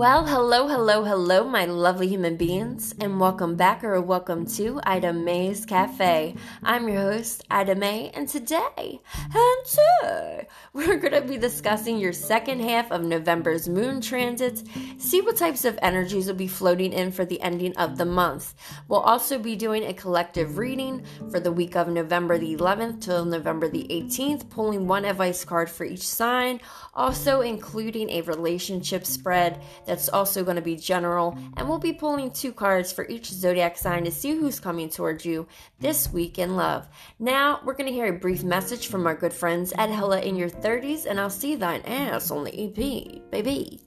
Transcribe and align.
Well, 0.00 0.24
hello, 0.24 0.66
hello, 0.66 1.04
hello, 1.04 1.44
my 1.44 1.66
lovely 1.66 2.08
human 2.08 2.38
beings, 2.38 2.94
and 2.98 3.20
welcome 3.20 3.54
back 3.54 3.84
or 3.84 4.00
welcome 4.00 4.46
to 4.56 4.80
Ida 4.84 5.12
May's 5.12 5.66
Cafe. 5.66 6.36
I'm 6.62 6.88
your 6.88 7.02
host, 7.02 7.44
Ida 7.50 7.74
May, 7.74 8.08
and 8.14 8.26
today, 8.26 9.02
and 9.34 9.66
today, 9.66 10.48
we're 10.72 10.96
going 10.96 11.12
to 11.12 11.20
be 11.20 11.36
discussing 11.36 11.98
your 11.98 12.14
second 12.14 12.60
half 12.60 12.90
of 12.90 13.04
November's 13.04 13.68
moon 13.68 14.00
transits, 14.00 14.64
see 14.96 15.20
what 15.20 15.36
types 15.36 15.66
of 15.66 15.78
energies 15.82 16.28
will 16.28 16.34
be 16.34 16.48
floating 16.48 16.94
in 16.94 17.12
for 17.12 17.26
the 17.26 17.42
ending 17.42 17.76
of 17.76 17.98
the 17.98 18.06
month. 18.06 18.54
We'll 18.88 19.00
also 19.00 19.38
be 19.38 19.54
doing 19.54 19.84
a 19.84 19.92
collective 19.92 20.56
reading 20.56 21.04
for 21.30 21.40
the 21.40 21.52
week 21.52 21.76
of 21.76 21.88
November 21.88 22.38
the 22.38 22.56
11th 22.56 23.02
till 23.02 23.26
November 23.26 23.68
the 23.68 23.86
18th, 23.90 24.48
pulling 24.48 24.88
one 24.88 25.04
advice 25.04 25.44
card 25.44 25.68
for 25.68 25.84
each 25.84 26.08
sign, 26.08 26.58
also 26.94 27.42
including 27.42 28.08
a 28.08 28.22
relationship 28.22 29.04
spread 29.04 29.60
that's 29.90 30.08
also 30.08 30.44
going 30.44 30.54
to 30.54 30.62
be 30.62 30.76
general, 30.76 31.36
and 31.56 31.68
we'll 31.68 31.80
be 31.80 31.92
pulling 31.92 32.30
two 32.30 32.52
cards 32.52 32.92
for 32.92 33.08
each 33.08 33.26
zodiac 33.26 33.76
sign 33.76 34.04
to 34.04 34.10
see 34.12 34.36
who's 34.36 34.60
coming 34.60 34.88
towards 34.88 35.26
you 35.26 35.48
this 35.80 36.12
week 36.12 36.38
in 36.38 36.54
love. 36.54 36.86
Now, 37.18 37.58
we're 37.64 37.74
going 37.74 37.88
to 37.88 37.92
hear 37.92 38.06
a 38.06 38.16
brief 38.16 38.44
message 38.44 38.86
from 38.86 39.04
our 39.08 39.16
good 39.16 39.32
friends 39.32 39.72
at 39.78 39.90
Hella 39.90 40.20
in 40.20 40.36
Your 40.36 40.48
30s, 40.48 41.06
and 41.06 41.18
I'll 41.18 41.28
see 41.28 41.56
thine 41.56 41.82
ass 41.86 42.30
on 42.30 42.44
the 42.44 42.54
EP, 42.54 43.30
baby. 43.32 43.80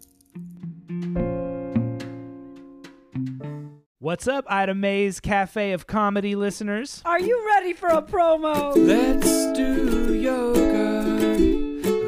What's 4.00 4.28
up, 4.28 4.44
Ida 4.50 4.76
May's 4.76 5.22
Cafe 5.22 5.72
of 5.72 5.88
Comedy 5.88 6.36
listeners? 6.36 7.02
Are 7.06 7.22
you 7.22 7.48
ready 7.48 7.72
for 7.72 7.88
a 7.88 8.02
promo? 8.02 8.76
Let's 8.76 9.58
do 9.58 10.14
yoga. 10.14 11.04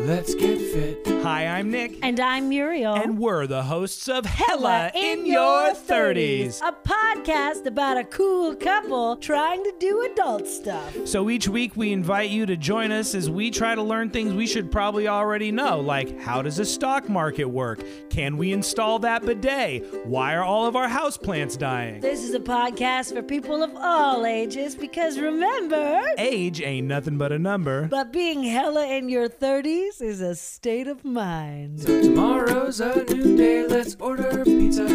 Let's 0.05 0.35
get 0.35 0.57
fit. 0.59 1.15
Hi, 1.25 1.48
I'm 1.48 1.71
Nick. 1.71 1.98
And 2.04 2.20
I'm 2.20 2.49
Muriel. 2.49 2.93
And 2.93 3.18
we're 3.18 3.48
the 3.48 3.63
hosts 3.63 4.07
of 4.07 4.27
Hella 4.27 4.91
in, 4.93 5.26
Your 5.26 5.73
30s. 5.73 6.62
A 6.62 6.71
podcast 6.71 7.65
about 7.65 7.98
a 7.98 8.04
cool 8.04 8.55
couple 8.55 9.15
trying 9.15 9.63
to 9.63 9.73
do 9.79 10.07
adult 10.12 10.45
stuff. 10.45 10.95
So 11.05 11.32
each 11.32 11.48
week 11.48 11.76
we 11.76 11.91
invite 11.91 12.29
you 12.29 12.45
to 12.45 12.55
join 12.55 12.91
us 12.91 13.15
as 13.15 13.27
we 13.27 13.49
try 13.49 13.73
to 13.73 13.82
learn 13.82 14.12
things 14.12 14.34
we 14.35 14.45
should 14.45 14.71
probably 14.71 15.07
already 15.07 15.51
know, 15.51 15.79
like 15.79 16.20
how 16.20 16.43
does 16.43 16.59
a 16.59 16.65
stock 16.65 17.09
market 17.09 17.45
work? 17.45 17.84
Can 18.12 18.37
we 18.37 18.54
install 18.54 18.99
that 18.99 19.26
bidet? 19.26 20.05
Why 20.05 20.35
are 20.35 20.43
all 20.43 20.67
of 20.67 20.76
our 20.76 20.87
houseplants 20.87 21.57
dying? 21.57 22.01
This 22.01 22.23
is 22.23 22.35
a 22.35 22.39
podcast 22.39 23.15
for 23.15 23.23
people 23.23 23.63
of 23.63 23.76
all 23.76 24.27
ages 24.27 24.76
because 24.76 25.17
remember, 25.20 26.04
Age 26.20 26.62
ain't 26.62 26.85
nothing 26.85 27.17
but 27.17 27.32
a 27.32 27.39
number. 27.39 27.87
but 27.87 28.13
being 28.13 28.43
hella 28.43 28.85
in 28.85 29.10
your 29.10 29.27
30s 29.27 30.04
is 30.04 30.21
a 30.21 30.35
state 30.35 30.87
of 30.87 31.04
mind. 31.04 31.15
So 31.16 32.02
tomorrow's 32.02 32.82
a 32.82 33.05
new 33.05 33.38
day. 33.38 33.66
Let's 33.66 33.96
order 34.02 34.44
pizza. 34.44 34.85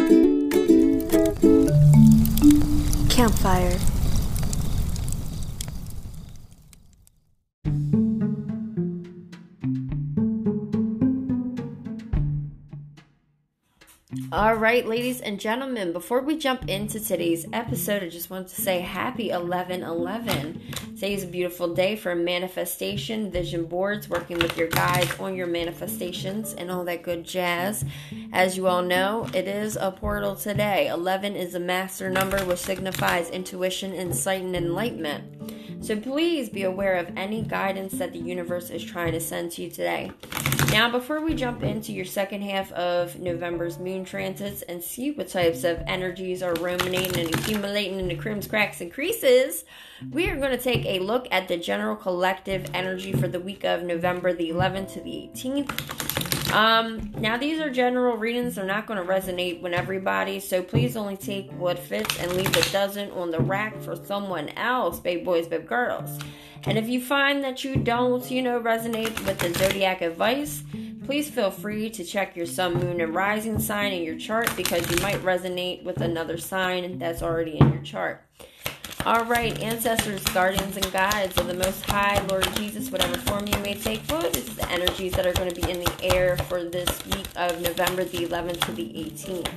Campfire. 3.09 3.79
All 14.33 14.55
right, 14.55 14.87
ladies 14.87 15.19
and 15.19 15.41
gentlemen, 15.41 15.91
before 15.91 16.21
we 16.21 16.37
jump 16.37 16.69
into 16.69 17.01
today's 17.01 17.45
episode, 17.51 18.01
I 18.01 18.07
just 18.07 18.29
want 18.29 18.47
to 18.47 18.61
say 18.61 18.79
happy 18.79 19.29
11 19.29 19.83
11. 19.83 20.61
Today 20.95 21.15
is 21.15 21.25
a 21.25 21.27
beautiful 21.27 21.73
day 21.73 21.97
for 21.97 22.15
manifestation, 22.15 23.29
vision 23.29 23.65
boards, 23.65 24.07
working 24.07 24.39
with 24.39 24.55
your 24.57 24.69
guides 24.69 25.19
on 25.19 25.35
your 25.35 25.47
manifestations, 25.47 26.53
and 26.53 26.71
all 26.71 26.85
that 26.85 27.03
good 27.03 27.25
jazz. 27.25 27.83
As 28.31 28.55
you 28.55 28.67
all 28.67 28.81
know, 28.81 29.27
it 29.33 29.49
is 29.49 29.75
a 29.75 29.91
portal 29.91 30.37
today. 30.37 30.87
11 30.87 31.35
is 31.35 31.53
a 31.53 31.59
master 31.59 32.09
number 32.09 32.37
which 32.45 32.59
signifies 32.59 33.29
intuition, 33.31 33.91
insight, 33.91 34.43
and 34.43 34.55
enlightenment. 34.55 35.83
So 35.83 35.99
please 35.99 36.47
be 36.47 36.63
aware 36.63 36.95
of 36.95 37.11
any 37.17 37.41
guidance 37.41 37.93
that 37.95 38.13
the 38.13 38.19
universe 38.19 38.69
is 38.69 38.81
trying 38.81 39.11
to 39.11 39.19
send 39.19 39.51
to 39.53 39.63
you 39.63 39.69
today. 39.69 40.11
Now, 40.71 40.89
before 40.89 41.19
we 41.19 41.35
jump 41.35 41.63
into 41.63 41.91
your 41.91 42.05
second 42.05 42.43
half 42.43 42.71
of 42.71 43.19
November's 43.19 43.77
moon 43.77 44.05
transits 44.05 44.61
and 44.61 44.81
see 44.81 45.11
what 45.11 45.27
types 45.27 45.65
of 45.65 45.83
energies 45.85 46.41
are 46.41 46.53
ruminating 46.55 47.19
and 47.19 47.35
accumulating 47.35 47.99
in 47.99 48.07
the 48.07 48.15
crims, 48.15 48.47
cracks, 48.47 48.79
and 48.79 48.91
creases, 48.91 49.65
we 50.11 50.29
are 50.29 50.37
going 50.37 50.51
to 50.51 50.57
take 50.57 50.85
a 50.85 50.99
look 50.99 51.27
at 51.29 51.49
the 51.49 51.57
general 51.57 51.97
collective 51.97 52.71
energy 52.73 53.11
for 53.11 53.27
the 53.27 53.41
week 53.41 53.65
of 53.65 53.83
November 53.83 54.31
the 54.31 54.49
11th 54.49 54.93
to 54.93 55.01
the 55.01 55.29
18th. 55.35 56.40
Um, 56.51 57.13
now 57.17 57.37
these 57.37 57.61
are 57.61 57.69
general 57.69 58.17
readings, 58.17 58.55
they're 58.55 58.65
not 58.65 58.85
going 58.85 58.99
to 58.99 59.09
resonate 59.09 59.61
with 59.61 59.71
everybody, 59.71 60.39
so 60.39 60.61
please 60.61 60.97
only 60.97 61.15
take 61.15 61.49
what 61.53 61.79
fits 61.79 62.19
and 62.19 62.33
leave 62.33 62.53
what 62.53 62.69
doesn't 62.73 63.11
on 63.11 63.31
the 63.31 63.39
rack 63.39 63.79
for 63.81 63.95
someone 63.95 64.49
else, 64.49 64.99
babe 64.99 65.23
boys, 65.23 65.47
babe 65.47 65.65
girls. 65.65 66.19
And 66.63 66.77
if 66.77 66.89
you 66.89 67.01
find 67.01 67.43
that 67.43 67.63
you 67.63 67.77
don't, 67.77 68.29
you 68.29 68.41
know, 68.41 68.59
resonate 68.59 69.17
with 69.25 69.39
the 69.39 69.53
zodiac 69.53 70.01
advice, 70.01 70.63
please 71.05 71.29
feel 71.29 71.51
free 71.51 71.89
to 71.89 72.03
check 72.03 72.35
your 72.35 72.45
sun, 72.45 72.73
moon, 72.75 73.01
and 73.01 73.15
rising 73.15 73.57
sign 73.57 73.93
in 73.93 74.03
your 74.03 74.17
chart 74.17 74.53
because 74.55 74.89
you 74.91 74.97
might 75.01 75.21
resonate 75.23 75.83
with 75.83 76.01
another 76.01 76.37
sign 76.37 76.99
that's 76.99 77.23
already 77.23 77.57
in 77.57 77.71
your 77.71 77.81
chart. 77.81 78.25
All 79.03 79.25
right, 79.25 79.59
ancestors, 79.59 80.23
guardians, 80.25 80.77
and 80.77 80.91
guides 80.91 81.35
of 81.39 81.47
the 81.47 81.55
Most 81.55 81.83
High, 81.85 82.21
Lord 82.27 82.47
Jesus, 82.55 82.91
whatever 82.91 83.17
form 83.17 83.47
you 83.47 83.57
may 83.59 83.73
take, 83.73 84.07
Lord, 84.11 84.31
this 84.31 84.47
is 84.47 84.55
the 84.55 84.69
energies 84.69 85.13
that 85.13 85.25
are 85.25 85.33
going 85.33 85.49
to 85.49 85.59
be 85.59 85.71
in 85.71 85.79
the 85.79 85.91
air 86.03 86.37
for 86.37 86.63
this 86.63 87.03
week 87.07 87.25
of 87.35 87.59
November 87.61 88.03
the 88.03 88.19
11th 88.19 88.63
to 88.65 88.71
the 88.73 88.83
18th? 88.83 89.49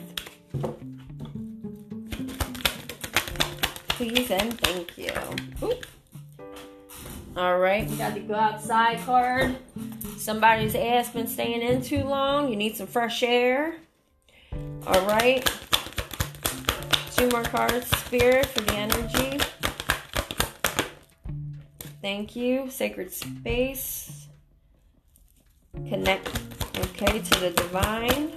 Please 3.88 4.30
and 4.30 4.58
thank 4.60 4.96
you. 4.96 5.12
All 7.36 7.58
right, 7.58 7.86
we 7.86 7.96
got 7.96 8.14
the 8.14 8.20
go 8.20 8.34
outside 8.34 8.98
card. 9.04 9.56
Somebody's 10.16 10.74
ass 10.74 11.10
been 11.10 11.26
staying 11.26 11.60
in 11.60 11.82
too 11.82 12.02
long. 12.04 12.48
You 12.48 12.56
need 12.56 12.76
some 12.76 12.86
fresh 12.86 13.22
air. 13.22 13.76
All 14.86 15.06
right. 15.06 15.46
Two 17.16 17.28
more 17.28 17.44
cards, 17.44 17.86
Spirit, 17.98 18.46
for 18.46 18.60
the 18.62 18.74
energy. 18.74 19.38
Thank 22.02 22.34
you. 22.34 22.68
Sacred 22.70 23.12
space. 23.12 24.26
Connect, 25.88 26.28
okay, 26.78 27.20
to 27.20 27.40
the 27.40 27.50
divine. 27.50 28.32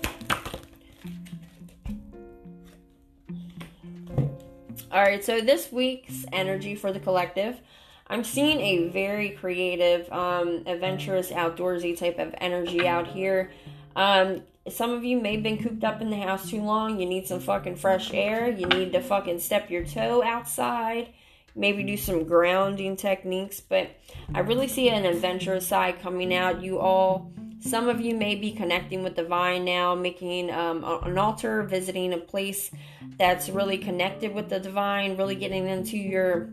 All 4.92 5.02
right, 5.02 5.24
so 5.24 5.42
this 5.42 5.72
week's 5.72 6.26
energy 6.32 6.76
for 6.76 6.92
the 6.92 7.00
collective. 7.00 7.60
I'm 8.08 8.24
seeing 8.24 8.60
a 8.62 8.90
very 8.90 9.32
creative, 9.32 10.12
um, 10.12 10.64
adventurous, 10.66 11.30
outdoorsy 11.30 11.98
type 11.98 12.20
of 12.20 12.34
energy 12.38 12.88
out 12.88 13.08
here. 13.08 13.52
Um, 13.96 14.44
some 14.70 14.92
of 14.92 15.04
you 15.04 15.20
may 15.20 15.34
have 15.34 15.44
been 15.44 15.62
cooped 15.62 15.84
up 15.84 16.02
in 16.02 16.10
the 16.10 16.18
house 16.18 16.50
too 16.50 16.62
long. 16.62 17.00
You 17.00 17.06
need 17.06 17.28
some 17.28 17.40
fucking 17.40 17.76
fresh 17.76 18.14
air. 18.14 18.50
You 18.50 18.66
need 18.68 18.94
to 18.94 19.02
fucking 19.02 19.40
step 19.40 19.70
your 19.70 19.86
toe 19.86 20.24
outside. 20.24 21.10
Maybe 21.56 21.84
do 21.84 21.98
some 21.98 22.26
grounding 22.26 22.96
techniques. 22.96 23.60
But 23.60 23.92
I 24.34 24.40
really 24.40 24.68
see 24.68 24.90
an 24.90 25.06
adventurous 25.06 25.68
side 25.68 26.02
coming 26.02 26.34
out. 26.34 26.62
You 26.62 26.80
all, 26.80 27.32
some 27.60 27.90
of 27.90 28.02
you 28.02 28.16
may 28.16 28.36
be 28.36 28.52
connecting 28.52 29.04
with 29.04 29.16
the 29.16 29.24
divine 29.24 29.66
now, 29.66 29.96
making 29.96 30.52
um, 30.52 30.84
an 30.84 31.18
altar, 31.18 31.64
visiting 31.64 32.14
a 32.14 32.18
place 32.18 32.72
that's 33.18 33.50
really 33.50 33.78
connected 33.78 34.34
with 34.34 34.50
the 34.50 34.60
divine, 34.60 35.18
really 35.18 35.36
getting 35.36 35.68
into 35.68 35.98
your, 35.98 36.50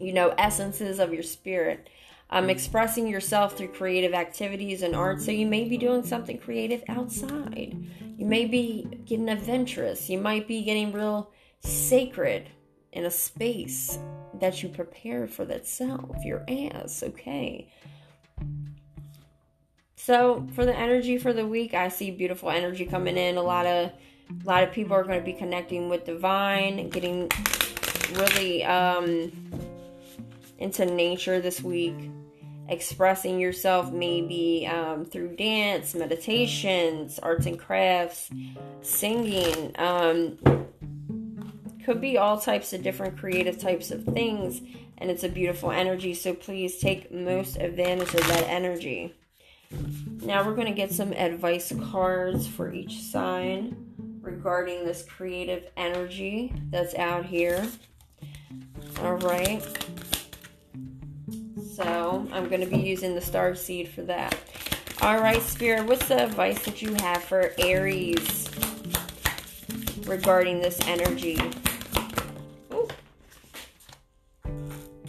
you 0.00 0.12
know, 0.12 0.34
essences 0.38 0.98
of 0.98 1.12
your 1.12 1.22
spirit 1.22 1.88
um, 2.30 2.50
expressing 2.50 3.06
yourself 3.06 3.56
through 3.56 3.68
creative 3.68 4.12
activities 4.12 4.82
and 4.82 4.94
art. 4.96 5.20
So 5.20 5.30
you 5.30 5.46
may 5.46 5.64
be 5.64 5.76
doing 5.76 6.02
something 6.02 6.38
creative 6.38 6.82
outside. 6.88 7.76
You 8.16 8.26
may 8.26 8.46
be 8.46 8.86
getting 9.04 9.28
adventurous. 9.28 10.10
You 10.10 10.18
might 10.18 10.48
be 10.48 10.62
getting 10.62 10.92
real 10.92 11.30
sacred 11.60 12.50
in 12.92 13.04
a 13.04 13.10
space 13.10 13.98
that 14.40 14.62
you 14.62 14.68
prepared 14.68 15.30
for 15.30 15.44
that 15.44 15.66
self, 15.66 16.24
your 16.24 16.44
ass, 16.48 17.02
okay? 17.02 17.72
So 19.96 20.46
for 20.52 20.64
the 20.64 20.76
energy 20.76 21.18
for 21.18 21.32
the 21.32 21.46
week, 21.46 21.74
I 21.74 21.88
see 21.88 22.10
beautiful 22.10 22.50
energy 22.50 22.86
coming 22.86 23.16
in. 23.16 23.36
A 23.36 23.42
lot 23.42 23.66
of 23.66 23.92
a 24.28 24.44
lot 24.44 24.64
of 24.64 24.72
people 24.72 24.94
are 24.94 25.04
going 25.04 25.20
to 25.20 25.24
be 25.24 25.32
connecting 25.32 25.88
with 25.88 26.04
divine, 26.04 26.88
getting 26.90 27.30
really 28.14 28.64
um 28.64 29.32
into 30.58 30.86
nature 30.86 31.40
this 31.40 31.62
week, 31.62 32.10
expressing 32.68 33.38
yourself 33.38 33.92
maybe 33.92 34.66
um, 34.66 35.04
through 35.04 35.36
dance, 35.36 35.94
meditations, 35.94 37.18
arts 37.18 37.46
and 37.46 37.58
crafts, 37.58 38.30
singing. 38.82 39.74
Um, 39.78 40.38
could 41.84 42.00
be 42.00 42.18
all 42.18 42.40
types 42.40 42.72
of 42.72 42.82
different 42.82 43.16
creative 43.16 43.58
types 43.58 43.92
of 43.92 44.04
things, 44.04 44.60
and 44.98 45.08
it's 45.08 45.22
a 45.22 45.28
beautiful 45.28 45.70
energy. 45.70 46.14
So 46.14 46.34
please 46.34 46.78
take 46.78 47.12
most 47.12 47.56
advantage 47.58 48.12
of 48.12 48.26
that 48.26 48.44
energy. 48.48 49.14
Now 50.22 50.44
we're 50.44 50.54
going 50.54 50.66
to 50.66 50.72
get 50.72 50.92
some 50.92 51.12
advice 51.12 51.72
cards 51.90 52.46
for 52.46 52.72
each 52.72 53.00
sign 53.02 53.76
regarding 54.20 54.84
this 54.84 55.04
creative 55.04 55.64
energy 55.76 56.52
that's 56.70 56.94
out 56.96 57.24
here. 57.24 57.66
All 59.02 59.14
right. 59.14 59.62
So 61.76 62.26
I'm 62.32 62.48
going 62.48 62.62
to 62.62 62.66
be 62.66 62.78
using 62.78 63.14
the 63.14 63.20
star 63.20 63.54
seed 63.54 63.88
for 63.88 64.00
that. 64.04 64.34
All 65.02 65.20
right, 65.20 65.42
Spirit, 65.42 65.84
what's 65.84 66.08
the 66.08 66.24
advice 66.24 66.64
that 66.64 66.80
you 66.80 66.94
have 66.94 67.22
for 67.22 67.52
Aries 67.58 68.48
regarding 70.06 70.62
this 70.62 70.80
energy? 70.86 71.38
Ooh. 72.72 72.88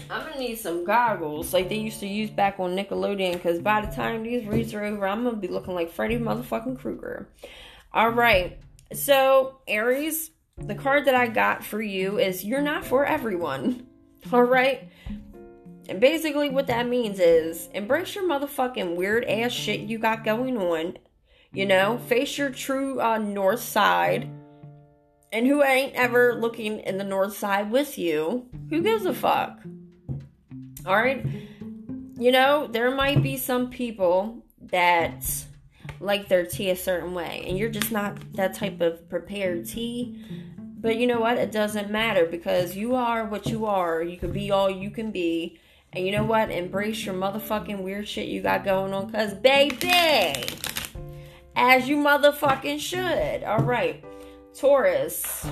I'm 0.10 0.28
gonna 0.28 0.40
need 0.40 0.58
some 0.58 0.84
goggles 0.84 1.54
like 1.54 1.70
they 1.70 1.78
used 1.78 2.02
to 2.02 2.08
use 2.08 2.30
back 2.30 2.60
on 2.60 2.76
Nickelodeon 2.76 3.34
because 3.34 3.62
by 3.62 3.80
the 3.80 3.96
time 3.96 4.24
these 4.24 4.46
reads 4.46 4.74
are 4.74 4.84
over, 4.84 5.08
I'm 5.08 5.24
gonna 5.24 5.38
be 5.38 5.48
looking 5.48 5.74
like 5.74 5.90
Freddy 5.90 6.18
motherfucking 6.18 6.80
Krueger. 6.80 7.30
All 7.94 8.10
right, 8.10 8.60
so 8.92 9.62
Aries, 9.70 10.32
the 10.58 10.76
card 10.76 11.06
that 11.06 11.16
I 11.16 11.28
got 11.28 11.64
for 11.64 11.82
you 11.82 12.20
is 12.20 12.44
you're 12.44 12.60
not 12.60 12.84
for 12.84 13.06
everyone. 13.06 13.88
All 14.34 14.44
right. 14.44 14.90
And 15.90 16.02
basically, 16.02 16.50
what 16.50 16.68
that 16.68 16.88
means 16.88 17.20
is 17.20 17.70
embrace 17.74 18.16
your 18.16 18.26
motherfucking 18.26 18.96
weird 18.96 19.24
ass 19.26 19.52
shit 19.52 19.82
you 19.82 19.98
got 19.98 20.26
going 20.26 20.58
on. 20.58 20.98
You 21.54 21.66
know, 21.66 21.98
face 21.98 22.38
your 22.38 22.50
true 22.50 23.02
uh, 23.02 23.18
north 23.18 23.62
side. 23.62 24.30
And 25.32 25.48
who 25.48 25.64
ain't 25.64 25.96
ever 25.96 26.36
looking 26.36 26.80
in 26.80 26.98
the 26.98 27.04
north 27.04 27.38
side 27.38 27.72
with 27.72 27.98
you? 27.98 28.48
Who 28.70 28.82
gives 28.82 29.06
a 29.06 29.14
fuck? 29.14 29.60
Alright? 30.86 31.26
You 32.20 32.32
know, 32.32 32.68
there 32.68 32.92
might 32.92 33.22
be 33.22 33.38
some 33.38 33.70
people 33.70 34.44
that 34.72 35.46
like 36.00 36.28
their 36.28 36.46
tea 36.46 36.70
a 36.70 36.76
certain 36.76 37.14
way, 37.14 37.44
and 37.48 37.58
you're 37.58 37.70
just 37.70 37.92
not 37.92 38.18
that 38.34 38.54
type 38.54 38.82
of 38.82 39.10
prepared 39.10 39.68
tea. 39.68 40.24
But 40.80 40.98
you 40.98 41.08
know 41.08 41.20
what? 41.20 41.38
It 41.38 41.52
doesn't 41.52 41.90
matter 41.90 42.26
because 42.26 42.76
you 42.76 42.96
are 42.96 43.26
what 43.26 43.48
you 43.48 43.66
are. 43.66 44.04
You 44.04 44.18
can 44.18 44.32
be 44.32 44.52
all 44.52 44.70
you 44.70 44.92
can 44.92 45.12
be. 45.12 45.60
And 45.98 46.06
you 46.06 46.12
know 46.12 46.24
what? 46.24 46.52
Embrace 46.52 47.04
your 47.04 47.16
motherfucking 47.16 47.82
weird 47.82 48.08
shit 48.08 48.28
you 48.28 48.40
got 48.40 48.64
going 48.64 48.94
on. 48.94 49.08
Because, 49.08 49.34
baby, 49.34 50.46
as 51.56 51.90
you 51.90 51.98
motherfucking 51.98 52.80
should. 52.80 53.44
All 53.44 53.64
right. 53.64 54.06
Taurus. 54.56 55.44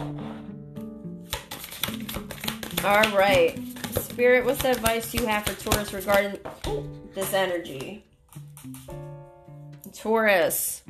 All 2.83 3.09
right. 3.09 3.59
Spirit, 3.95 4.45
what's 4.45 4.61
the 4.61 4.69
advice 4.69 5.15
you 5.15 5.25
have 5.25 5.47
for 5.47 5.59
Taurus 5.59 5.91
regarding 5.91 6.37
this 7.15 7.33
energy? 7.33 8.05
Taurus, 9.93 10.83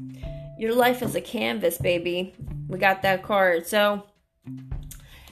your 0.60 0.76
life 0.76 1.02
is 1.02 1.16
a 1.16 1.22
canvas, 1.22 1.78
baby. 1.78 2.34
We 2.68 2.78
got 2.78 3.04
that 3.04 3.24
card. 3.24 3.68
So, 3.68 4.04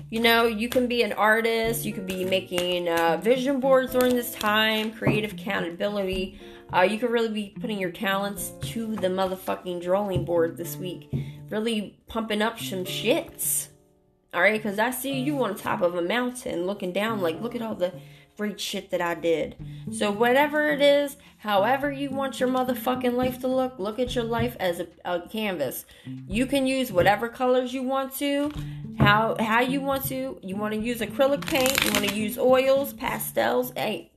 you 0.10 0.20
know, 0.20 0.46
you 0.46 0.70
can 0.70 0.88
be 0.88 1.02
an 1.04 1.14
artist, 1.14 1.86
you 1.86 1.94
could 1.94 2.06
be 2.06 2.24
making 2.24 2.88
uh, 2.88 3.18
vision 3.18 3.60
boards 3.60 3.94
during 3.94 4.16
this 4.16 4.32
time, 4.34 4.92
creative 4.92 5.34
accountability. 5.34 6.40
Uh, 6.74 6.82
you 6.82 6.98
could 6.98 7.10
really 7.10 7.30
be 7.30 7.56
putting 7.60 7.80
your 7.80 7.92
talents 7.92 8.52
to 8.62 8.96
the 8.96 9.08
motherfucking 9.08 9.82
drawing 9.82 10.26
board 10.26 10.58
this 10.58 10.76
week. 10.76 11.10
Really 11.50 12.00
pumping 12.08 12.42
up 12.42 12.60
some 12.60 12.84
shits. 12.84 13.68
Alright, 14.34 14.62
because 14.62 14.80
I 14.80 14.90
see 14.90 15.20
you 15.20 15.44
on 15.44 15.56
top 15.56 15.82
of 15.82 15.96
a 15.96 16.02
mountain 16.02 16.66
looking 16.66 16.92
down, 16.92 17.22
like, 17.22 17.40
look 17.42 17.56
at 17.56 17.62
all 17.62 17.76
the 17.76 17.94
great 18.38 18.60
shit 18.60 18.90
that 18.92 19.02
I 19.02 19.16
did. 19.16 19.56
So, 19.92 20.12
whatever 20.12 20.68
it 20.70 20.82
is, 20.82 21.18
however 21.40 21.92
you 21.92 22.10
want 22.10 22.40
your 22.40 22.50
motherfucking 22.50 23.14
life 23.14 23.40
to 23.42 23.48
look, 23.48 23.78
look 23.78 24.00
at 24.00 24.16
your 24.16 24.24
life 24.24 24.56
as 24.60 24.80
a, 24.80 24.88
a 25.06 25.28
canvas. 25.28 25.86
You 26.28 26.46
can 26.46 26.68
use 26.68 26.92
whatever 26.92 27.30
colors 27.30 27.74
you 27.74 27.84
want 27.84 28.16
to, 28.16 28.52
how 28.98 29.36
how 29.40 29.62
you 29.62 29.82
want 29.82 30.06
to. 30.06 30.40
You 30.42 30.56
want 30.56 30.74
to 30.74 30.80
use 30.80 31.00
acrylic 31.00 31.46
paint, 31.46 31.84
you 31.86 31.92
want 31.92 32.08
to 32.08 32.16
use 32.16 32.38
oils, 32.38 32.94
pastels. 32.94 33.72
Hey, 33.76 34.12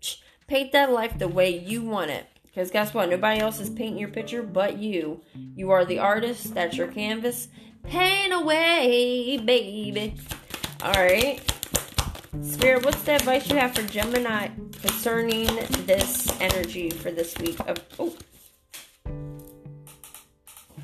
paint 0.46 0.72
that 0.72 0.90
life 0.90 1.18
the 1.18 1.28
way 1.28 1.58
you 1.58 1.82
want 1.82 2.10
it. 2.10 2.26
Because 2.44 2.70
guess 2.70 2.94
what? 2.94 3.10
Nobody 3.10 3.40
else 3.40 3.60
is 3.60 3.68
painting 3.68 3.98
your 3.98 4.08
picture 4.08 4.42
but 4.42 4.78
you. 4.78 5.20
You 5.54 5.72
are 5.72 5.84
the 5.84 5.98
artist. 5.98 6.54
That's 6.54 6.74
your 6.74 6.88
canvas. 6.88 7.48
Paint 7.82 8.32
away, 8.32 9.36
baby. 9.36 10.14
All 10.82 10.92
right. 10.92 11.55
Spirit, 12.42 12.84
what's 12.84 13.02
the 13.02 13.14
advice 13.14 13.48
you 13.48 13.56
have 13.56 13.74
for 13.74 13.82
Gemini 13.82 14.48
concerning 14.80 15.46
this 15.86 16.28
energy 16.40 16.90
for 16.90 17.10
this 17.10 17.36
week 17.38 17.58
of 17.60 17.78
oh. 17.98 18.14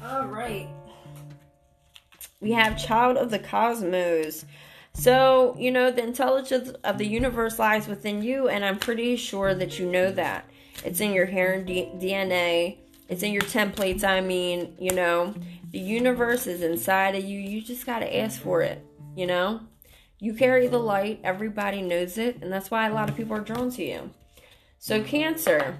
All 0.03 0.27
right. 0.27 0.69
We 2.41 2.53
have 2.53 2.77
Child 2.77 3.17
of 3.17 3.31
the 3.31 3.39
Cosmos. 3.39 4.45
So, 4.95 5.57
you 5.59 5.71
know, 5.71 5.91
the 5.91 6.03
intelligence 6.03 6.71
of 6.85 6.99
the 6.99 7.07
universe 7.07 7.59
lies 7.59 7.87
within 7.89 8.23
you, 8.23 8.49
and 8.49 8.65
I'm 8.65 8.79
pretty 8.79 9.17
sure 9.17 9.55
that 9.55 9.79
you 9.79 9.87
know 9.87 10.11
that. 10.13 10.49
It's 10.85 11.01
in 11.01 11.13
your 11.13 11.27
hair 11.27 11.55
and 11.55 11.67
D- 11.67 11.91
DNA, 11.97 12.79
it's 13.09 13.23
in 13.23 13.33
your 13.33 13.43
templates. 13.43 14.05
I 14.05 14.21
mean, 14.21 14.75
you 14.79 14.93
know, 14.93 15.35
the 15.71 15.79
universe 15.79 16.47
is 16.47 16.63
inside 16.63 17.15
of 17.15 17.25
you. 17.25 17.39
You 17.39 17.63
just 17.63 17.87
got 17.87 18.01
to 18.01 18.17
ask 18.17 18.41
for 18.41 18.63
it, 18.63 18.85
you 19.17 19.27
know? 19.27 19.61
You 20.23 20.35
carry 20.35 20.69
the 20.69 20.79
light, 20.79 21.19
everybody 21.25 21.83
knows 21.83 22.17
it, 22.17 22.39
and 22.43 22.53
that's 22.53 22.71
why 22.71 22.87
a 22.87 22.95
lot 22.95 23.11
of 23.11 23.17
people 23.17 23.37
are 23.37 23.41
drawn 23.41 23.73
to 23.73 23.85
you. 23.85 24.09
So, 24.79 25.03
Cancer. 25.03 25.77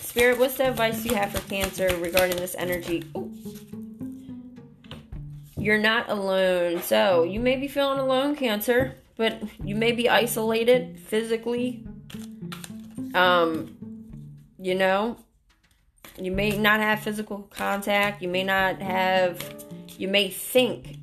Spirit, 0.00 0.38
what's 0.38 0.58
the 0.58 0.68
advice 0.68 1.02
you 1.06 1.14
have 1.14 1.32
for 1.32 1.40
Cancer 1.48 1.96
regarding 1.96 2.36
this 2.36 2.54
energy? 2.58 3.04
Ooh. 3.16 3.32
You're 5.56 5.78
not 5.78 6.10
alone. 6.10 6.82
So, 6.82 7.22
you 7.22 7.40
may 7.40 7.56
be 7.56 7.68
feeling 7.68 7.98
alone, 7.98 8.36
Cancer, 8.36 8.96
but 9.16 9.42
you 9.64 9.74
may 9.74 9.92
be 9.92 10.10
isolated 10.10 11.00
physically. 11.00 11.86
Um, 13.14 13.78
you 14.58 14.74
know, 14.74 15.16
you 16.20 16.32
may 16.32 16.50
not 16.50 16.80
have 16.80 17.00
physical 17.00 17.48
contact. 17.48 18.20
You 18.20 18.28
may 18.28 18.44
not 18.44 18.82
have, 18.82 19.42
you 19.96 20.08
may 20.08 20.28
think, 20.28 20.98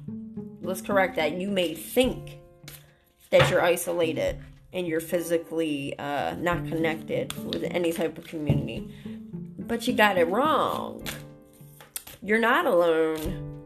let's 0.65 0.81
correct 0.81 1.15
that. 1.15 1.33
You 1.33 1.49
may 1.49 1.73
think 1.73 2.39
that 3.29 3.49
you're 3.49 3.61
isolated 3.61 4.39
and 4.73 4.85
you're 4.85 4.99
physically 4.99 5.97
uh, 5.97 6.35
not 6.35 6.67
connected 6.67 7.33
with 7.45 7.63
any 7.63 7.93
type 7.93 8.17
of 8.17 8.25
community. 8.25 8.93
But 9.57 9.87
you 9.87 9.93
got 9.93 10.17
it 10.17 10.27
wrong. 10.27 11.03
You're 12.21 12.39
not 12.39 12.65
alone. 12.65 13.63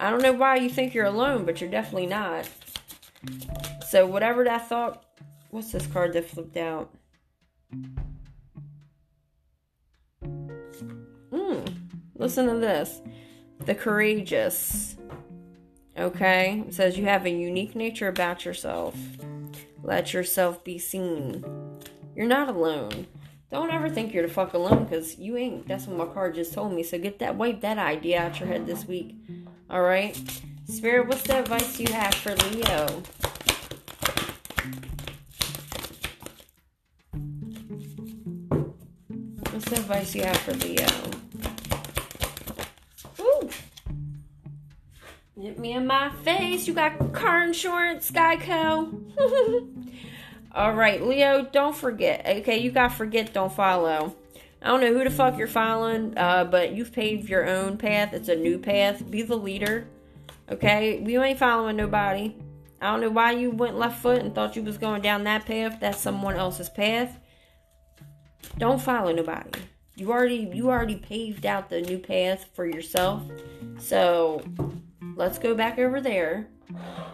I 0.00 0.10
don't 0.10 0.22
know 0.22 0.32
why 0.32 0.56
you 0.56 0.68
think 0.68 0.94
you're 0.94 1.06
alone, 1.06 1.44
but 1.44 1.60
you're 1.60 1.70
definitely 1.70 2.06
not. 2.06 2.48
So, 3.86 4.06
whatever 4.06 4.44
that 4.44 4.68
thought, 4.68 5.04
what's 5.50 5.72
this 5.72 5.86
card 5.86 6.14
that 6.14 6.28
flipped 6.28 6.56
out? 6.56 6.90
Hmm. 11.30 11.64
Listen 12.14 12.46
to 12.46 12.56
this. 12.56 13.02
The 13.66 13.74
courageous. 13.74 14.96
Okay? 15.98 16.64
It 16.66 16.74
says 16.74 16.98
you 16.98 17.04
have 17.04 17.26
a 17.26 17.30
unique 17.30 17.74
nature 17.74 18.08
about 18.08 18.44
yourself. 18.44 18.96
Let 19.82 20.12
yourself 20.12 20.62
be 20.62 20.78
seen. 20.78 21.44
You're 22.14 22.26
not 22.26 22.48
alone. 22.48 23.06
Don't 23.50 23.72
ever 23.72 23.88
think 23.88 24.14
you're 24.14 24.26
the 24.26 24.32
fuck 24.32 24.54
alone 24.54 24.84
because 24.84 25.18
you 25.18 25.36
ain't. 25.36 25.66
That's 25.66 25.86
what 25.86 25.96
my 25.96 26.14
card 26.14 26.36
just 26.36 26.52
told 26.52 26.72
me. 26.72 26.82
So 26.82 26.98
get 26.98 27.18
that, 27.18 27.34
wipe 27.34 27.60
that 27.62 27.78
idea 27.78 28.22
out 28.22 28.38
your 28.38 28.48
head 28.48 28.66
this 28.66 28.86
week. 28.86 29.16
All 29.68 29.82
right? 29.82 30.16
Spirit, 30.66 31.08
what's 31.08 31.22
the 31.22 31.40
advice 31.40 31.80
you 31.80 31.92
have 31.92 32.14
for 32.14 32.34
Leo? 32.36 33.02
What's 39.50 39.64
the 39.64 39.76
advice 39.76 40.14
you 40.14 40.22
have 40.22 40.36
for 40.38 40.54
Leo? 40.54 41.19
Hit 45.40 45.58
me 45.58 45.72
in 45.72 45.86
my 45.86 46.10
face. 46.22 46.68
You 46.68 46.74
got 46.74 47.14
car 47.14 47.42
insurance, 47.42 48.10
Geico. 48.10 48.92
All 50.52 50.74
right, 50.74 51.02
Leo, 51.02 51.48
don't 51.50 51.74
forget. 51.74 52.26
Okay, 52.26 52.58
you 52.58 52.70
got 52.70 52.92
forget, 52.92 53.32
don't 53.32 53.52
follow. 53.52 54.14
I 54.60 54.68
don't 54.68 54.82
know 54.82 54.92
who 54.92 55.02
the 55.02 55.08
fuck 55.08 55.38
you're 55.38 55.48
following, 55.48 56.12
uh, 56.18 56.44
but 56.44 56.72
you've 56.72 56.92
paved 56.92 57.30
your 57.30 57.48
own 57.48 57.78
path. 57.78 58.12
It's 58.12 58.28
a 58.28 58.36
new 58.36 58.58
path. 58.58 59.10
Be 59.10 59.22
the 59.22 59.36
leader. 59.36 59.86
Okay, 60.50 61.00
we 61.00 61.16
ain't 61.16 61.38
following 61.38 61.76
nobody. 61.76 62.34
I 62.82 62.90
don't 62.90 63.00
know 63.00 63.08
why 63.08 63.32
you 63.32 63.50
went 63.50 63.78
left 63.78 64.02
foot 64.02 64.20
and 64.20 64.34
thought 64.34 64.56
you 64.56 64.62
was 64.62 64.76
going 64.76 65.00
down 65.00 65.24
that 65.24 65.46
path. 65.46 65.78
That's 65.80 66.00
someone 66.00 66.36
else's 66.36 66.68
path. 66.68 67.18
Don't 68.58 68.80
follow 68.80 69.12
nobody. 69.12 69.58
You 69.94 70.12
already 70.12 70.50
you 70.52 70.68
already 70.68 70.96
paved 70.96 71.46
out 71.46 71.70
the 71.70 71.80
new 71.80 71.98
path 71.98 72.46
for 72.52 72.66
yourself. 72.66 73.22
So 73.78 74.42
let's 75.16 75.38
go 75.38 75.54
back 75.54 75.78
over 75.78 76.00
there. 76.00 76.48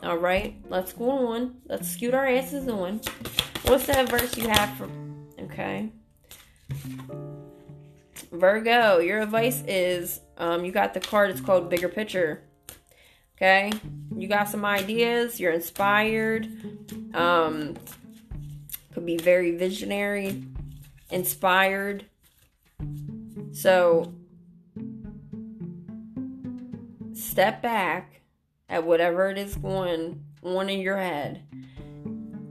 All 0.03 0.19
right, 0.19 0.57
let's 0.69 0.93
go 0.93 1.29
on. 1.29 1.57
Let's 1.67 1.89
scoot 1.89 2.15
our 2.15 2.27
asses 2.27 2.69
on. 2.69 3.01
What's 3.65 3.87
that 3.87 4.09
verse 4.09 4.37
you 4.37 4.49
have 4.49 4.71
for? 4.77 4.89
Okay. 5.41 5.91
Virgo, 8.33 8.99
your 8.99 9.21
advice 9.21 9.63
is 9.67 10.21
um, 10.39 10.65
you 10.65 10.73
got 10.73 10.95
the 10.95 11.01
card, 11.01 11.31
it's 11.31 11.41
called 11.41 11.71
Bigger 11.71 11.89
Picture. 11.89 12.43
Okay? 13.37 13.73
You 14.15 14.29
got 14.29 14.49
some 14.49 14.65
ideas, 14.65 15.41
you're 15.41 15.53
inspired. 15.53 16.49
Um, 17.15 17.75
could 18.93 19.07
be 19.07 19.17
very 19.17 19.57
visionary, 19.57 20.43
inspired. 21.11 22.07
So, 23.53 24.15
step 27.37 27.61
back 27.61 28.23
at 28.67 28.83
whatever 28.87 29.29
it 29.29 29.37
is 29.37 29.57
going 29.57 30.25
on 30.43 30.71
in 30.71 30.81
your 30.81 30.97
head 30.97 31.43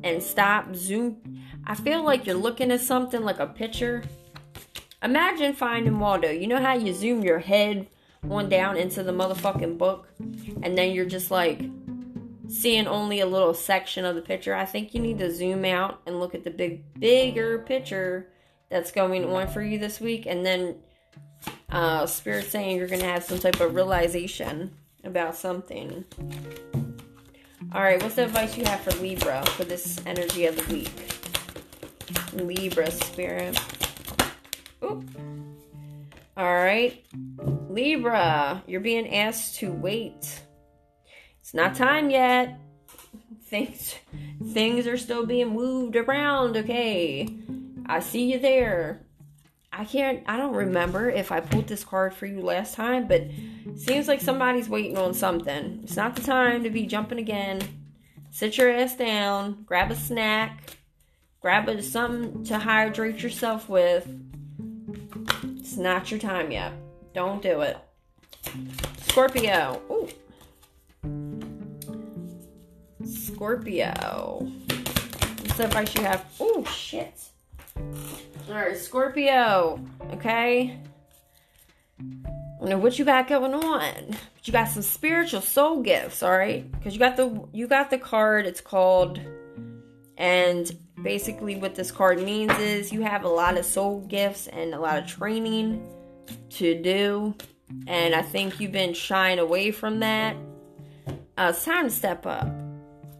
and 0.04 0.22
stop 0.22 0.76
zoom 0.76 1.18
i 1.66 1.74
feel 1.74 2.04
like 2.04 2.28
you're 2.28 2.36
looking 2.36 2.70
at 2.70 2.80
something 2.82 3.24
like 3.24 3.40
a 3.40 3.48
picture. 3.48 4.04
Imagine 5.02 5.54
finding 5.54 5.98
waldo. 5.98 6.30
You 6.30 6.46
know 6.46 6.62
how 6.62 6.76
you 6.76 6.94
zoom 6.94 7.24
your 7.24 7.40
head 7.40 7.88
one 8.22 8.48
down 8.48 8.78
into 8.78 9.02
the 9.02 9.12
motherfucking 9.12 9.80
book 9.80 10.08
and 10.62 10.78
then 10.78 10.92
you're 10.92 11.06
just 11.06 11.32
like 11.32 11.64
seeing 12.48 12.86
only 12.86 13.22
a 13.22 13.26
little 13.26 13.56
section 13.56 14.06
of 14.06 14.14
the 14.14 14.22
picture? 14.22 14.54
I 14.54 14.66
think 14.66 14.94
you 14.94 15.00
need 15.00 15.18
to 15.18 15.34
zoom 15.34 15.66
out 15.66 16.00
and 16.06 16.20
look 16.20 16.36
at 16.36 16.44
the 16.44 16.52
big 16.52 16.84
bigger 17.00 17.58
picture 17.58 18.30
that's 18.70 18.92
going 18.92 19.26
on 19.26 19.48
for 19.48 19.64
you 19.64 19.80
this 19.80 20.00
week 20.00 20.28
and 20.28 20.46
then 20.46 20.76
uh 21.70 22.06
spirit 22.06 22.46
saying 22.46 22.78
you're 22.78 22.88
gonna 22.88 23.04
have 23.04 23.24
some 23.24 23.40
type 23.40 23.60
of 23.60 23.74
realization 23.76 24.72
about 25.04 25.36
something 25.36 26.06
all 27.76 27.82
right, 27.82 28.02
what's 28.02 28.16
the 28.16 28.24
advice 28.24 28.58
you 28.58 28.64
have 28.64 28.80
for 28.80 28.92
Libra 29.02 29.44
for 29.48 29.66
this 29.66 30.00
energy 30.06 30.46
of 30.46 30.56
the 30.56 30.74
week? 30.74 30.92
Libra 32.32 32.90
spirit. 32.90 33.60
Oop. 34.82 35.04
All 36.38 36.56
right, 36.56 37.06
Libra, 37.70 38.64
you're 38.66 38.80
being 38.80 39.14
asked 39.14 39.56
to 39.58 39.74
wait. 39.74 40.42
It's 41.42 41.54
not 41.54 41.76
time 41.76 42.10
yet. 42.10 42.60
Things 43.44 43.96
things 44.54 44.88
are 44.88 44.98
still 44.98 45.26
being 45.26 45.50
moved 45.50 45.98
around, 45.98 46.56
okay? 46.58 47.28
I 47.86 48.00
see 48.00 48.32
you 48.32 48.40
there. 48.40 49.05
I 49.78 49.84
can't 49.84 50.24
I 50.26 50.38
don't 50.38 50.56
remember 50.56 51.10
if 51.10 51.34
I 51.34 51.42
pulled 51.42 51.68
this 51.68 51.84
card 51.84 52.14
for 52.14 52.26
you 52.26 52.42
last 52.42 52.76
time, 52.76 53.08
but 53.08 53.24
seems 53.76 54.08
like 54.08 54.22
somebody's 54.22 54.70
waiting 54.70 54.98
on 54.98 55.14
something. 55.14 55.82
It's 55.84 55.98
not 55.98 56.16
the 56.16 56.22
time 56.22 56.64
to 56.64 56.70
be 56.70 56.86
jumping 56.86 57.20
again. 57.20 57.62
Sit 58.32 58.58
your 58.58 58.70
ass 58.70 58.96
down, 58.96 59.64
grab 59.66 59.92
a 59.92 59.96
snack, 59.96 60.78
grab 61.42 61.68
a, 61.68 61.82
something 61.82 62.46
to 62.46 62.58
hydrate 62.58 63.22
yourself 63.22 63.68
with. 63.68 64.08
It's 65.58 65.76
not 65.76 66.10
your 66.10 66.22
time 66.22 66.52
yet. 66.52 66.72
Don't 67.14 67.42
do 67.42 67.62
it. 67.62 67.78
Scorpio. 69.08 69.82
Ooh. 69.92 70.10
Scorpio. 73.06 73.94
What's 74.40 75.58
the 75.58 75.66
advice 75.66 75.96
you 75.96 76.02
have? 76.04 76.26
Oh 76.40 76.64
shit. 76.64 77.30
Alright, 78.50 78.78
Scorpio. 78.78 79.80
Okay. 80.14 80.80
I 82.00 82.66
know 82.66 82.78
what 82.78 82.98
you 82.98 83.06
got 83.06 83.28
going 83.28 83.54
on. 83.54 83.94
But 84.10 84.48
you 84.48 84.54
got 84.54 84.70
some 84.70 84.82
spiritual 84.82 85.42
soul 85.42 85.82
gifts, 85.82 86.24
alright? 86.24 86.72
Because 86.72 86.94
you 86.94 87.00
got 87.00 87.18
the 87.18 87.48
you 87.54 87.68
got 87.68 87.90
the 87.90 87.98
card, 87.98 88.46
it's 88.46 88.62
called 88.62 89.20
and 90.18 90.72
basically 91.04 91.56
what 91.58 91.76
this 91.76 91.92
card 91.92 92.22
means 92.22 92.58
is 92.60 92.92
you 92.92 93.02
have 93.02 93.24
a 93.24 93.30
lot 93.30 93.58
of 93.58 93.66
soul 93.66 94.02
gifts 94.02 94.48
and 94.48 94.74
a 94.74 94.80
lot 94.80 94.98
of 94.98 95.08
training 95.08 95.86
to 96.52 96.82
do. 96.82 97.36
And 97.88 98.16
I 98.16 98.22
think 98.22 98.60
you've 98.60 98.72
been 98.72 98.94
shying 98.94 99.40
away 99.40 99.72
from 99.72 100.00
that. 100.00 100.38
Uh, 101.38 101.52
it's 101.54 101.66
time 101.66 101.86
to 101.86 101.92
step 101.92 102.26
up. 102.26 102.48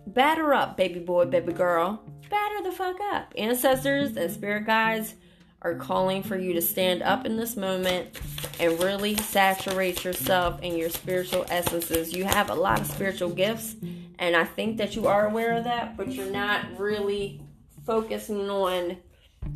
Batter 0.08 0.54
up, 0.54 0.78
baby 0.78 1.00
boy, 1.00 1.26
baby 1.26 1.52
girl. 1.52 2.02
Batter 2.30 2.64
the 2.64 2.72
fuck 2.72 2.98
up. 3.14 3.34
Ancestors 3.38 4.16
and 4.18 4.32
spirit 4.32 4.66
guides 4.66 5.16
are 5.62 5.76
calling 5.76 6.22
for 6.22 6.38
you 6.38 6.54
to 6.54 6.62
stand 6.62 7.02
up 7.02 7.26
in 7.26 7.38
this 7.38 7.56
moment 7.56 8.20
and 8.60 8.80
really 8.84 9.16
saturate 9.16 10.04
yourself 10.04 10.62
in 10.62 10.78
your 10.78 10.90
spiritual 10.90 11.46
essences. 11.50 12.14
You 12.14 12.24
have 12.26 12.50
a 12.50 12.56
lot 12.56 12.82
of 12.82 12.88
spiritual 12.88 13.30
gifts, 13.30 13.76
and 14.20 14.36
I 14.36 14.44
think 14.44 14.78
that 14.78 14.96
you 14.96 15.08
are 15.08 15.28
aware 15.28 15.58
of 15.58 15.64
that, 15.64 15.98
but 15.98 16.12
you're 16.12 16.32
not 16.32 16.66
really 16.78 17.42
focusing 17.86 18.50
on 18.50 18.98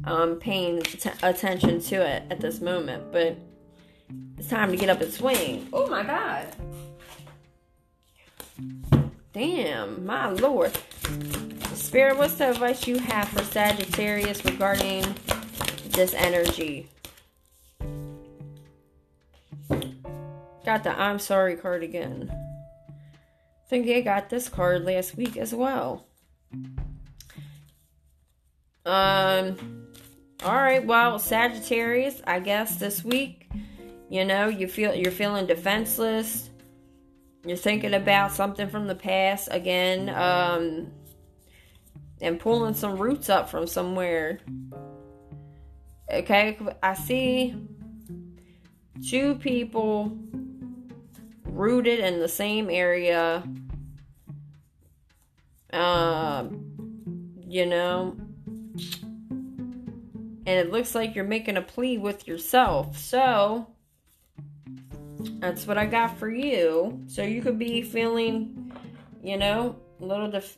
um, 0.04 0.38
paying 0.38 0.82
t- 0.82 1.10
attention 1.22 1.80
to 1.82 1.96
it 1.96 2.24
at 2.30 2.40
this 2.40 2.60
moment. 2.60 3.12
But 3.12 3.38
it's 4.38 4.48
time 4.48 4.72
to 4.72 4.78
get 4.78 4.90
up 4.90 5.02
and 5.02 5.14
swing. 5.14 5.68
Oh 5.72 5.88
my 5.88 6.04
god. 6.04 6.48
Damn, 9.32 10.06
my 10.06 10.30
lord. 10.30 10.78
Spirit, 11.90 12.20
what's 12.20 12.36
the 12.36 12.52
advice 12.52 12.86
you 12.86 13.00
have 13.00 13.28
for 13.30 13.44
Sagittarius 13.44 14.46
regarding 14.46 15.04
this 15.88 16.14
energy? 16.14 16.88
Got 20.64 20.84
the 20.84 20.92
I'm 20.92 21.18
sorry 21.18 21.56
card 21.56 21.82
again. 21.82 22.32
I 22.32 23.70
think 23.70 23.88
I 23.88 24.02
got 24.02 24.30
this 24.30 24.50
card 24.50 24.86
last 24.86 25.18
week 25.18 25.36
as 25.36 25.52
well. 25.52 26.06
Um 28.86 29.58
all 30.44 30.54
right, 30.54 30.86
well, 30.86 31.18
Sagittarius, 31.18 32.22
I 32.28 32.40
guess 32.40 32.76
this 32.76 33.04
week, 33.04 33.50
you 34.12 34.26
know, 34.26 34.48
you 34.48 34.68
feel 34.68 34.94
you're 34.94 35.12
feeling 35.12 35.48
defenseless. 35.48 36.52
You're 37.44 37.58
thinking 37.58 37.96
about 37.96 38.32
something 38.32 38.70
from 38.70 38.86
the 38.86 38.94
past 38.94 39.48
again, 39.50 40.10
um, 40.10 40.92
and 42.22 42.40
pulling 42.40 42.74
some 42.74 42.98
roots 42.98 43.30
up 43.30 43.50
from 43.50 43.68
somewhere. 43.68 44.40
Okay, 46.12 46.58
I 46.82 46.94
see 46.94 47.56
two 49.08 49.36
people 49.36 50.18
rooted 51.44 52.00
in 52.00 52.20
the 52.20 52.28
same 52.28 52.70
area. 52.70 53.44
Um, 55.72 56.66
you 57.48 57.66
know, 57.66 58.16
and 60.46 60.48
it 60.48 60.72
looks 60.72 60.96
like 60.96 61.16
you're 61.16 61.26
making 61.26 61.58
a 61.58 61.62
plea 61.62 62.00
with 62.00 62.28
yourself. 62.28 62.98
So, 62.98 63.68
that's 65.40 65.68
what 65.68 65.78
I 65.78 65.86
got 65.86 66.18
for 66.18 66.30
you. 66.30 67.02
So 67.08 67.22
you 67.22 67.42
could 67.42 67.60
be 67.60 67.82
feeling, 67.82 68.72
you 69.24 69.38
know, 69.38 69.76
a 70.00 70.06
little 70.06 70.30
def- 70.30 70.58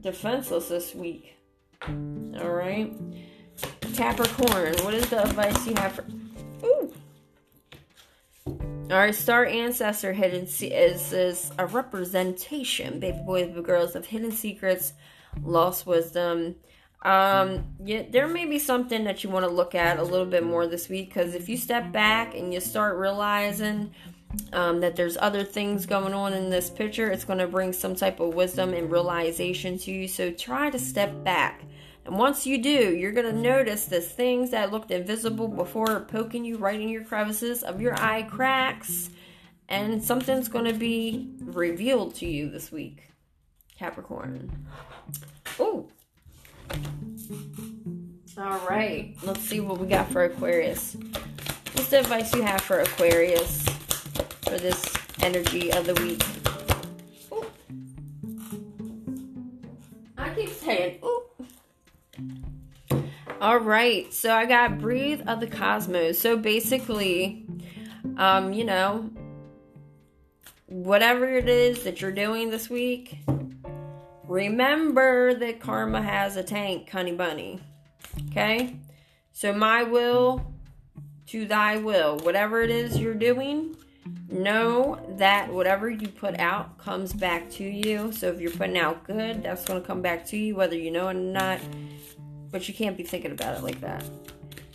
defenseless 0.00 0.68
this 0.68 0.94
week. 0.94 1.34
All 1.86 2.50
right. 2.50 2.92
Capricorn, 3.94 4.74
what 4.82 4.94
is 4.94 5.08
the 5.10 5.22
advice 5.22 5.66
you 5.66 5.74
have 5.74 5.94
for. 5.94 6.04
Ooh. 6.64 6.92
All 8.90 8.96
right, 8.96 9.14
star 9.14 9.44
ancestor 9.44 10.12
hidden 10.14 10.46
se- 10.46 10.72
is 10.72 11.12
is 11.12 11.50
a 11.58 11.66
representation, 11.66 13.00
baby 13.00 13.18
boys, 13.26 13.48
baby 13.48 13.60
girls, 13.60 13.94
of 13.94 14.06
hidden 14.06 14.32
secrets, 14.32 14.94
lost 15.42 15.86
wisdom. 15.86 16.56
Um, 17.02 17.76
yeah, 17.84 18.04
there 18.08 18.26
may 18.26 18.46
be 18.46 18.58
something 18.58 19.04
that 19.04 19.22
you 19.22 19.30
want 19.30 19.44
to 19.44 19.52
look 19.52 19.74
at 19.74 19.98
a 19.98 20.02
little 20.02 20.26
bit 20.26 20.42
more 20.42 20.66
this 20.66 20.88
week 20.88 21.08
because 21.10 21.34
if 21.34 21.48
you 21.48 21.56
step 21.56 21.92
back 21.92 22.34
and 22.34 22.52
you 22.52 22.60
start 22.60 22.96
realizing 22.96 23.94
um, 24.52 24.80
that 24.80 24.96
there's 24.96 25.16
other 25.16 25.44
things 25.44 25.86
going 25.86 26.14
on 26.14 26.32
in 26.32 26.50
this 26.50 26.70
picture, 26.70 27.10
it's 27.10 27.24
going 27.24 27.38
to 27.38 27.46
bring 27.46 27.72
some 27.72 27.94
type 27.94 28.20
of 28.20 28.34
wisdom 28.34 28.74
and 28.74 28.90
realization 28.90 29.78
to 29.78 29.90
you. 29.90 30.08
So 30.08 30.30
try 30.30 30.70
to 30.70 30.78
step 30.78 31.24
back. 31.24 31.62
And 32.04 32.16
once 32.16 32.46
you 32.46 32.62
do, 32.62 32.96
you're 32.96 33.12
going 33.12 33.26
to 33.26 33.40
notice 33.40 33.86
the 33.86 34.00
things 34.00 34.50
that 34.50 34.72
looked 34.72 34.90
invisible 34.90 35.48
before 35.48 36.00
poking 36.00 36.44
you 36.44 36.56
right 36.56 36.80
in 36.80 36.88
your 36.88 37.04
crevices 37.04 37.62
of 37.62 37.80
your 37.80 37.94
eye 38.00 38.22
cracks. 38.22 39.10
And 39.68 40.02
something's 40.02 40.48
going 40.48 40.64
to 40.64 40.72
be 40.72 41.30
revealed 41.42 42.14
to 42.16 42.26
you 42.26 42.48
this 42.48 42.72
week, 42.72 43.10
Capricorn. 43.78 44.66
Oh, 45.58 45.88
all 48.38 48.58
right, 48.68 49.14
let's 49.24 49.40
see 49.40 49.60
what 49.60 49.78
we 49.78 49.86
got 49.88 50.10
for 50.10 50.24
Aquarius. 50.24 50.96
What's 51.72 51.90
the 51.90 52.00
advice 52.00 52.32
you 52.34 52.42
have 52.42 52.60
for 52.60 52.80
Aquarius 52.80 53.66
for 54.48 54.58
this 54.58 54.94
energy 55.22 55.70
of 55.72 55.86
the 55.86 55.94
week? 55.94 56.24
Ooh. 57.32 57.46
I 60.16 60.30
keep 60.30 60.48
saying, 60.48 60.98
ooh. 61.04 61.24
All 63.40 63.58
right, 63.58 64.12
so 64.12 64.34
I 64.34 64.46
got 64.46 64.78
breathe 64.78 65.22
of 65.28 65.40
the 65.40 65.46
cosmos. 65.46 66.18
So 66.18 66.36
basically, 66.36 67.46
um, 68.16 68.52
you 68.52 68.64
know, 68.64 69.10
whatever 70.66 71.26
it 71.26 71.48
is 71.48 71.84
that 71.84 72.00
you're 72.00 72.10
doing 72.10 72.50
this 72.50 72.68
week, 72.68 73.18
remember 74.24 75.34
that 75.34 75.60
karma 75.60 76.02
has 76.02 76.36
a 76.36 76.42
tank, 76.42 76.90
honey 76.90 77.12
bunny. 77.12 77.60
Okay? 78.30 78.76
So 79.32 79.52
my 79.52 79.84
will 79.84 80.52
to 81.26 81.46
thy 81.46 81.76
will. 81.76 82.18
Whatever 82.18 82.62
it 82.62 82.70
is 82.70 82.98
you're 82.98 83.14
doing, 83.14 83.76
know 84.30 84.98
that 85.16 85.52
whatever 85.52 85.88
you 85.88 86.08
put 86.08 86.38
out 86.38 86.78
comes 86.78 87.12
back 87.12 87.50
to 87.52 87.64
you. 87.64 88.12
So 88.12 88.28
if 88.28 88.40
you're 88.40 88.50
putting 88.50 88.78
out 88.78 89.04
good, 89.04 89.42
that's 89.42 89.64
going 89.64 89.80
to 89.80 89.86
come 89.86 90.02
back 90.02 90.26
to 90.26 90.36
you, 90.36 90.54
whether 90.54 90.76
you 90.76 90.90
know 90.90 91.08
it 91.08 91.16
or 91.16 91.20
not. 91.20 91.60
But 92.50 92.68
you 92.68 92.74
can't 92.74 92.96
be 92.96 93.02
thinking 93.02 93.32
about 93.32 93.58
it 93.58 93.62
like 93.62 93.80
that. 93.80 94.04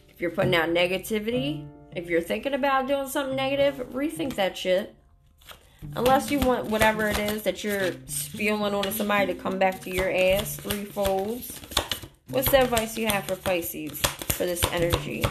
If 0.10 0.22
you're 0.22 0.32
putting 0.32 0.56
out 0.56 0.70
negativity, 0.70 1.68
if 1.96 2.10
you're 2.10 2.22
thinking 2.22 2.54
about 2.54 2.88
doing 2.88 3.08
something 3.08 3.36
negative, 3.36 3.76
rethink 3.92 4.36
that 4.36 4.58
shit. 4.58 4.96
Unless 5.96 6.32
you 6.32 6.40
want 6.40 6.66
whatever 6.66 7.08
it 7.08 7.20
is 7.20 7.44
that 7.44 7.64
you're 7.64 7.92
spewing 8.08 8.62
onto 8.62 8.92
somebody 8.92 9.34
to 9.34 9.40
come 9.40 9.60
back 9.60 9.82
to 9.82 9.94
your 9.94 10.12
ass 10.12 10.56
three 10.56 10.86
folds. 10.86 11.60
What's 12.30 12.50
the 12.50 12.64
advice 12.64 12.98
you 12.98 13.08
have 13.08 13.26
for 13.26 13.36
Pisces 13.36 14.00
for 14.30 14.46
this 14.46 14.64
energy? 14.72 15.24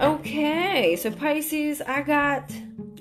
Okay, 0.00 0.96
so 0.96 1.10
Pisces, 1.10 1.82
I 1.82 2.02
got 2.02 2.50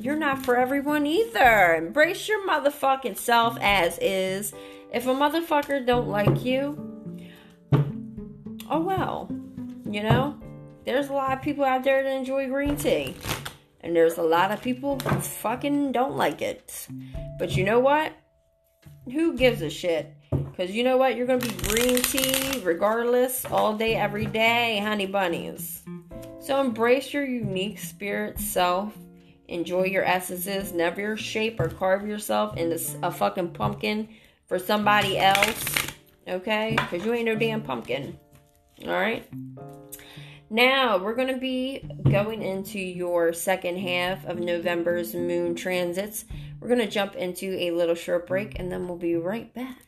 you're 0.04 0.18
not 0.18 0.44
for 0.44 0.58
everyone 0.58 1.08
either. 1.08 1.76
Embrace 1.76 2.28
your 2.28 2.46
motherfucking 2.46 3.18
self 3.18 3.58
as 3.62 3.98
is. 4.00 4.54
If 4.94 5.08
a 5.08 5.14
motherfucker 5.14 5.86
don't 5.86 6.10
like 6.10 6.44
you, 6.44 6.78
oh 8.70 8.82
well. 8.82 9.30
You 9.90 10.04
know? 10.04 10.38
There's 10.86 11.08
a 11.08 11.14
lot 11.14 11.38
of 11.38 11.42
people 11.42 11.64
out 11.64 11.86
there 11.86 12.04
that 12.04 12.14
enjoy 12.14 12.50
green 12.50 12.76
tea. 12.76 13.16
And 13.80 13.96
there's 13.96 14.18
a 14.18 14.24
lot 14.24 14.52
of 14.52 14.62
people 14.62 15.00
who 15.00 15.20
fucking 15.22 15.94
don't 15.94 16.18
like 16.18 16.42
it. 16.42 16.88
But 17.40 17.56
you 17.56 17.64
know 17.64 17.80
what? 17.80 18.12
Who 19.12 19.38
gives 19.38 19.62
a 19.62 19.70
shit? 19.70 20.14
Because 20.36 20.72
you 20.72 20.84
know 20.84 20.98
what? 20.98 21.16
You're 21.16 21.28
going 21.28 21.40
to 21.40 21.48
be 21.48 21.68
green 21.70 22.02
tea 22.02 22.60
regardless 22.64 23.46
all 23.46 23.76
day, 23.76 23.96
every 23.96 24.26
day, 24.26 24.80
honey 24.80 25.06
bunnies. 25.06 25.84
So 26.40 26.60
embrace 26.60 27.14
your 27.14 27.26
unique 27.26 27.80
spirit 27.80 28.40
self. 28.40 28.94
Enjoy 29.48 29.84
your 29.84 30.04
essences. 30.04 30.74
Never 30.74 31.16
shape 31.18 31.60
or 31.60 31.70
carve 31.70 32.08
yourself 32.08 32.58
into 32.58 32.80
a 33.02 33.12
fucking 33.12 33.52
pumpkin 33.52 34.10
for 34.48 34.60
somebody 34.60 35.18
else. 35.18 35.66
Okay? 36.28 36.76
Because 36.76 37.06
you 37.06 37.14
ain't 37.14 37.26
no 37.26 37.36
damn 37.36 37.62
pumpkin. 37.62 38.18
Alright? 38.84 39.30
Now, 40.50 40.98
we're 40.98 41.16
going 41.16 41.34
to 41.34 41.40
be 41.40 41.84
going 42.10 42.42
into 42.44 42.80
your 42.80 43.34
second 43.34 43.78
half 43.78 44.26
of 44.26 44.40
November's 44.40 45.16
moon 45.16 45.56
transits. 45.56 46.26
We're 46.60 46.68
going 46.68 46.80
to 46.80 46.88
jump 46.88 47.16
into 47.16 47.58
a 47.60 47.72
little 47.72 47.96
short 47.96 48.28
break 48.28 48.60
and 48.60 48.72
then 48.72 48.88
we'll 48.88 48.98
be 48.98 49.16
right 49.16 49.54
back. 49.54 49.83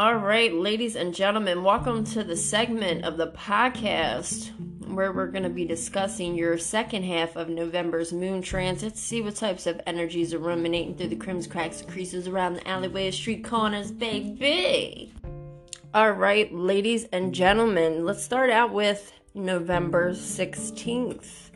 All 0.00 0.16
right, 0.16 0.50
ladies 0.50 0.96
and 0.96 1.14
gentlemen, 1.14 1.62
welcome 1.62 2.04
to 2.04 2.24
the 2.24 2.34
segment 2.34 3.04
of 3.04 3.18
the 3.18 3.32
podcast 3.32 4.48
where 4.88 5.12
we're 5.12 5.26
going 5.26 5.42
to 5.42 5.50
be 5.50 5.66
discussing 5.66 6.34
your 6.34 6.56
second 6.56 7.02
half 7.02 7.36
of 7.36 7.50
November's 7.50 8.10
moon 8.10 8.40
transit. 8.40 8.96
See 8.96 9.20
what 9.20 9.36
types 9.36 9.66
of 9.66 9.78
energies 9.86 10.32
are 10.32 10.38
ruminating 10.38 10.94
through 10.94 11.08
the 11.08 11.16
crims, 11.16 11.46
cracks, 11.46 11.82
and 11.82 11.90
creases 11.90 12.26
around 12.26 12.54
the 12.54 12.66
alleyways, 12.66 13.14
street 13.14 13.44
corners, 13.44 13.90
baby. 13.92 15.12
All 15.92 16.12
right, 16.12 16.50
ladies 16.50 17.04
and 17.12 17.34
gentlemen, 17.34 18.06
let's 18.06 18.24
start 18.24 18.48
out 18.48 18.72
with 18.72 19.12
November 19.34 20.12
16th. 20.12 21.49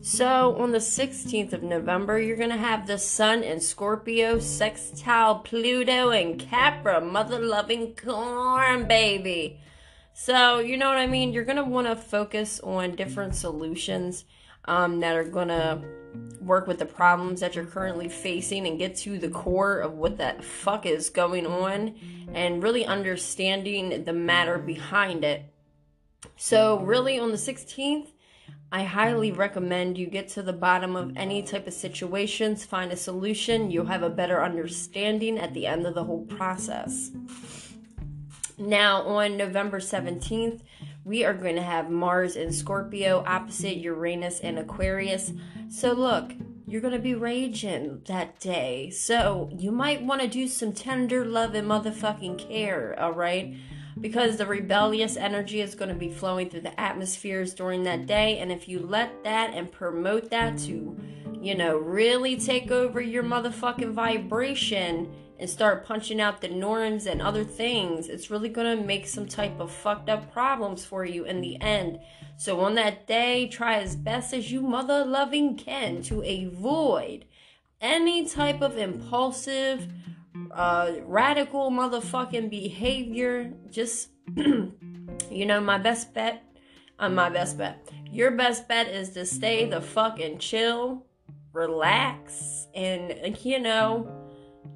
So, 0.00 0.56
on 0.56 0.72
the 0.72 0.78
16th 0.78 1.52
of 1.52 1.62
November, 1.62 2.20
you're 2.20 2.36
going 2.36 2.50
to 2.50 2.56
have 2.56 2.86
the 2.86 2.98
Sun 2.98 3.42
in 3.42 3.60
Scorpio, 3.60 4.38
Sextile, 4.38 5.40
Pluto, 5.40 6.10
and 6.10 6.38
Capra, 6.38 7.00
mother 7.00 7.40
loving 7.40 7.94
corn, 7.94 8.86
baby. 8.86 9.60
So, 10.14 10.60
you 10.60 10.76
know 10.76 10.88
what 10.88 10.98
I 10.98 11.06
mean? 11.06 11.32
You're 11.32 11.44
going 11.44 11.56
to 11.56 11.64
want 11.64 11.88
to 11.88 11.96
focus 11.96 12.60
on 12.60 12.96
different 12.96 13.34
solutions 13.34 14.24
um, 14.66 15.00
that 15.00 15.16
are 15.16 15.24
going 15.24 15.48
to 15.48 15.82
work 16.40 16.66
with 16.66 16.78
the 16.78 16.86
problems 16.86 17.40
that 17.40 17.54
you're 17.54 17.64
currently 17.64 18.08
facing 18.08 18.66
and 18.66 18.78
get 18.78 18.96
to 18.96 19.18
the 19.18 19.28
core 19.28 19.80
of 19.80 19.92
what 19.94 20.18
that 20.18 20.44
fuck 20.44 20.86
is 20.86 21.10
going 21.10 21.46
on 21.46 21.94
and 22.34 22.62
really 22.62 22.84
understanding 22.86 24.04
the 24.04 24.12
matter 24.12 24.58
behind 24.58 25.24
it. 25.24 25.42
So, 26.36 26.78
really, 26.80 27.18
on 27.18 27.30
the 27.30 27.36
16th, 27.36 28.08
I 28.70 28.84
highly 28.84 29.30
um, 29.30 29.38
recommend 29.38 29.96
you 29.96 30.06
get 30.06 30.28
to 30.30 30.42
the 30.42 30.52
bottom 30.52 30.94
of 30.94 31.16
any 31.16 31.42
type 31.42 31.66
of 31.66 31.72
situations, 31.72 32.64
find 32.64 32.92
a 32.92 32.96
solution. 32.96 33.70
You'll 33.70 33.86
have 33.86 34.02
a 34.02 34.10
better 34.10 34.42
understanding 34.42 35.38
at 35.38 35.54
the 35.54 35.66
end 35.66 35.86
of 35.86 35.94
the 35.94 36.04
whole 36.04 36.26
process. 36.26 37.10
Now, 38.58 39.02
on 39.02 39.36
November 39.36 39.78
17th, 39.78 40.60
we 41.04 41.24
are 41.24 41.32
going 41.32 41.56
to 41.56 41.62
have 41.62 41.90
Mars 41.90 42.36
in 42.36 42.52
Scorpio 42.52 43.24
opposite 43.26 43.78
Uranus 43.78 44.40
and 44.40 44.58
Aquarius. 44.58 45.32
So, 45.70 45.92
look, 45.92 46.32
you're 46.66 46.82
going 46.82 46.92
to 46.92 46.98
be 46.98 47.14
raging 47.14 48.02
that 48.06 48.38
day. 48.38 48.90
So, 48.90 49.48
you 49.56 49.70
might 49.70 50.02
want 50.02 50.20
to 50.20 50.28
do 50.28 50.46
some 50.46 50.74
tender 50.74 51.24
love 51.24 51.54
and 51.54 51.66
motherfucking 51.66 52.38
care, 52.38 52.94
all 53.00 53.14
right? 53.14 53.54
Because 54.00 54.36
the 54.36 54.46
rebellious 54.46 55.16
energy 55.16 55.60
is 55.60 55.74
going 55.74 55.88
to 55.88 55.94
be 55.94 56.10
flowing 56.10 56.48
through 56.48 56.60
the 56.60 56.80
atmospheres 56.80 57.54
during 57.54 57.82
that 57.84 58.06
day. 58.06 58.38
And 58.38 58.52
if 58.52 58.68
you 58.68 58.78
let 58.78 59.24
that 59.24 59.54
and 59.54 59.70
promote 59.70 60.30
that 60.30 60.58
to, 60.60 60.98
you 61.40 61.54
know, 61.54 61.76
really 61.76 62.36
take 62.36 62.70
over 62.70 63.00
your 63.00 63.22
motherfucking 63.22 63.92
vibration 63.92 65.12
and 65.38 65.48
start 65.48 65.86
punching 65.86 66.20
out 66.20 66.40
the 66.40 66.48
norms 66.48 67.06
and 67.06 67.22
other 67.22 67.44
things, 67.44 68.08
it's 68.08 68.30
really 68.30 68.48
going 68.48 68.78
to 68.78 68.84
make 68.84 69.06
some 69.06 69.26
type 69.26 69.58
of 69.60 69.70
fucked 69.70 70.08
up 70.08 70.32
problems 70.32 70.84
for 70.84 71.04
you 71.04 71.24
in 71.24 71.40
the 71.40 71.60
end. 71.60 72.00
So 72.36 72.60
on 72.60 72.74
that 72.76 73.06
day, 73.06 73.48
try 73.48 73.80
as 73.80 73.96
best 73.96 74.32
as 74.32 74.50
you 74.52 74.62
mother 74.62 75.04
loving 75.04 75.56
can 75.56 76.02
to 76.02 76.22
avoid 76.22 77.24
any 77.80 78.26
type 78.26 78.60
of 78.60 78.76
impulsive 78.76 79.88
uh, 80.50 80.92
radical 81.04 81.70
motherfucking 81.70 82.50
behavior. 82.50 83.52
Just, 83.70 84.10
you 84.36 85.46
know, 85.46 85.60
my 85.60 85.78
best 85.78 86.14
bet, 86.14 86.42
uh, 86.98 87.08
my 87.08 87.30
best 87.30 87.58
bet. 87.58 87.88
Your 88.10 88.30
best 88.30 88.68
bet 88.68 88.88
is 88.88 89.10
to 89.10 89.26
stay 89.26 89.66
the 89.66 89.80
fucking 89.80 90.38
chill, 90.38 91.06
relax, 91.52 92.66
and, 92.74 93.36
you 93.44 93.60
know, 93.60 94.10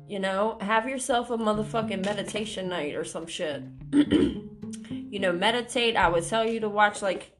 you 0.09 0.19
know, 0.19 0.59
have 0.61 0.89
yourself 0.89 1.31
a 1.31 1.39
motherfucking 1.39 2.05
meditation 2.05 2.69
night 2.69 2.95
or 2.95 3.05
some 3.05 3.27
shit. 3.27 3.63
you 3.93 5.19
know, 5.19 5.33
meditate. 5.33 5.97
I 5.97 6.09
would 6.09 6.27
tell 6.27 6.45
you 6.45 6.61
to 6.61 6.69
watch 6.69 7.03
like 7.03 7.33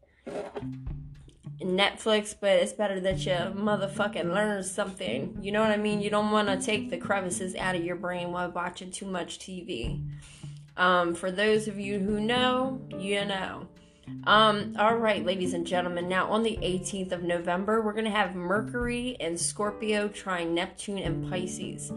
Netflix, 1.77 2.35
but 2.39 2.51
it's 2.51 2.73
better 2.73 3.01
that 3.01 3.25
you 3.25 3.33
motherfucking 3.33 4.33
learn 4.33 4.63
something. 4.63 5.39
You 5.41 5.53
know 5.53 5.61
what 5.61 5.71
I 5.71 5.77
mean? 5.77 6.01
You 6.01 6.11
don't 6.11 6.31
want 6.31 6.49
to 6.49 6.65
take 6.65 6.91
the 6.91 6.99
crevices 6.99 7.55
out 7.57 7.75
of 7.75 7.85
your 7.85 7.97
brain 7.97 8.33
while 8.33 8.51
watching 8.51 8.91
too 8.91 9.07
much 9.07 9.39
TV. 9.39 10.05
Um, 10.77 11.15
for 11.15 11.31
those 11.31 11.69
of 11.69 11.79
you 11.79 11.99
who 11.99 12.21
know, 12.21 12.81
you 12.99 13.25
know. 13.25 13.69
Um, 14.25 14.75
all 14.79 14.97
right, 14.97 15.25
ladies 15.25 15.55
and 15.55 15.67
gentlemen. 15.67 16.09
Now, 16.09 16.31
on 16.31 16.43
the 16.43 16.59
18th 16.61 17.13
of 17.13 17.23
November, 17.23 17.81
we're 17.81 17.93
going 17.93 18.05
to 18.05 18.11
have 18.11 18.35
Mercury 18.35 19.17
and 19.21 19.39
Scorpio 19.39 20.09
trine 20.09 20.55
Neptune 20.55 20.99
and 20.99 21.31
Pisces. 21.31 21.93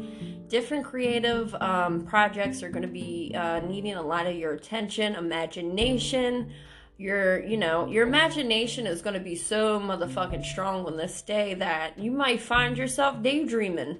Different 0.47 0.85
creative 0.85 1.55
um, 1.55 2.05
projects 2.05 2.61
are 2.61 2.69
going 2.69 2.83
to 2.83 2.87
be 2.87 3.33
uh, 3.35 3.59
needing 3.61 3.95
a 3.95 4.01
lot 4.01 4.27
of 4.27 4.35
your 4.35 4.53
attention, 4.53 5.15
imagination 5.15 6.51
your 6.97 7.43
you 7.43 7.57
know 7.57 7.87
your 7.87 8.07
imagination 8.07 8.87
is 8.87 9.01
going 9.01 9.13
to 9.13 9.19
be 9.19 9.35
so 9.35 9.79
motherfucking 9.79 10.45
strong 10.45 10.85
on 10.85 10.97
this 10.97 11.21
day 11.21 11.53
that 11.55 11.99
you 11.99 12.11
might 12.11 12.41
find 12.41 12.77
yourself 12.77 13.21
daydreaming. 13.21 13.99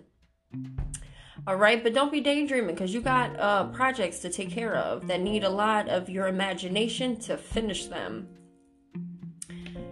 All 1.48 1.58
right 1.58 1.84
but 1.84 1.94
don't 1.94 2.12
be 2.12 2.22
daydreaming 2.22 2.76
because 2.76 2.94
you 2.94 3.02
got 3.02 3.40
uh, 3.40 3.66
projects 3.68 4.20
to 4.20 4.30
take 4.30 4.50
care 4.50 4.76
of 4.76 5.08
that 5.08 5.22
need 5.22 5.44
a 5.44 5.50
lot 5.50 5.90
of 5.90 6.10
your 6.10 6.28
imagination 6.28 7.20
to 7.22 7.38
finish 7.38 7.86
them. 7.86 8.30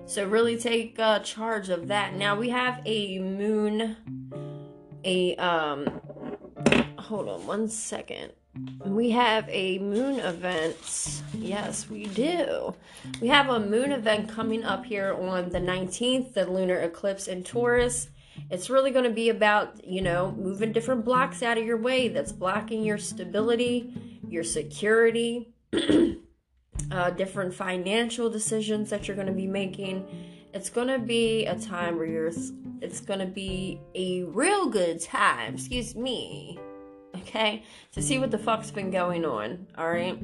So 0.06 0.28
really 0.28 0.58
take 0.58 1.00
uh, 1.00 1.20
charge 1.20 1.70
of 1.70 1.88
that. 1.88 2.16
Now 2.16 2.36
we 2.36 2.50
have 2.50 2.82
a 2.86 3.20
moon 3.20 3.98
a 5.04 5.36
um 5.36 6.02
hold 6.98 7.28
on 7.28 7.46
one 7.46 7.68
second 7.68 8.32
we 8.86 9.10
have 9.12 9.48
a 9.50 9.80
moon 9.80 10.20
event. 10.20 11.22
Yes, 11.34 11.90
we 11.90 12.06
do. 12.06 12.76
We 13.20 13.28
have 13.28 13.50
a 13.50 13.60
moon 13.60 13.92
event 13.92 14.30
coming 14.30 14.64
up 14.64 14.86
here 14.86 15.14
on 15.14 15.50
the 15.50 15.60
19th, 15.60 16.34
the 16.34 16.46
lunar 16.46 16.80
eclipse 16.80 17.28
in 17.28 17.44
Taurus. 17.44 18.10
It's 18.50 18.70
really 18.70 18.92
going 18.92 19.06
to 19.06 19.12
be 19.12 19.30
about, 19.30 19.84
you 19.86 20.02
know, 20.02 20.32
moving 20.38 20.72
different 20.72 21.06
blocks 21.06 21.42
out 21.42 21.58
of 21.58 21.66
your 21.66 21.78
way 21.78 22.08
that's 22.08 22.32
blocking 22.32 22.84
your 22.84 22.98
stability, 22.98 23.94
your 24.28 24.44
security. 24.44 25.54
uh, 26.92 27.10
different 27.12 27.54
financial 27.54 28.30
decisions 28.30 28.90
that 28.90 29.08
you're 29.08 29.16
going 29.16 29.28
to 29.28 29.34
be 29.34 29.48
making. 29.48 30.06
It's 30.54 30.70
going 30.70 30.88
to 30.88 31.00
be 31.00 31.46
a 31.46 31.58
time 31.58 31.98
where 31.98 32.06
you're, 32.06 32.32
it's 32.82 33.02
going 33.02 33.20
to 33.20 33.26
be 33.26 33.82
a 33.96 34.24
real 34.24 34.68
good 34.68 35.02
time, 35.02 35.56
excuse 35.56 35.96
me, 35.96 36.60
okay, 37.24 37.64
to 37.94 38.02
see 38.02 38.20
what 38.20 38.32
the 38.32 38.38
fuck's 38.38 38.72
been 38.72 38.92
going 38.92 39.26
on, 39.26 39.68
all 39.78 39.90
right? 39.90 40.22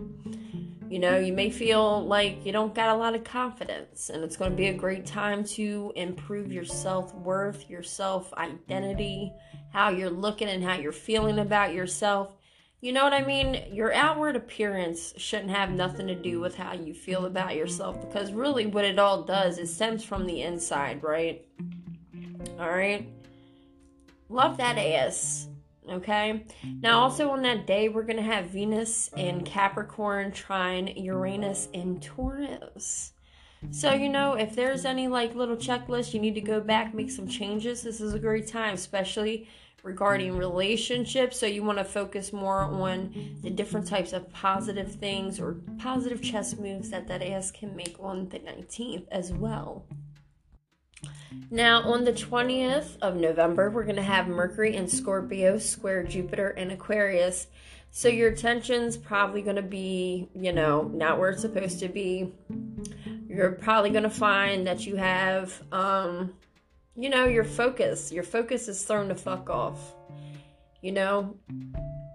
You 0.89 0.99
know, 0.99 1.17
you 1.17 1.33
may 1.33 1.49
feel 1.49 2.05
like 2.05 2.45
you 2.45 2.51
don't 2.51 2.73
got 2.73 2.89
a 2.89 2.99
lot 2.99 3.15
of 3.15 3.23
confidence, 3.23 4.09
and 4.09 4.23
it's 4.23 4.35
going 4.35 4.51
to 4.51 4.57
be 4.57 4.67
a 4.67 4.73
great 4.73 5.05
time 5.05 5.43
to 5.45 5.93
improve 5.95 6.51
your 6.51 6.65
self 6.65 7.13
worth, 7.15 7.69
your 7.69 7.83
self 7.83 8.33
identity, 8.33 9.31
how 9.71 9.89
you're 9.89 10.09
looking 10.09 10.49
and 10.49 10.63
how 10.63 10.75
you're 10.75 10.91
feeling 10.91 11.39
about 11.39 11.73
yourself. 11.73 12.35
You 12.81 12.91
know 12.93 13.03
what 13.03 13.13
I 13.13 13.23
mean? 13.23 13.65
Your 13.71 13.93
outward 13.93 14.35
appearance 14.35 15.13
shouldn't 15.17 15.51
have 15.51 15.69
nothing 15.69 16.07
to 16.07 16.15
do 16.15 16.39
with 16.39 16.55
how 16.55 16.73
you 16.73 16.93
feel 16.93 17.25
about 17.25 17.55
yourself 17.55 17.99
because 18.01 18.31
really 18.31 18.65
what 18.65 18.85
it 18.85 18.97
all 18.97 19.23
does 19.23 19.57
is 19.57 19.73
stems 19.73 20.03
from 20.03 20.25
the 20.25 20.41
inside, 20.41 21.03
right? 21.03 21.45
All 22.57 22.69
right? 22.69 23.07
Love 24.29 24.57
that 24.57 24.77
ass. 24.77 25.48
Okay. 25.89 26.45
Now, 26.81 26.99
also 26.99 27.29
on 27.31 27.41
that 27.43 27.65
day, 27.65 27.89
we're 27.89 28.03
going 28.03 28.17
to 28.17 28.23
have 28.23 28.47
Venus 28.47 29.09
in 29.17 29.43
Capricorn 29.43 30.31
trine 30.31 30.87
Uranus 30.87 31.67
in 31.73 31.99
Taurus. 31.99 33.13
So, 33.71 33.93
you 33.93 34.07
know, 34.07 34.33
if 34.33 34.55
there's 34.55 34.85
any 34.85 35.07
like 35.07 35.35
little 35.35 35.57
checklist 35.57 36.13
you 36.13 36.19
need 36.21 36.35
to 36.35 36.41
go 36.41 36.61
back, 36.61 36.93
make 36.93 37.11
some 37.11 37.27
changes, 37.27 37.81
this 37.81 37.99
is 37.99 38.13
a 38.13 38.19
great 38.19 38.47
time, 38.47 38.75
especially 38.75 39.49
regarding 39.83 40.37
relationships. 40.37 41.37
So, 41.37 41.45
you 41.45 41.63
want 41.63 41.77
to 41.79 41.83
focus 41.83 42.31
more 42.31 42.61
on 42.61 43.39
the 43.41 43.49
different 43.49 43.87
types 43.87 44.13
of 44.13 44.31
positive 44.31 44.95
things 44.95 45.39
or 45.39 45.57
positive 45.77 46.21
chess 46.21 46.55
moves 46.57 46.89
that 46.91 47.07
that 47.07 47.21
ass 47.21 47.51
can 47.51 47.75
make 47.75 47.97
on 47.99 48.29
the 48.29 48.39
19th 48.39 49.07
as 49.11 49.33
well. 49.33 49.85
Now, 51.51 51.81
on 51.81 52.03
the 52.03 52.13
20th 52.13 52.97
of 53.01 53.15
November, 53.15 53.69
we're 53.69 53.83
going 53.83 53.95
to 53.95 54.01
have 54.01 54.27
Mercury 54.27 54.75
in 54.75 54.87
Scorpio 54.87 55.57
square 55.57 56.03
Jupiter 56.03 56.51
in 56.51 56.71
Aquarius. 56.71 57.47
So, 57.91 58.07
your 58.07 58.29
attention's 58.29 58.97
probably 58.97 59.41
going 59.41 59.55
to 59.55 59.63
be, 59.63 60.29
you 60.35 60.53
know, 60.53 60.83
not 60.93 61.17
where 61.17 61.31
it's 61.31 61.41
supposed 61.41 61.79
to 61.79 61.87
be. 61.87 62.31
You're 63.27 63.53
probably 63.53 63.89
going 63.89 64.03
to 64.03 64.11
find 64.11 64.67
that 64.67 64.85
you 64.85 64.95
have, 64.95 65.59
um, 65.71 66.33
you 66.95 67.09
know, 67.09 67.25
your 67.25 67.43
focus. 67.43 68.11
Your 68.11 68.23
focus 68.23 68.67
is 68.67 68.83
thrown 68.83 69.07
the 69.07 69.15
fuck 69.15 69.49
off. 69.49 69.95
You 70.81 70.91
know, 70.91 71.35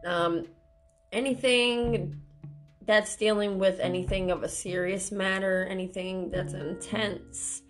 um, 0.06 0.46
anything 1.12 2.20
that's 2.86 3.16
dealing 3.16 3.58
with 3.58 3.80
anything 3.80 4.30
of 4.30 4.42
a 4.42 4.48
serious 4.48 5.10
matter, 5.10 5.66
anything 5.68 6.30
that's 6.30 6.52
intense 6.52 7.62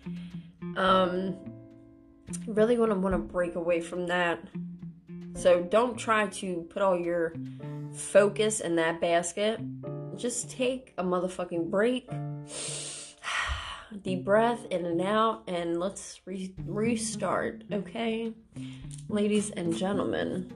um, 0.76 1.36
really 2.46 2.76
gonna 2.76 2.94
want 2.94 3.14
to 3.14 3.18
break 3.18 3.54
away 3.54 3.80
from 3.80 4.06
that. 4.06 4.40
So 5.34 5.62
don't 5.62 5.96
try 5.96 6.26
to 6.28 6.66
put 6.70 6.82
all 6.82 6.98
your 6.98 7.34
focus 7.92 8.60
in 8.60 8.76
that 8.76 9.00
basket. 9.00 9.60
Just 10.16 10.50
take 10.50 10.94
a 10.98 11.04
motherfucking 11.04 11.70
break. 11.70 12.08
Deep 14.02 14.24
breath 14.24 14.64
in 14.70 14.86
and 14.86 15.00
out, 15.00 15.44
and 15.46 15.78
let's 15.78 16.20
re- 16.24 16.54
restart, 16.66 17.62
okay? 17.72 18.32
Ladies 19.08 19.50
and 19.50 19.76
gentlemen. 19.76 20.52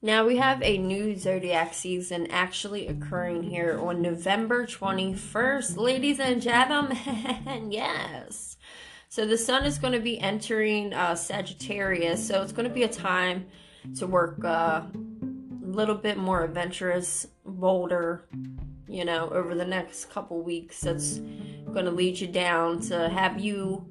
Now 0.00 0.24
we 0.24 0.36
have 0.36 0.62
a 0.62 0.78
new 0.78 1.16
zodiac 1.18 1.74
season 1.74 2.28
actually 2.30 2.86
occurring 2.86 3.42
here 3.42 3.80
on 3.82 4.00
November 4.00 4.64
21st, 4.64 5.76
ladies 5.76 6.20
and 6.20 6.40
gentlemen. 6.40 7.66
yes. 7.72 8.56
So 9.08 9.26
the 9.26 9.36
sun 9.36 9.64
is 9.64 9.76
going 9.78 9.94
to 9.94 9.98
be 9.98 10.20
entering 10.20 10.94
uh, 10.94 11.16
Sagittarius, 11.16 12.24
so 12.24 12.42
it's 12.42 12.52
going 12.52 12.68
to 12.68 12.72
be 12.72 12.84
a 12.84 12.88
time 12.88 13.46
to 13.96 14.06
work 14.06 14.44
uh, 14.44 14.82
a 14.84 15.66
little 15.66 15.96
bit 15.96 16.16
more 16.16 16.44
adventurous, 16.44 17.26
bolder, 17.44 18.24
you 18.86 19.04
know, 19.04 19.28
over 19.30 19.56
the 19.56 19.64
next 19.64 20.10
couple 20.10 20.40
weeks. 20.42 20.82
That's 20.82 21.18
going 21.72 21.86
to 21.86 21.90
lead 21.90 22.20
you 22.20 22.28
down 22.28 22.82
to 22.82 23.08
have 23.08 23.40
you 23.40 23.84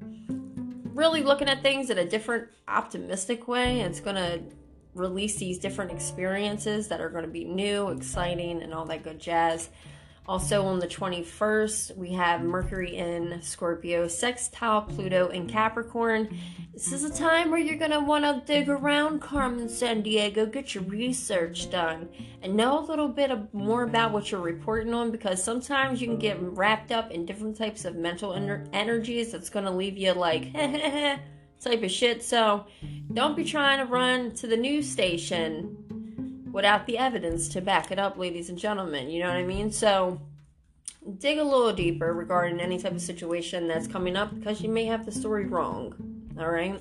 really 0.84 1.22
looking 1.22 1.50
at 1.50 1.62
things 1.62 1.90
in 1.90 1.98
a 1.98 2.04
different, 2.06 2.48
optimistic 2.66 3.46
way. 3.46 3.80
It's 3.80 4.00
going 4.00 4.16
to 4.16 4.40
release 4.94 5.36
these 5.36 5.58
different 5.58 5.92
experiences 5.92 6.88
that 6.88 7.00
are 7.00 7.10
going 7.10 7.24
to 7.24 7.30
be 7.30 7.44
new, 7.44 7.88
exciting, 7.88 8.62
and 8.62 8.74
all 8.74 8.84
that 8.86 9.04
good 9.04 9.18
jazz. 9.18 9.70
Also, 10.28 10.66
on 10.66 10.78
the 10.78 10.86
21st, 10.86 11.96
we 11.96 12.12
have 12.12 12.42
Mercury 12.42 12.98
in 12.98 13.40
Scorpio, 13.40 14.06
sextile 14.08 14.82
Pluto 14.82 15.28
in 15.28 15.48
Capricorn. 15.48 16.38
This 16.74 16.92
is 16.92 17.02
a 17.02 17.10
time 17.10 17.50
where 17.50 17.58
you're 17.58 17.78
going 17.78 17.92
to 17.92 18.00
want 18.00 18.24
to 18.24 18.42
dig 18.44 18.68
around 18.68 19.22
Carmen 19.22 19.68
Sandiego, 19.68 20.52
get 20.52 20.74
your 20.74 20.84
research 20.84 21.70
done, 21.70 22.10
and 22.42 22.54
know 22.54 22.78
a 22.78 22.84
little 22.84 23.08
bit 23.08 23.30
of, 23.30 23.54
more 23.54 23.84
about 23.84 24.12
what 24.12 24.30
you're 24.30 24.42
reporting 24.42 24.92
on 24.92 25.10
because 25.10 25.42
sometimes 25.42 25.98
you 25.98 26.06
can 26.06 26.18
get 26.18 26.36
wrapped 26.42 26.92
up 26.92 27.10
in 27.10 27.24
different 27.24 27.56
types 27.56 27.86
of 27.86 27.96
mental 27.96 28.32
ener- 28.32 28.68
energies 28.74 29.32
that's 29.32 29.48
going 29.48 29.64
to 29.64 29.70
leave 29.70 29.96
you 29.96 30.12
like, 30.12 30.54
type 31.60 31.82
of 31.82 31.90
shit. 31.90 32.22
So 32.22 32.66
don't 33.12 33.36
be 33.36 33.44
trying 33.44 33.78
to 33.78 33.84
run 33.84 34.32
to 34.36 34.46
the 34.46 34.56
news 34.56 34.88
station 34.88 36.48
without 36.52 36.86
the 36.86 36.98
evidence 36.98 37.48
to 37.48 37.60
back 37.60 37.90
it 37.90 37.98
up, 37.98 38.18
ladies 38.18 38.48
and 38.48 38.58
gentlemen. 38.58 39.10
You 39.10 39.20
know 39.22 39.28
what 39.28 39.36
I 39.36 39.44
mean? 39.44 39.70
So 39.70 40.20
dig 41.18 41.38
a 41.38 41.44
little 41.44 41.72
deeper 41.72 42.12
regarding 42.12 42.60
any 42.60 42.78
type 42.78 42.92
of 42.92 43.00
situation 43.00 43.68
that's 43.68 43.86
coming 43.86 44.16
up 44.16 44.34
because 44.34 44.60
you 44.60 44.68
may 44.68 44.84
have 44.86 45.06
the 45.06 45.12
story 45.12 45.46
wrong. 45.46 45.94
All 46.38 46.50
right. 46.50 46.80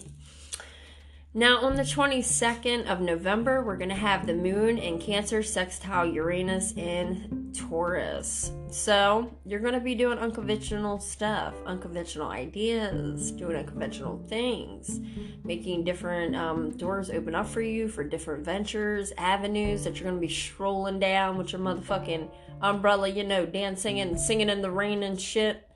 Now, 1.33 1.59
on 1.59 1.75
the 1.75 1.83
22nd 1.83 2.87
of 2.87 3.01
November, 3.01 3.63
we're 3.63 3.77
going 3.77 3.89
to 3.89 3.95
have 3.95 4.25
the 4.25 4.33
moon 4.33 4.77
in 4.77 4.97
Cancer 4.97 5.43
sextile 5.43 6.05
Uranus 6.05 6.71
in 6.71 7.51
Taurus. 7.53 8.51
So, 8.71 9.35
you're 9.45 9.59
going 9.59 9.73
to 9.73 9.81
be 9.81 9.93
doing 9.93 10.17
unconventional 10.19 10.99
stuff, 10.99 11.53
unconventional 11.65 12.29
ideas, 12.29 13.31
doing 13.31 13.57
unconventional 13.57 14.23
things, 14.29 15.01
making 15.43 15.83
different 15.83 16.35
um, 16.35 16.71
doors 16.77 17.09
open 17.09 17.35
up 17.35 17.47
for 17.47 17.61
you 17.61 17.89
for 17.89 18.05
different 18.05 18.45
ventures, 18.45 19.11
avenues 19.17 19.83
that 19.83 19.99
you're 19.99 20.09
going 20.09 20.19
to 20.19 20.27
be 20.27 20.33
strolling 20.33 20.97
down 20.97 21.37
with 21.37 21.51
your 21.51 21.61
motherfucking 21.61 22.31
umbrella, 22.61 23.09
you 23.09 23.25
know, 23.25 23.45
dancing 23.45 23.99
and 23.99 24.19
singing 24.19 24.49
in 24.49 24.61
the 24.61 24.71
rain 24.71 25.03
and 25.03 25.19
shit. 25.19 25.69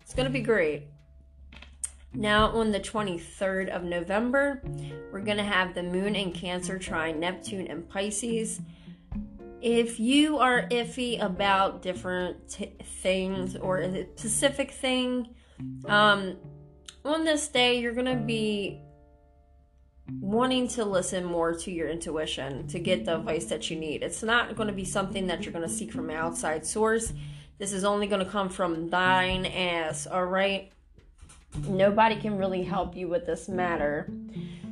It's 0.00 0.14
going 0.14 0.26
to 0.26 0.32
be 0.32 0.40
great. 0.40 0.88
Now, 2.14 2.50
on 2.50 2.70
the 2.70 2.78
23rd 2.78 3.68
of 3.70 3.82
November, 3.82 4.62
we're 5.12 5.20
going 5.20 5.38
to 5.38 5.42
have 5.42 5.74
the 5.74 5.82
moon 5.82 6.14
in 6.14 6.30
Cancer 6.30 6.78
trine 6.78 7.18
Neptune 7.18 7.66
and 7.66 7.88
Pisces. 7.88 8.60
If 9.60 9.98
you 9.98 10.38
are 10.38 10.68
iffy 10.68 11.20
about 11.20 11.82
different 11.82 12.48
t- 12.48 12.76
things 13.02 13.56
or 13.56 13.78
a 13.78 14.06
specific 14.16 14.70
thing, 14.70 15.34
um, 15.86 16.36
on 17.04 17.24
this 17.24 17.48
day, 17.48 17.80
you're 17.80 17.94
going 17.94 18.06
to 18.06 18.24
be 18.24 18.80
wanting 20.20 20.68
to 20.68 20.84
listen 20.84 21.24
more 21.24 21.54
to 21.54 21.70
your 21.70 21.88
intuition 21.88 22.66
to 22.68 22.78
get 22.78 23.04
the 23.04 23.16
advice 23.16 23.46
that 23.46 23.70
you 23.70 23.76
need. 23.76 24.02
It's 24.02 24.22
not 24.22 24.54
going 24.54 24.68
to 24.68 24.74
be 24.74 24.84
something 24.84 25.26
that 25.26 25.44
you're 25.44 25.52
going 25.52 25.66
to 25.66 25.74
seek 25.74 25.92
from 25.92 26.10
an 26.10 26.16
outside 26.16 26.64
source. 26.66 27.12
This 27.58 27.72
is 27.72 27.84
only 27.84 28.06
going 28.06 28.24
to 28.24 28.30
come 28.30 28.48
from 28.48 28.88
thine 28.88 29.46
ass, 29.46 30.06
all 30.06 30.26
right? 30.26 30.70
Nobody 31.66 32.16
can 32.16 32.38
really 32.38 32.62
help 32.62 32.96
you 32.96 33.08
with 33.08 33.26
this 33.26 33.48
matter. 33.48 34.10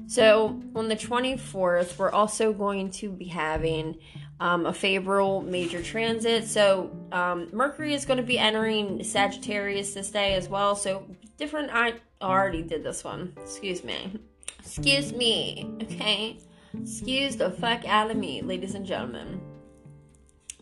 So, 0.07 0.61
on 0.75 0.89
the 0.89 0.97
24th, 0.97 1.97
we're 1.97 2.11
also 2.11 2.53
going 2.53 2.91
to 2.93 3.11
be 3.11 3.27
having 3.27 3.99
um, 4.41 4.67
a 4.67 4.73
favorable 4.73 5.41
major 5.41 5.83
transit. 5.83 6.45
So, 6.45 6.95
um, 7.13 7.49
Mercury 7.53 7.95
is 7.95 8.05
going 8.05 8.19
to 8.19 8.23
be 8.23 8.39
entering 8.39 9.03
Sagittarius 9.05 9.95
this 9.95 10.11
day 10.11 10.35
as 10.35 10.49
well. 10.49 10.77
So, 10.77 11.07
different. 11.39 11.71
I 11.73 11.95
already 12.21 12.63
did 12.63 12.85
this 12.85 13.05
one. 13.05 13.33
Excuse 13.41 13.85
me. 13.85 14.19
Excuse 14.59 15.13
me. 15.13 15.71
Okay. 15.83 16.39
Excuse 16.81 17.37
the 17.37 17.51
fuck 17.51 17.87
out 17.87 18.11
of 18.11 18.17
me, 18.17 18.43
ladies 18.43 18.75
and 18.75 18.87
gentlemen. 18.87 19.41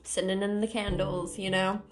Sending 0.03 0.43
in 0.43 0.61
the 0.61 0.67
candles, 0.67 1.39
you 1.39 1.51
know. 1.51 1.83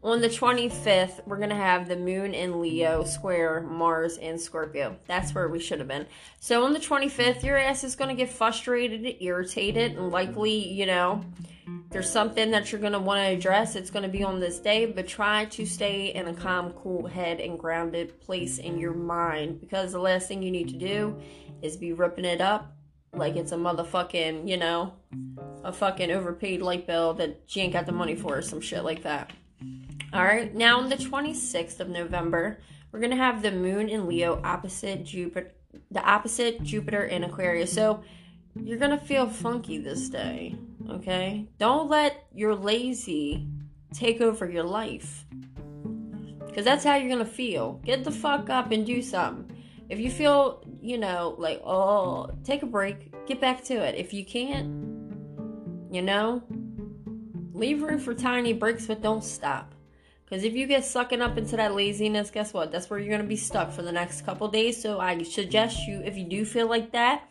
On 0.00 0.20
the 0.20 0.28
25th, 0.28 1.26
we're 1.26 1.38
going 1.38 1.48
to 1.48 1.56
have 1.56 1.88
the 1.88 1.96
moon 1.96 2.32
in 2.32 2.60
Leo 2.60 3.02
square 3.02 3.62
Mars 3.62 4.16
in 4.16 4.38
Scorpio. 4.38 4.96
That's 5.08 5.34
where 5.34 5.48
we 5.48 5.58
should 5.58 5.80
have 5.80 5.88
been. 5.88 6.06
So 6.38 6.64
on 6.64 6.72
the 6.72 6.78
25th, 6.78 7.42
your 7.42 7.56
ass 7.56 7.82
is 7.82 7.96
going 7.96 8.08
to 8.08 8.14
get 8.14 8.30
frustrated, 8.30 9.16
irritated, 9.20 9.96
and 9.96 10.10
likely, 10.10 10.72
you 10.72 10.86
know, 10.86 11.24
there's 11.90 12.08
something 12.08 12.52
that 12.52 12.70
you're 12.70 12.80
going 12.80 12.92
to 12.92 13.00
want 13.00 13.18
to 13.18 13.36
address. 13.36 13.74
It's 13.74 13.90
going 13.90 14.04
to 14.04 14.08
be 14.08 14.22
on 14.22 14.38
this 14.38 14.60
day, 14.60 14.86
but 14.86 15.08
try 15.08 15.46
to 15.46 15.66
stay 15.66 16.14
in 16.14 16.28
a 16.28 16.34
calm, 16.34 16.74
cool 16.74 17.08
head 17.08 17.40
and 17.40 17.58
grounded 17.58 18.20
place 18.20 18.58
in 18.58 18.78
your 18.78 18.94
mind 18.94 19.60
because 19.60 19.90
the 19.90 19.98
last 19.98 20.28
thing 20.28 20.44
you 20.44 20.52
need 20.52 20.68
to 20.68 20.76
do 20.76 21.20
is 21.60 21.76
be 21.76 21.92
ripping 21.92 22.24
it 22.24 22.40
up 22.40 22.72
like 23.12 23.34
it's 23.34 23.50
a 23.50 23.56
motherfucking, 23.56 24.48
you 24.48 24.58
know, 24.58 24.92
a 25.64 25.72
fucking 25.72 26.12
overpaid 26.12 26.62
light 26.62 26.86
bill 26.86 27.14
that 27.14 27.40
she 27.46 27.62
ain't 27.62 27.72
got 27.72 27.86
the 27.86 27.92
money 27.92 28.14
for 28.14 28.38
or 28.38 28.42
some 28.42 28.60
shit 28.60 28.84
like 28.84 29.02
that. 29.02 29.32
All 30.10 30.24
right, 30.24 30.54
now 30.54 30.80
on 30.80 30.88
the 30.88 30.96
26th 30.96 31.80
of 31.80 31.90
November, 31.90 32.60
we're 32.90 33.00
gonna 33.00 33.14
have 33.14 33.42
the 33.42 33.52
moon 33.52 33.90
in 33.90 34.08
Leo 34.08 34.40
opposite 34.42 35.04
Jupiter, 35.04 35.52
the 35.90 36.02
opposite 36.02 36.62
Jupiter 36.62 37.04
in 37.04 37.24
Aquarius. 37.24 37.70
So 37.74 38.02
you're 38.54 38.78
gonna 38.78 38.98
feel 38.98 39.28
funky 39.28 39.76
this 39.76 40.08
day, 40.08 40.56
okay? 40.88 41.46
Don't 41.58 41.90
let 41.90 42.26
your 42.34 42.54
lazy 42.54 43.48
take 43.92 44.22
over 44.22 44.50
your 44.50 44.64
life, 44.64 45.26
because 46.46 46.64
that's 46.64 46.84
how 46.84 46.96
you're 46.96 47.10
gonna 47.10 47.26
feel. 47.26 47.74
Get 47.84 48.02
the 48.02 48.10
fuck 48.10 48.48
up 48.48 48.72
and 48.72 48.86
do 48.86 49.02
something. 49.02 49.54
If 49.90 50.00
you 50.00 50.10
feel, 50.10 50.64
you 50.80 50.96
know, 50.96 51.34
like 51.36 51.60
oh, 51.66 52.30
take 52.44 52.62
a 52.62 52.66
break, 52.66 53.26
get 53.26 53.42
back 53.42 53.62
to 53.64 53.74
it. 53.74 53.94
If 53.94 54.14
you 54.14 54.24
can't, 54.24 54.68
you 55.92 56.00
know, 56.00 56.42
leave 57.52 57.82
room 57.82 57.98
for 57.98 58.14
tiny 58.14 58.54
breaks, 58.54 58.86
but 58.86 59.02
don't 59.02 59.22
stop. 59.22 59.74
Because 60.28 60.44
if 60.44 60.54
you 60.54 60.66
get 60.66 60.84
sucking 60.84 61.22
up 61.22 61.38
into 61.38 61.56
that 61.56 61.74
laziness, 61.74 62.30
guess 62.30 62.52
what? 62.52 62.70
That's 62.70 62.90
where 62.90 62.98
you're 62.98 63.08
going 63.08 63.22
to 63.22 63.26
be 63.26 63.36
stuck 63.36 63.72
for 63.72 63.80
the 63.80 63.92
next 63.92 64.26
couple 64.26 64.46
days. 64.48 64.80
So 64.80 65.00
I 65.00 65.22
suggest 65.22 65.86
you, 65.86 66.02
if 66.04 66.18
you 66.18 66.24
do 66.24 66.44
feel 66.44 66.68
like 66.68 66.92
that, 66.92 67.22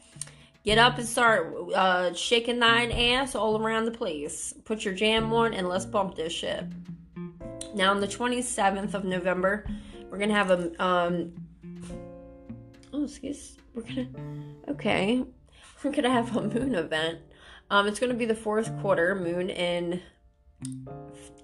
get 0.66 0.80
up 0.80 0.98
and 0.98 1.08
start 1.08 1.54
uh, 1.76 2.14
shaking 2.14 2.58
thine 2.58 2.92
ass 2.92 3.36
all 3.36 3.62
around 3.62 3.86
the 3.86 3.92
place. 3.92 4.52
Put 4.66 4.84
your 4.84 4.96
jam 4.96 5.32
on 5.32 5.54
and 5.54 5.70
let's 5.70 5.86
bump 5.86 6.16
this 6.16 6.34
shit. 6.34 6.64
Now, 7.76 7.92
on 7.92 8.02
the 8.02 8.08
27th 8.08 8.96
of 8.96 9.06
November, 9.06 9.64
we're 10.10 10.18
going 10.18 10.30
to 10.30 10.36
have 10.36 10.50
a. 10.50 10.84
Um, 10.84 11.34
oh, 12.94 13.04
excuse. 13.04 13.58
We're 13.76 13.84
going 13.84 14.12
to. 14.12 14.72
Okay. 14.72 15.24
We're 15.84 15.92
going 15.92 16.06
to 16.06 16.10
have 16.10 16.36
a 16.36 16.42
moon 16.42 16.74
event. 16.74 17.20
Um, 17.70 17.86
it's 17.86 18.00
going 18.00 18.12
to 18.12 18.18
be 18.18 18.26
the 18.26 18.34
fourth 18.34 18.76
quarter 18.82 19.14
moon 19.14 19.52
in 19.52 20.02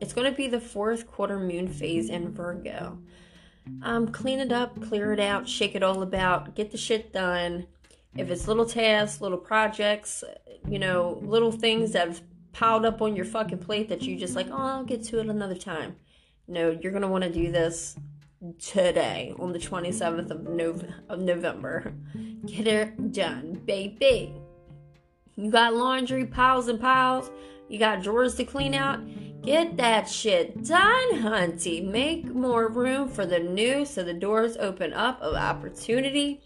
it's 0.02 0.14
going 0.14 0.30
to 0.30 0.36
be 0.36 0.48
the 0.48 0.60
fourth 0.60 1.10
quarter 1.10 1.40
moon 1.40 1.68
phase 1.68 2.10
in 2.10 2.32
Virgo. 2.32 2.98
Um, 3.82 4.10
clean 4.10 4.40
it 4.40 4.52
up, 4.52 4.82
clear 4.82 5.14
it 5.14 5.20
out, 5.20 5.48
shake 5.48 5.76
it 5.76 5.84
all 5.84 6.02
about, 6.02 6.56
get 6.56 6.72
the 6.72 6.78
shit 6.78 7.14
done. 7.14 7.68
If 8.16 8.30
it's 8.30 8.48
little 8.48 8.66
tasks, 8.66 9.22
little 9.22 9.38
projects, 9.38 10.24
you 10.68 10.80
know, 10.80 11.20
little 11.22 11.52
things 11.52 11.92
that 11.94 12.08
have 12.08 12.22
piled 12.52 12.86
up 12.86 13.02
on 13.02 13.16
your 13.16 13.26
fucking 13.26 13.60
plate 13.60 13.90
that 13.90 14.04
you 14.04 14.18
just 14.18 14.36
like, 14.36 14.48
oh, 14.52 14.58
I'll 14.58 14.84
get 14.84 15.04
to 15.06 15.20
it 15.20 15.28
another 15.28 15.56
time. 15.56 15.96
No, 16.48 16.72
you're 16.72 16.92
going 16.92 17.02
to 17.02 17.08
want 17.08 17.24
to 17.24 17.32
do 17.32 17.52
this 17.52 17.96
today 18.60 19.34
on 19.40 19.54
the 19.54 19.60
27th 19.60 20.30
of, 20.30 20.48
Nov- 20.48 20.86
of 21.10 21.20
November. 21.20 21.94
Get 22.46 22.68
it 22.68 23.12
done, 23.14 23.62
baby. 23.66 24.34
You 25.36 25.50
got 25.50 25.74
laundry 25.74 26.26
piles 26.26 26.68
and 26.68 26.80
piles 26.80 27.32
you 27.74 27.80
got 27.80 28.04
drawers 28.04 28.36
to 28.36 28.46
clean 28.46 28.76
out? 28.76 29.00
Get 29.42 29.78
that 29.78 30.08
shit 30.08 30.64
done, 30.64 31.24
hunty. 31.24 31.84
Make 31.84 32.28
more 32.28 32.68
room 32.68 33.10
for 33.10 33.26
the 33.26 33.40
new 33.40 33.84
so 33.84 34.04
the 34.04 34.14
doors 34.14 34.56
open 34.58 34.94
up 34.94 35.20
of 35.22 35.34
opportunity. 35.34 36.40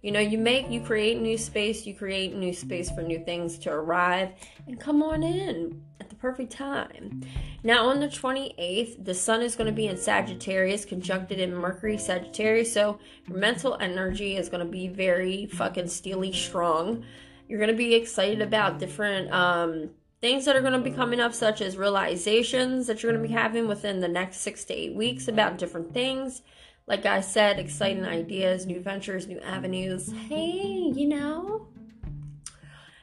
You 0.00 0.10
know, 0.10 0.20
you 0.20 0.38
make, 0.38 0.70
you 0.70 0.80
create 0.80 1.20
new 1.20 1.36
space, 1.36 1.84
you 1.84 1.94
create 1.94 2.34
new 2.34 2.54
space 2.54 2.90
for 2.90 3.02
new 3.02 3.22
things 3.22 3.58
to 3.58 3.70
arrive 3.70 4.32
and 4.66 4.80
come 4.80 5.02
on 5.02 5.22
in 5.22 5.82
at 6.00 6.08
the 6.08 6.14
perfect 6.14 6.50
time. 6.50 7.20
Now, 7.62 7.86
on 7.88 8.00
the 8.00 8.08
28th, 8.08 9.04
the 9.04 9.12
sun 9.12 9.42
is 9.42 9.56
going 9.56 9.66
to 9.66 9.74
be 9.74 9.86
in 9.86 9.98
Sagittarius, 9.98 10.86
conjuncted 10.86 11.38
in 11.38 11.54
Mercury 11.54 11.98
Sagittarius, 11.98 12.72
so 12.72 12.98
your 13.28 13.36
mental 13.36 13.76
energy 13.80 14.38
is 14.38 14.48
going 14.48 14.64
to 14.64 14.72
be 14.72 14.88
very 14.88 15.44
fucking 15.44 15.88
steely 15.88 16.32
strong. 16.32 17.04
You're 17.48 17.58
going 17.58 17.70
to 17.70 17.76
be 17.76 17.94
excited 17.94 18.40
about 18.40 18.78
different, 18.78 19.30
um, 19.30 19.90
things 20.20 20.44
that 20.44 20.54
are 20.54 20.60
going 20.60 20.72
to 20.74 20.78
be 20.78 20.94
coming 20.94 21.20
up, 21.20 21.32
such 21.32 21.60
as 21.60 21.76
realizations 21.76 22.86
that 22.86 23.02
you're 23.02 23.12
going 23.12 23.22
to 23.22 23.28
be 23.28 23.34
having 23.34 23.66
within 23.66 24.00
the 24.00 24.08
next 24.08 24.40
six 24.40 24.64
to 24.66 24.74
eight 24.74 24.94
weeks 24.94 25.28
about 25.28 25.58
different 25.58 25.94
things. 25.94 26.42
Like 26.86 27.06
I 27.06 27.20
said, 27.20 27.58
exciting 27.58 28.04
ideas, 28.04 28.66
new 28.66 28.80
ventures, 28.80 29.26
new 29.26 29.40
avenues. 29.40 30.12
Hey, 30.28 30.92
you 30.94 31.08
know. 31.08 31.68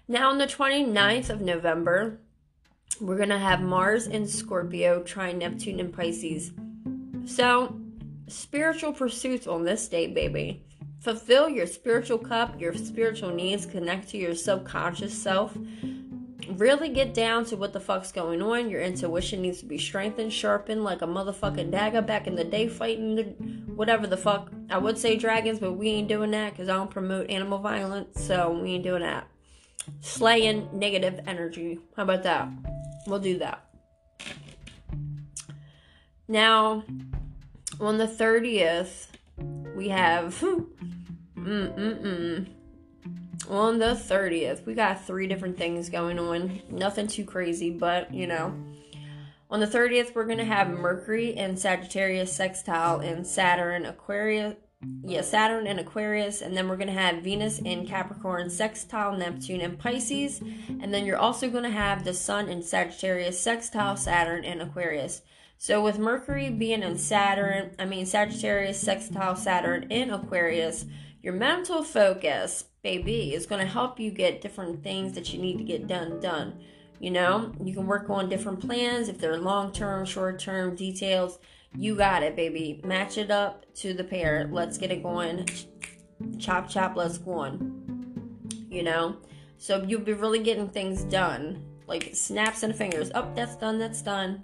Now, 0.07 0.29
on 0.29 0.37
the 0.37 0.45
29th 0.45 1.29
of 1.29 1.41
November, 1.41 2.19
we're 3.01 3.17
going 3.17 3.29
to 3.29 3.39
have 3.39 3.61
Mars 3.61 4.07
in 4.07 4.27
Scorpio, 4.27 5.03
trine 5.03 5.39
Neptune 5.39 5.79
in 5.79 5.91
Pisces. 5.91 6.51
So, 7.25 7.79
spiritual 8.27 8.93
pursuits 8.93 9.47
on 9.47 9.63
this 9.63 9.87
day, 9.87 10.07
baby. 10.07 10.63
Fulfill 10.99 11.49
your 11.49 11.67
spiritual 11.67 12.17
cup, 12.17 12.59
your 12.59 12.73
spiritual 12.73 13.33
needs, 13.33 13.65
connect 13.65 14.09
to 14.09 14.17
your 14.17 14.35
subconscious 14.35 15.19
self 15.19 15.57
really 16.57 16.89
get 16.89 17.13
down 17.13 17.45
to 17.45 17.55
what 17.55 17.71
the 17.73 17.79
fuck's 17.79 18.11
going 18.11 18.41
on. 18.41 18.69
Your 18.69 18.81
intuition 18.81 19.41
needs 19.41 19.59
to 19.59 19.65
be 19.65 19.77
strengthened, 19.77 20.33
sharpened 20.33 20.83
like 20.83 21.01
a 21.01 21.07
motherfucking 21.07 21.71
dagger 21.71 22.01
back 22.01 22.27
in 22.27 22.35
the 22.35 22.43
day 22.43 22.67
fighting 22.67 23.15
the 23.15 23.23
whatever 23.73 24.07
the 24.07 24.17
fuck. 24.17 24.51
I 24.69 24.77
would 24.77 24.97
say 24.97 25.15
dragons, 25.15 25.59
but 25.59 25.73
we 25.73 25.89
ain't 25.89 26.07
doing 26.07 26.31
that 26.31 26.51
because 26.51 26.69
I 26.69 26.73
don't 26.73 26.89
promote 26.89 27.29
animal 27.29 27.59
violence, 27.59 28.23
so 28.25 28.51
we 28.51 28.71
ain't 28.71 28.83
doing 28.83 29.03
that. 29.03 29.27
Slaying 30.01 30.67
negative 30.73 31.21
energy. 31.27 31.79
How 31.95 32.03
about 32.03 32.23
that? 32.23 32.49
We'll 33.05 33.19
do 33.19 33.37
that. 33.39 33.63
Now, 36.27 36.83
on 37.79 37.97
the 37.97 38.07
30th, 38.07 39.07
we 39.75 39.89
have. 39.89 40.43
Mm-mm-mm 41.37 42.47
on 43.49 43.79
the 43.79 43.87
30th, 43.87 44.65
we 44.65 44.73
got 44.73 45.05
three 45.05 45.27
different 45.27 45.57
things 45.57 45.89
going 45.89 46.19
on. 46.19 46.61
Nothing 46.69 47.07
too 47.07 47.25
crazy, 47.25 47.69
but 47.69 48.13
you 48.13 48.27
know. 48.27 48.53
On 49.49 49.61
the 49.61 49.67
30th, 49.67 50.13
we're 50.13 50.25
going 50.25 50.39
to 50.39 50.45
have 50.45 50.69
Mercury 50.69 51.33
and 51.35 51.57
Sagittarius 51.57 52.33
sextile 52.33 52.99
and 52.99 53.25
Saturn 53.25 53.85
Aquarius. 53.85 54.55
Yeah, 55.03 55.21
Saturn 55.21 55.65
and 55.65 55.79
Aquarius, 55.79 56.41
and 56.41 56.55
then 56.55 56.67
we're 56.67 56.75
going 56.75 56.87
to 56.87 56.93
have 56.93 57.23
Venus 57.23 57.59
and 57.65 57.87
Capricorn, 57.87 58.49
sextile 58.49 59.17
Neptune 59.17 59.61
and 59.61 59.79
Pisces, 59.79 60.39
and 60.39 60.93
then 60.93 61.03
you're 61.03 61.17
also 61.17 61.49
going 61.49 61.63
to 61.63 61.71
have 61.71 62.03
the 62.03 62.13
Sun 62.13 62.47
and 62.47 62.63
Sagittarius, 62.63 63.39
sextile 63.39 63.97
Saturn 63.97 64.45
and 64.45 64.61
Aquarius. 64.61 65.23
So 65.57 65.83
with 65.83 65.97
Mercury 65.97 66.51
being 66.51 66.83
in 66.83 66.97
Saturn, 66.99 67.71
I 67.79 67.85
mean 67.85 68.05
Sagittarius, 68.05 68.79
sextile 68.79 69.35
Saturn 69.35 69.87
in 69.89 70.11
Aquarius, 70.11 70.85
your 71.27 71.35
mental 71.35 71.83
focus 71.83 72.63
baby 72.83 73.33
is 73.33 73.45
going 73.45 73.59
to 73.59 73.69
help 73.69 73.99
you 73.99 74.09
get 74.09 74.39
different 74.39 74.81
things 74.81 75.11
that 75.11 75.33
you 75.33 75.41
need 75.41 75.57
to 75.57 75.63
get 75.65 75.85
done 75.85 76.21
done. 76.21 76.57
You 77.01 77.11
know, 77.11 77.51
you 77.61 77.73
can 77.73 77.85
work 77.85 78.09
on 78.09 78.29
different 78.29 78.61
plans 78.61 79.09
if 79.09 79.19
they're 79.19 79.37
long 79.37 79.73
term, 79.73 80.05
short 80.05 80.39
term 80.39 80.73
details. 80.73 81.37
You 81.75 81.97
got 81.97 82.23
it, 82.23 82.37
baby. 82.37 82.79
Match 82.85 83.17
it 83.17 83.29
up 83.29 83.65
to 83.75 83.93
the 83.93 84.05
pair. 84.05 84.47
Let's 84.49 84.77
get 84.77 84.89
it 84.89 85.03
going. 85.03 85.49
Chop, 86.39 86.69
chop, 86.69 86.95
let's 86.95 87.17
go 87.17 87.33
on. 87.33 88.39
You 88.69 88.83
know, 88.83 89.17
so 89.57 89.83
you'll 89.83 89.99
be 89.99 90.13
really 90.13 90.39
getting 90.39 90.69
things 90.69 91.03
done. 91.03 91.61
Like 91.87 92.11
snaps 92.13 92.63
and 92.63 92.73
fingers. 92.73 93.11
Up, 93.11 93.31
oh, 93.31 93.33
that's 93.35 93.57
done, 93.57 93.79
that's 93.79 94.01
done. 94.01 94.43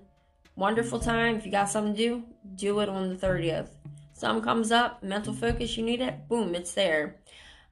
Wonderful 0.58 1.00
time. 1.00 1.38
If 1.38 1.46
you 1.46 1.52
got 1.54 1.70
something 1.70 1.96
to 1.96 1.98
do, 1.98 2.24
do 2.56 2.82
it 2.82 2.90
on 2.90 3.08
the 3.08 3.16
30th. 3.16 3.70
Something 4.14 4.44
comes 4.44 4.72
up, 4.72 5.04
mental 5.04 5.34
focus, 5.34 5.76
you 5.78 5.84
need 5.84 6.02
it, 6.02 6.28
boom, 6.28 6.56
it's 6.56 6.74
there. 6.74 7.20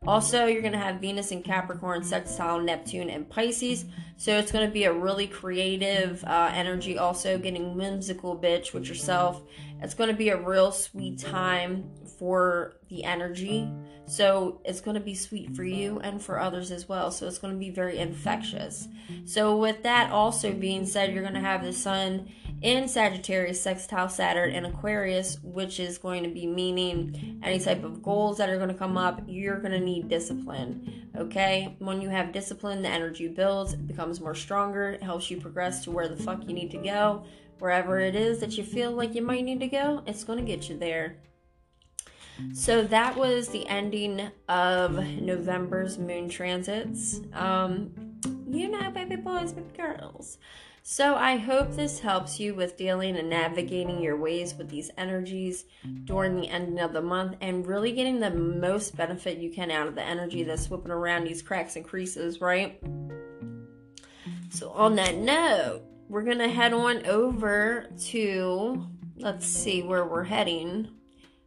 Also, 0.08 0.48
you're 0.48 0.64
going 0.64 0.74
to 0.74 0.80
have 0.80 1.00
Venus 1.00 1.32
in 1.32 1.44
Capricorn, 1.44 2.04
sextile 2.04 2.60
Neptune, 2.60 3.12
and 3.12 3.30
Pisces. 3.30 3.86
So 4.18 4.36
it's 4.40 4.52
going 4.52 4.66
to 4.66 4.74
be 4.74 4.86
a 4.86 4.94
really 4.94 5.28
creative 5.28 6.24
uh, 6.24 6.50
energy. 6.52 6.98
Also, 6.98 7.38
getting 7.38 7.78
whimsical 7.78 8.36
bitch 8.36 8.74
with 8.74 8.88
yourself. 8.88 9.44
It's 9.80 9.94
going 9.94 10.10
to 10.10 10.16
be 10.16 10.30
a 10.30 10.38
real 10.38 10.72
sweet 10.72 11.20
time 11.20 11.88
for 12.18 12.78
the 12.90 13.04
energy. 13.04 13.70
So 14.08 14.60
it's 14.66 14.82
going 14.82 14.96
to 14.96 15.02
be 15.02 15.14
sweet 15.14 15.56
for 15.56 15.64
you 15.64 16.00
and 16.00 16.20
for 16.20 16.40
others 16.40 16.72
as 16.72 16.90
well. 16.90 17.12
So 17.12 17.28
it's 17.28 17.38
going 17.38 17.54
to 17.54 17.60
be 17.60 17.70
very 17.70 18.00
infectious. 18.00 18.88
So, 19.26 19.56
with 19.56 19.84
that 19.84 20.12
also 20.12 20.52
being 20.52 20.88
said, 20.88 21.14
you're 21.14 21.22
going 21.22 21.36
to 21.36 21.40
have 21.42 21.64
the 21.64 21.74
sun 21.74 22.28
in 22.62 22.88
Sagittarius, 22.88 23.62
sextile 23.62 24.10
Saturn, 24.10 24.52
and 24.52 24.66
Aquarius, 24.66 25.38
which 25.44 25.80
is 25.80 25.98
going 25.98 26.24
to 26.24 26.30
be 26.30 26.46
meaning 26.46 27.40
any 27.44 27.60
type 27.60 27.84
of 27.84 28.04
goals 28.04 28.38
that 28.38 28.50
are 28.50 28.58
going 28.58 28.70
to 28.70 28.76
come 28.76 28.98
up, 28.98 29.22
you're 29.28 29.60
going 29.60 29.72
to 29.72 29.80
need 29.80 30.10
discipline. 30.10 31.10
Okay? 31.18 31.76
When 31.80 32.02
you 32.02 32.10
have 32.10 32.32
discipline, 32.32 32.82
the 32.82 32.90
energy 32.90 33.28
builds, 33.28 33.74
it 33.74 33.88
becomes 33.88 34.22
more 34.22 34.36
stronger, 34.36 34.92
it 34.92 35.04
helps 35.04 35.32
you 35.32 35.42
progress 35.42 35.84
to 35.86 35.92
where 35.92 36.08
the 36.08 36.22
fuck 36.22 36.48
you 36.48 36.54
need 36.54 36.72
to 36.72 36.78
go. 36.78 37.24
Wherever 37.60 38.00
it 38.00 38.16
is 38.16 38.40
that 38.40 38.58
you 38.58 38.64
feel 38.64 38.92
like 38.92 39.14
you 39.16 39.22
might 39.22 39.44
need 39.44 39.60
to 39.60 39.68
go, 39.68 40.04
it's 40.06 40.24
going 40.24 40.40
to 40.40 40.46
get 40.46 40.70
you 40.70 40.78
there. 40.78 41.18
So 42.54 42.84
that 42.84 43.16
was 43.16 43.50
the 43.50 43.68
ending 43.68 44.32
of 44.50 44.94
November's 44.94 45.98
moon 45.98 46.28
transits. 46.30 47.22
Um, 47.34 48.20
you 48.50 48.68
know, 48.68 48.90
baby 48.92 49.16
boys, 49.16 49.54
baby 49.54 49.70
girls. 49.78 50.38
So, 50.84 51.16
I 51.16 51.38
hope 51.38 51.72
this 51.72 52.00
helps 52.00 52.40
you 52.40 52.56
with 52.56 52.76
dealing 52.76 53.16
and 53.16 53.30
navigating 53.30 54.02
your 54.02 54.18
ways 54.18 54.56
with 54.56 54.68
these 54.68 54.90
energies 54.98 55.66
during 56.06 56.36
the 56.36 56.50
ending 56.50 56.80
of 56.80 56.92
the 56.92 57.04
month 57.04 57.38
and 57.40 57.68
really 57.68 57.92
getting 57.92 58.20
the 58.20 58.32
most 58.32 58.98
benefit 58.98 59.38
you 59.38 59.52
can 59.52 59.70
out 59.70 59.88
of 59.88 59.94
the 59.94 60.02
energy 60.02 60.42
that's 60.42 60.72
whipping 60.72 60.92
around 60.92 61.26
these 61.26 61.44
cracks 61.44 61.76
and 61.76 61.86
creases, 61.86 62.42
right? 62.42 62.82
So, 64.50 64.72
on 64.72 64.96
that 64.96 65.18
note, 65.18 65.84
we're 66.10 66.24
going 66.24 66.40
to 66.40 66.50
head 66.50 66.74
on 66.74 67.06
over 67.06 67.88
to, 68.08 68.88
let's 69.18 69.46
see 69.46 69.84
where 69.84 70.04
we're 70.04 70.24
heading. 70.24 70.90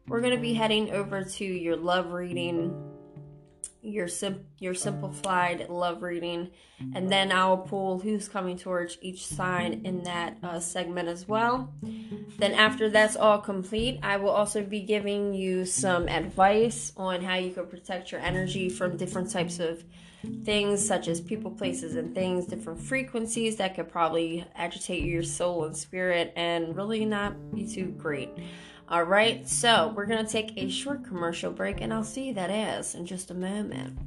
We're 0.06 0.20
going 0.20 0.36
to 0.36 0.40
be 0.40 0.54
heading 0.54 0.92
over 0.92 1.24
to 1.24 1.44
your 1.44 1.76
love 1.76 2.12
reading 2.12 2.93
your 3.84 4.08
sim- 4.08 4.46
your 4.58 4.74
simplified 4.74 5.68
love 5.68 6.02
reading, 6.02 6.50
and 6.94 7.10
then 7.10 7.30
I'll 7.30 7.58
pull 7.58 7.98
who's 7.98 8.28
coming 8.28 8.56
towards 8.56 8.98
each 9.00 9.26
sign 9.26 9.82
in 9.84 10.02
that 10.04 10.38
uh, 10.42 10.58
segment 10.60 11.08
as 11.08 11.28
well. 11.28 11.72
Then 12.38 12.52
after 12.52 12.88
that's 12.88 13.16
all 13.16 13.38
complete, 13.38 14.00
I 14.02 14.16
will 14.16 14.30
also 14.30 14.62
be 14.62 14.80
giving 14.80 15.34
you 15.34 15.64
some 15.64 16.08
advice 16.08 16.92
on 16.96 17.22
how 17.22 17.36
you 17.36 17.52
can 17.52 17.66
protect 17.66 18.10
your 18.10 18.20
energy 18.20 18.68
from 18.68 18.96
different 18.96 19.30
types 19.30 19.60
of 19.60 19.84
things 20.44 20.86
such 20.86 21.08
as 21.08 21.20
people, 21.20 21.50
places, 21.50 21.96
and 21.96 22.14
things, 22.14 22.46
different 22.46 22.80
frequencies 22.80 23.56
that 23.56 23.74
could 23.74 23.88
probably 23.88 24.44
agitate 24.54 25.04
your 25.04 25.22
soul 25.22 25.64
and 25.64 25.76
spirit 25.76 26.32
and 26.36 26.76
really 26.76 27.04
not 27.04 27.54
be 27.54 27.66
too 27.66 27.86
great. 27.86 28.30
All 28.94 29.02
right, 29.02 29.48
so 29.48 29.92
we're 29.96 30.06
going 30.06 30.24
to 30.24 30.30
take 30.30 30.52
a 30.56 30.70
short 30.70 31.02
commercial 31.02 31.50
break, 31.50 31.80
and 31.80 31.92
I'll 31.92 32.04
see 32.04 32.28
you 32.28 32.34
that 32.34 32.48
ass 32.48 32.94
in 32.94 33.06
just 33.06 33.28
a 33.32 33.34
moment. 33.34 33.98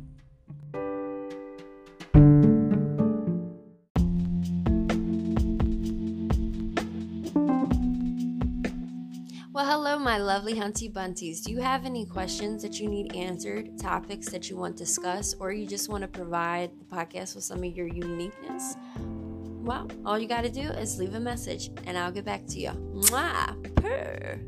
Well, 9.51 9.65
hello, 9.65 9.99
my 9.99 10.19
lovely 10.19 10.53
Hunty 10.53 10.89
Bunties. 10.89 11.43
Do 11.43 11.51
you 11.51 11.59
have 11.59 11.83
any 11.83 12.05
questions 12.05 12.61
that 12.61 12.79
you 12.79 12.87
need 12.87 13.13
answered, 13.13 13.77
topics 13.77 14.29
that 14.29 14.49
you 14.49 14.55
want 14.55 14.77
discussed, 14.77 15.35
or 15.41 15.51
you 15.51 15.67
just 15.67 15.89
want 15.89 16.03
to 16.03 16.07
provide 16.07 16.71
the 16.79 16.85
podcast 16.85 17.35
with 17.35 17.43
some 17.43 17.61
of 17.61 17.75
your 17.75 17.87
uniqueness? 17.87 18.77
Well, 18.95 19.91
all 20.05 20.17
you 20.17 20.29
got 20.29 20.45
to 20.45 20.49
do 20.49 20.61
is 20.61 20.97
leave 20.97 21.13
a 21.13 21.19
message, 21.19 21.71
and 21.85 21.97
I'll 21.97 22.13
get 22.13 22.23
back 22.23 22.45
to 22.47 22.57
you. 22.61 22.69
Mwah! 22.69 23.75
Purr. 23.75 24.39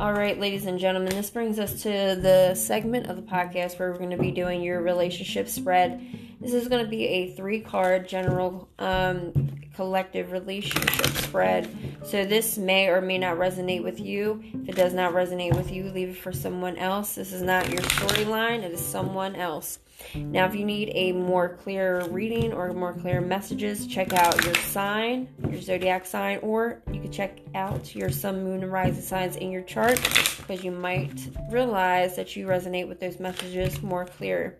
All 0.00 0.14
right, 0.14 0.40
ladies 0.40 0.64
and 0.64 0.78
gentlemen, 0.78 1.14
this 1.14 1.28
brings 1.28 1.58
us 1.58 1.82
to 1.82 1.90
the 1.90 2.54
segment 2.54 3.08
of 3.08 3.16
the 3.16 3.22
podcast 3.22 3.78
where 3.78 3.92
we're 3.92 3.98
going 3.98 4.12
to 4.12 4.16
be 4.16 4.30
doing 4.30 4.62
your 4.62 4.80
relationship 4.80 5.46
spread. 5.46 6.00
This 6.40 6.54
is 6.54 6.68
going 6.68 6.82
to 6.82 6.90
be 6.90 7.04
a 7.06 7.34
three 7.34 7.60
card 7.60 8.08
general 8.08 8.70
um, 8.78 9.60
collective 9.76 10.32
relationship 10.32 11.06
spread. 11.18 11.89
So, 12.04 12.24
this 12.24 12.56
may 12.56 12.88
or 12.88 13.00
may 13.00 13.18
not 13.18 13.36
resonate 13.36 13.82
with 13.82 14.00
you. 14.00 14.42
If 14.62 14.70
it 14.70 14.76
does 14.76 14.94
not 14.94 15.12
resonate 15.12 15.54
with 15.54 15.70
you, 15.70 15.90
leave 15.90 16.10
it 16.10 16.16
for 16.16 16.32
someone 16.32 16.76
else. 16.76 17.14
This 17.14 17.32
is 17.32 17.42
not 17.42 17.68
your 17.68 17.82
storyline, 17.82 18.62
it 18.62 18.72
is 18.72 18.80
someone 18.80 19.36
else. 19.36 19.78
Now, 20.14 20.46
if 20.46 20.54
you 20.54 20.64
need 20.64 20.92
a 20.94 21.12
more 21.12 21.48
clear 21.48 22.04
reading 22.06 22.52
or 22.52 22.72
more 22.72 22.92
clear 22.92 23.20
messages, 23.20 23.86
check 23.86 24.12
out 24.12 24.44
your 24.44 24.54
sign, 24.54 25.28
your 25.48 25.60
zodiac 25.60 26.06
sign, 26.06 26.38
or 26.42 26.80
you 26.90 27.00
can 27.00 27.12
check 27.12 27.40
out 27.54 27.94
your 27.94 28.10
sun, 28.10 28.42
moon, 28.42 28.62
and 28.62 28.72
rising 28.72 29.02
signs 29.02 29.36
in 29.36 29.50
your 29.50 29.62
chart 29.62 30.00
because 30.38 30.64
you 30.64 30.70
might 30.70 31.28
realize 31.50 32.16
that 32.16 32.34
you 32.34 32.46
resonate 32.46 32.88
with 32.88 32.98
those 32.98 33.20
messages 33.20 33.82
more 33.82 34.04
clear. 34.04 34.58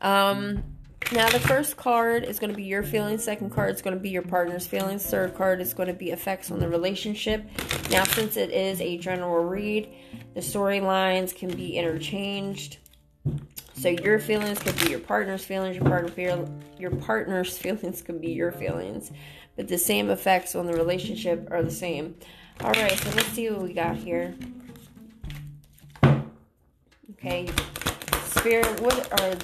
Um, 0.00 0.64
now, 1.10 1.28
the 1.28 1.40
first 1.40 1.76
card 1.76 2.24
is 2.24 2.38
going 2.38 2.50
to 2.50 2.56
be 2.56 2.62
your 2.62 2.82
feelings. 2.82 3.24
Second 3.24 3.50
card 3.50 3.74
is 3.74 3.82
going 3.82 3.96
to 3.96 4.00
be 4.00 4.10
your 4.10 4.22
partner's 4.22 4.66
feelings. 4.66 5.04
Third 5.04 5.34
card 5.34 5.60
is 5.60 5.74
going 5.74 5.88
to 5.88 5.94
be 5.94 6.10
effects 6.10 6.50
on 6.50 6.58
the 6.58 6.68
relationship. 6.68 7.44
Now, 7.90 8.04
since 8.04 8.36
it 8.36 8.50
is 8.50 8.80
a 8.80 8.96
general 8.98 9.44
read, 9.44 9.92
the 10.34 10.40
storylines 10.40 11.34
can 11.34 11.54
be 11.54 11.76
interchanged. 11.76 12.78
So 13.74 13.88
your 13.88 14.18
feelings 14.18 14.58
could 14.58 14.78
be 14.78 14.90
your 14.90 15.00
partner's 15.00 15.44
feelings, 15.44 15.76
your 15.76 15.84
partner 15.84 16.08
feel 16.08 16.48
your 16.78 16.90
partner's 16.92 17.58
feelings 17.58 18.00
could 18.00 18.20
be 18.20 18.30
your 18.30 18.52
feelings. 18.52 19.10
But 19.56 19.68
the 19.68 19.78
same 19.78 20.08
effects 20.08 20.54
on 20.54 20.66
the 20.66 20.72
relationship 20.72 21.48
are 21.50 21.62
the 21.62 21.70
same. 21.70 22.14
Alright, 22.62 22.98
so 22.98 23.10
let's 23.10 23.28
see 23.28 23.50
what 23.50 23.62
we 23.62 23.72
got 23.72 23.96
here. 23.96 24.34
Okay. 27.12 27.48
Spirit, 28.24 28.80
what 28.80 29.20
are 29.20 29.36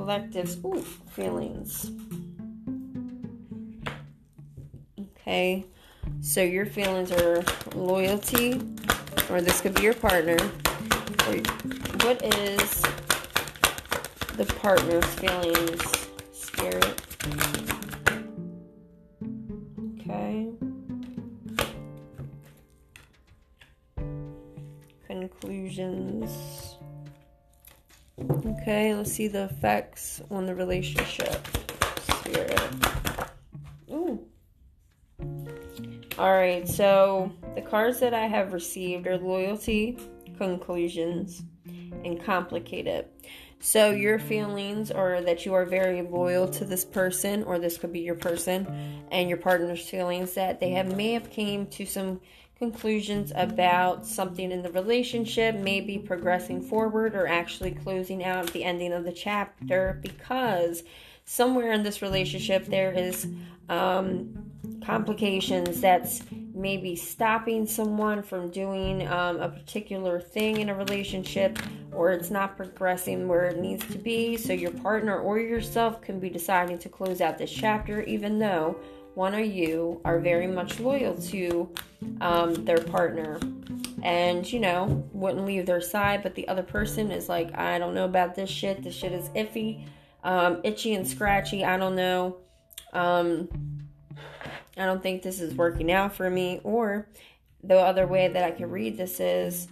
collectives 0.00 0.64
ooh, 0.64 0.80
feelings? 1.10 1.90
Okay. 4.98 5.66
So 6.20 6.42
your 6.42 6.64
feelings 6.66 7.12
are 7.12 7.44
loyalty, 7.74 8.60
or 9.28 9.40
this 9.42 9.60
could 9.60 9.74
be 9.74 9.82
your 9.82 9.94
partner. 9.94 10.38
What 12.02 12.24
is 12.24 12.82
the 14.36 14.46
partner's 14.58 15.04
feelings, 15.16 15.82
spirit. 16.32 17.02
Okay. 20.00 20.48
Conclusions. 25.06 26.69
Okay, 28.28 28.94
let's 28.94 29.12
see 29.12 29.28
the 29.28 29.44
effects 29.44 30.20
on 30.30 30.46
the 30.46 30.54
relationship. 30.54 31.46
Spirit. 32.02 32.60
Ooh. 33.90 34.26
Alright, 36.18 36.68
so 36.68 37.32
the 37.54 37.62
cards 37.62 37.98
that 38.00 38.12
I 38.12 38.26
have 38.26 38.52
received 38.52 39.06
are 39.06 39.16
loyalty, 39.16 39.98
conclusions, 40.36 41.42
and 42.04 42.22
complicated. 42.22 43.06
So 43.58 43.90
your 43.90 44.18
feelings 44.18 44.90
are 44.90 45.20
that 45.22 45.44
you 45.44 45.54
are 45.54 45.64
very 45.64 46.02
loyal 46.02 46.48
to 46.48 46.64
this 46.64 46.84
person, 46.84 47.42
or 47.44 47.58
this 47.58 47.78
could 47.78 47.92
be 47.92 48.00
your 48.00 48.14
person, 48.14 48.66
and 49.10 49.28
your 49.28 49.38
partner's 49.38 49.86
feelings 49.88 50.34
that 50.34 50.60
they 50.60 50.70
have 50.70 50.96
may 50.96 51.12
have 51.12 51.30
came 51.30 51.66
to 51.68 51.86
some 51.86 52.20
conclusions 52.60 53.32
about 53.34 54.06
something 54.06 54.52
in 54.52 54.62
the 54.62 54.70
relationship, 54.72 55.54
maybe 55.54 55.96
progressing 55.96 56.60
forward 56.60 57.14
or 57.14 57.26
actually 57.26 57.70
closing 57.70 58.22
out 58.22 58.52
the 58.52 58.62
ending 58.62 58.92
of 58.92 59.02
the 59.02 59.12
chapter 59.12 59.98
because 60.02 60.84
somewhere 61.24 61.72
in 61.72 61.82
this 61.82 62.02
relationship 62.02 62.66
there 62.66 62.92
is 62.92 63.26
um, 63.70 64.44
complications 64.84 65.80
that's 65.80 66.22
maybe 66.52 66.94
stopping 66.94 67.66
someone 67.66 68.22
from 68.22 68.50
doing 68.50 69.08
um, 69.08 69.40
a 69.40 69.48
particular 69.48 70.20
thing 70.20 70.58
in 70.58 70.68
a 70.68 70.74
relationship 70.74 71.58
or 71.92 72.12
it's 72.12 72.30
not 72.30 72.58
progressing 72.58 73.26
where 73.26 73.44
it 73.44 73.58
needs 73.58 73.86
to 73.86 73.96
be. 73.96 74.36
So 74.36 74.52
your 74.52 74.72
partner 74.72 75.18
or 75.18 75.38
yourself 75.38 76.02
can 76.02 76.20
be 76.20 76.28
deciding 76.28 76.78
to 76.80 76.90
close 76.90 77.22
out 77.22 77.38
this 77.38 77.50
chapter 77.50 78.02
even 78.02 78.38
though 78.38 78.76
one 79.14 79.34
or 79.34 79.40
you 79.40 80.00
are 80.04 80.18
very 80.18 80.46
much 80.46 80.80
loyal 80.80 81.14
to 81.14 81.68
um, 82.20 82.64
their 82.64 82.80
partner 82.80 83.38
and 84.02 84.50
you 84.50 84.60
know 84.60 85.06
wouldn't 85.12 85.44
leave 85.44 85.66
their 85.66 85.80
side 85.80 86.22
but 86.22 86.34
the 86.34 86.48
other 86.48 86.62
person 86.62 87.10
is 87.10 87.28
like 87.28 87.54
i 87.58 87.78
don't 87.78 87.94
know 87.94 88.06
about 88.06 88.34
this 88.34 88.48
shit 88.48 88.82
this 88.82 88.94
shit 88.94 89.12
is 89.12 89.28
iffy 89.30 89.84
um, 90.24 90.60
itchy 90.64 90.94
and 90.94 91.06
scratchy 91.06 91.64
i 91.64 91.76
don't 91.76 91.96
know 91.96 92.36
um, 92.92 93.48
I 94.76 94.86
don't 94.86 95.02
think 95.02 95.22
this 95.22 95.40
is 95.40 95.54
working 95.54 95.92
out 95.92 96.14
for 96.14 96.30
me. 96.30 96.60
Or 96.64 97.08
the 97.62 97.78
other 97.78 98.06
way 98.06 98.28
that 98.28 98.42
I 98.44 98.50
can 98.50 98.70
read 98.70 98.96
this 98.96 99.20
is 99.20 99.68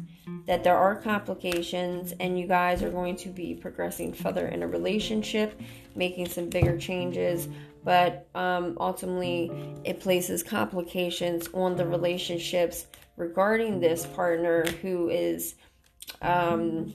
that 0.46 0.62
there 0.62 0.76
are 0.76 0.94
complications 0.94 2.12
and 2.20 2.38
you 2.38 2.46
guys 2.46 2.82
are 2.82 2.90
going 2.90 3.16
to 3.16 3.30
be 3.30 3.54
progressing 3.54 4.12
further 4.12 4.48
in 4.48 4.62
a 4.62 4.68
relationship, 4.68 5.58
making 5.94 6.28
some 6.28 6.50
bigger 6.50 6.76
changes. 6.76 7.48
But 7.88 8.28
um, 8.34 8.76
ultimately, 8.78 9.50
it 9.82 9.98
places 9.98 10.42
complications 10.42 11.48
on 11.54 11.74
the 11.74 11.86
relationships 11.86 12.84
regarding 13.16 13.80
this 13.80 14.04
partner 14.04 14.66
who 14.82 15.08
is 15.08 15.54
um, 16.20 16.92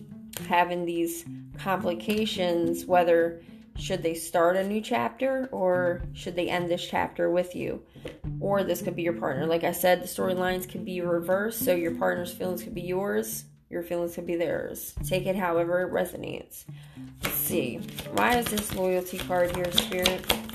having 0.48 0.86
these 0.86 1.26
complications, 1.58 2.86
whether 2.86 3.41
should 3.76 4.04
they 4.04 4.14
start 4.14 4.56
a 4.56 4.68
new 4.68 4.82
chapter 4.82 5.50
or 5.52 6.04
should 6.14 6.36
they 6.36 6.48
end 6.48 6.70
this 6.70 6.88
chapter 6.88 7.32
with 7.32 7.56
you? 7.56 7.82
Or 8.39 8.64
this 8.64 8.84
could 8.84 8.96
be 8.96 9.02
your 9.02 9.14
partner. 9.14 9.48
Like 9.48 9.64
I 9.64 9.72
said, 9.72 10.04
the 10.04 10.08
storylines 10.08 10.70
can 10.70 10.86
be 10.86 11.02
reversed, 11.02 11.66
so 11.66 11.74
your 11.74 11.96
partner's 11.96 12.32
feelings 12.32 12.62
could 12.62 12.76
be 12.76 12.82
yours, 12.82 13.46
your 13.68 13.82
feelings 13.82 14.14
could 14.14 14.28
be 14.28 14.36
theirs. 14.36 14.94
Take 15.08 15.26
it 15.26 15.36
however 15.36 15.82
it 15.82 15.91
resonates. 15.91 16.66
Let's 17.24 17.36
see. 17.36 17.78
Why 18.12 18.38
is 18.38 18.46
this 18.46 18.76
loyalty 18.76 19.18
card 19.18 19.56
here, 19.56 19.72
Spirit? 19.72 20.53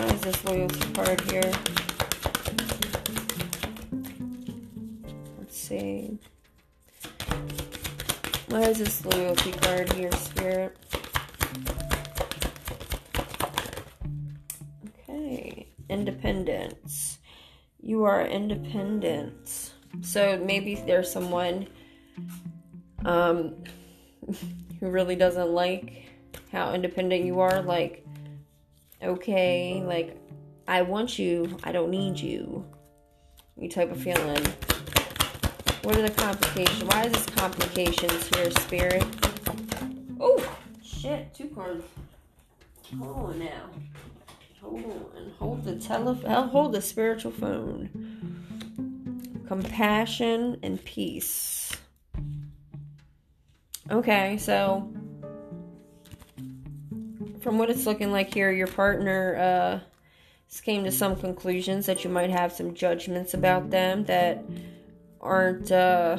Where 0.00 0.14
is 0.14 0.20
this 0.22 0.44
loyalty 0.46 0.92
card 0.94 1.20
here? 1.30 1.52
Let's 5.38 5.60
see. 5.60 6.18
What 8.48 8.62
is 8.62 8.78
this 8.78 9.04
loyalty 9.04 9.52
card 9.52 9.92
here, 9.92 10.10
Spirit? 10.12 10.78
Okay. 14.88 15.68
Independence. 15.90 17.18
You 17.82 18.04
are 18.04 18.24
independent. 18.24 19.74
So 20.00 20.42
maybe 20.42 20.76
there's 20.76 21.12
someone 21.12 21.68
um, 23.04 23.64
who 24.80 24.88
really 24.88 25.16
doesn't 25.16 25.50
like 25.50 26.06
how 26.50 26.72
independent 26.72 27.26
you 27.26 27.40
are. 27.40 27.60
Like, 27.60 28.06
okay, 29.02 29.82
like, 29.84 30.16
I 30.68 30.82
want 30.82 31.18
you, 31.18 31.56
I 31.64 31.72
don't 31.72 31.90
need 31.90 32.18
you. 32.18 32.64
You 33.56 33.68
type 33.68 33.90
of 33.90 34.00
feeling. 34.02 34.44
What 35.82 35.96
are 35.96 36.02
the 36.02 36.10
complications? 36.10 36.84
Why 36.84 37.06
is 37.06 37.12
this 37.12 37.26
complications 37.26 38.28
here, 38.34 38.50
Spirit? 38.50 39.04
Oh, 40.20 40.56
shit, 40.82 41.34
two 41.34 41.48
cards. 41.48 41.84
Hold 42.98 43.30
on 43.30 43.38
now. 43.38 43.70
Hold 44.60 44.84
on. 44.84 45.32
Hold 45.38 45.64
the 45.64 45.76
telephone. 45.76 46.30
Uh, 46.30 46.46
hold 46.48 46.72
the 46.72 46.82
spiritual 46.82 47.30
phone. 47.30 47.88
Compassion 49.48 50.58
and 50.62 50.84
peace. 50.84 51.72
Okay, 53.90 54.36
so 54.38 54.92
from 57.40 57.58
what 57.58 57.70
it's 57.70 57.86
looking 57.86 58.12
like 58.12 58.32
here, 58.32 58.50
your 58.50 58.66
partner 58.66 59.36
uh, 59.36 60.60
came 60.62 60.84
to 60.84 60.92
some 60.92 61.16
conclusions 61.16 61.86
that 61.86 62.04
you 62.04 62.10
might 62.10 62.30
have 62.30 62.52
some 62.52 62.74
judgments 62.74 63.34
about 63.34 63.70
them 63.70 64.04
that 64.04 64.44
aren't 65.20 65.70
uh, 65.72 66.18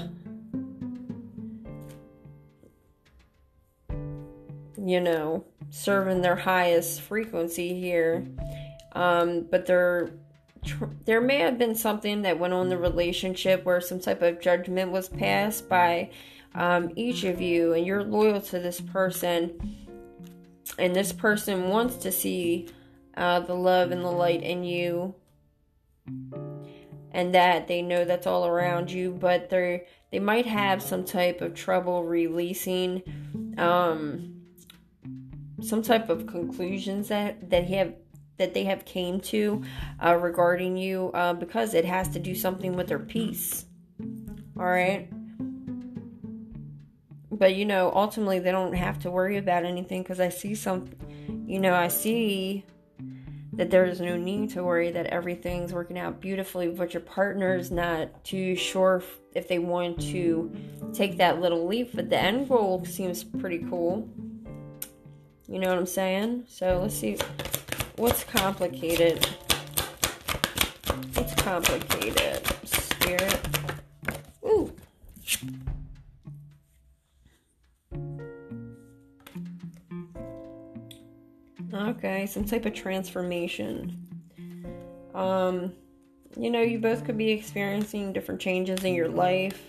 you 4.84 5.00
know 5.00 5.44
serving 5.70 6.22
their 6.22 6.36
highest 6.36 7.02
frequency 7.02 7.80
here. 7.80 8.26
Um, 8.94 9.48
but 9.50 9.66
there 9.66 10.12
there 11.06 11.22
may 11.22 11.40
have 11.40 11.58
been 11.58 11.76
something 11.76 12.24
that 12.24 12.40
went 12.40 12.54
on 12.54 12.70
the 12.70 12.78
relationship 12.78 13.64
where 13.64 13.82
some 13.82 14.00
type 14.00 14.22
of 14.22 14.42
judgment 14.42 14.92
was 14.92 15.10
passed 15.10 15.70
by 15.70 16.10
um, 16.54 16.92
each 16.96 17.24
of 17.24 17.42
you 17.42 17.74
and 17.74 17.86
you're 17.86 18.04
loyal 18.04 18.42
to 18.42 18.60
this 18.60 18.82
person 18.82 19.82
and 20.78 20.96
this 20.96 21.12
person 21.12 21.70
wants 21.70 21.98
to 21.98 22.12
see 22.12 22.70
uh, 23.16 23.40
the 23.42 23.54
love 23.54 23.92
and 23.92 24.04
the 24.04 24.12
light 24.12 24.44
in 24.44 24.64
you. 24.64 25.16
And 27.14 27.36
that 27.36 27.68
they 27.68 27.82
know 27.82 28.06
that's 28.06 28.26
all 28.26 28.48
around 28.48 28.90
you 28.90 29.12
but 29.12 29.50
they're 29.50 29.84
they 30.12 30.20
might 30.20 30.46
have 30.46 30.82
some 30.82 31.04
type 31.04 31.42
of 31.42 31.54
trouble 31.54 32.06
releasing 32.06 33.04
um 33.58 34.42
some 35.62 35.82
type 35.82 36.10
of 36.10 36.26
conclusions 36.26 37.10
that 37.10 37.50
that 37.50 37.68
have 37.68 37.94
that 38.38 38.54
they 38.54 38.64
have 38.64 38.86
came 38.86 39.20
to 39.20 39.62
uh, 40.04 40.16
regarding 40.16 40.78
you 40.78 41.12
uh, 41.14 41.34
because 41.34 41.74
it 41.74 41.84
has 41.84 42.08
to 42.08 42.20
do 42.20 42.34
something 42.34 42.76
with 42.76 42.88
their 42.88 42.98
peace. 42.98 43.66
All 44.58 44.66
right 44.66 45.10
but 47.32 47.56
you 47.56 47.66
know 47.66 47.92
ultimately 47.96 48.40
they 48.40 48.52
don't 48.52 48.74
have 48.74 49.00
to 49.00 49.10
worry 49.10 49.38
about 49.38 49.64
anything 49.64 50.04
because 50.04 50.20
i 50.20 50.30
see 50.30 50.54
some 50.54 50.90
you 51.48 51.60
know 51.60 51.74
i 51.74 51.88
see 51.88 52.66
that 53.54 53.70
there 53.70 53.86
is 53.86 54.00
no 54.00 54.16
need 54.16 54.50
to 54.50 54.64
worry 54.64 54.92
that 54.92 55.08
everything's 55.08 55.74
working 55.74 56.00
out 56.00 56.22
beautifully, 56.22 56.70
but 56.70 56.94
your 56.94 57.02
partner's 57.02 57.70
not 57.70 58.24
too 58.24 58.56
sure 58.56 59.04
if 59.36 59.48
they 59.48 59.60
want 59.60 60.02
to 60.02 60.52
take 60.94 61.18
that 61.18 61.42
little 61.42 61.68
leap. 61.68 61.92
But 61.94 62.10
the 62.10 62.18
end 62.18 62.48
goal 62.48 62.86
seems 62.86 63.24
pretty 63.24 63.60
cool. 63.70 64.10
You 65.48 65.60
know 65.60 65.68
what 65.68 65.78
I'm 65.78 65.86
saying? 65.86 66.46
So 66.48 66.80
let's 66.82 66.96
see 66.96 67.18
what's 67.98 68.24
complicated. 68.24 69.26
What's 71.14 71.36
complicated? 71.36 72.42
Spirit. 72.66 73.40
Ooh. 74.46 74.74
Okay, 81.74 82.26
some 82.26 82.46
type 82.46 82.66
of 82.66 82.74
transformation. 82.74 84.08
Um, 85.14 85.74
you 86.38 86.50
know, 86.50 86.62
you 86.62 86.80
both 86.80 87.06
could 87.06 87.18
be 87.18 87.32
experiencing 87.32 88.14
different 88.14 88.42
changes 88.42 88.84
in 88.84 88.94
your 88.94 89.10
life. 89.10 89.62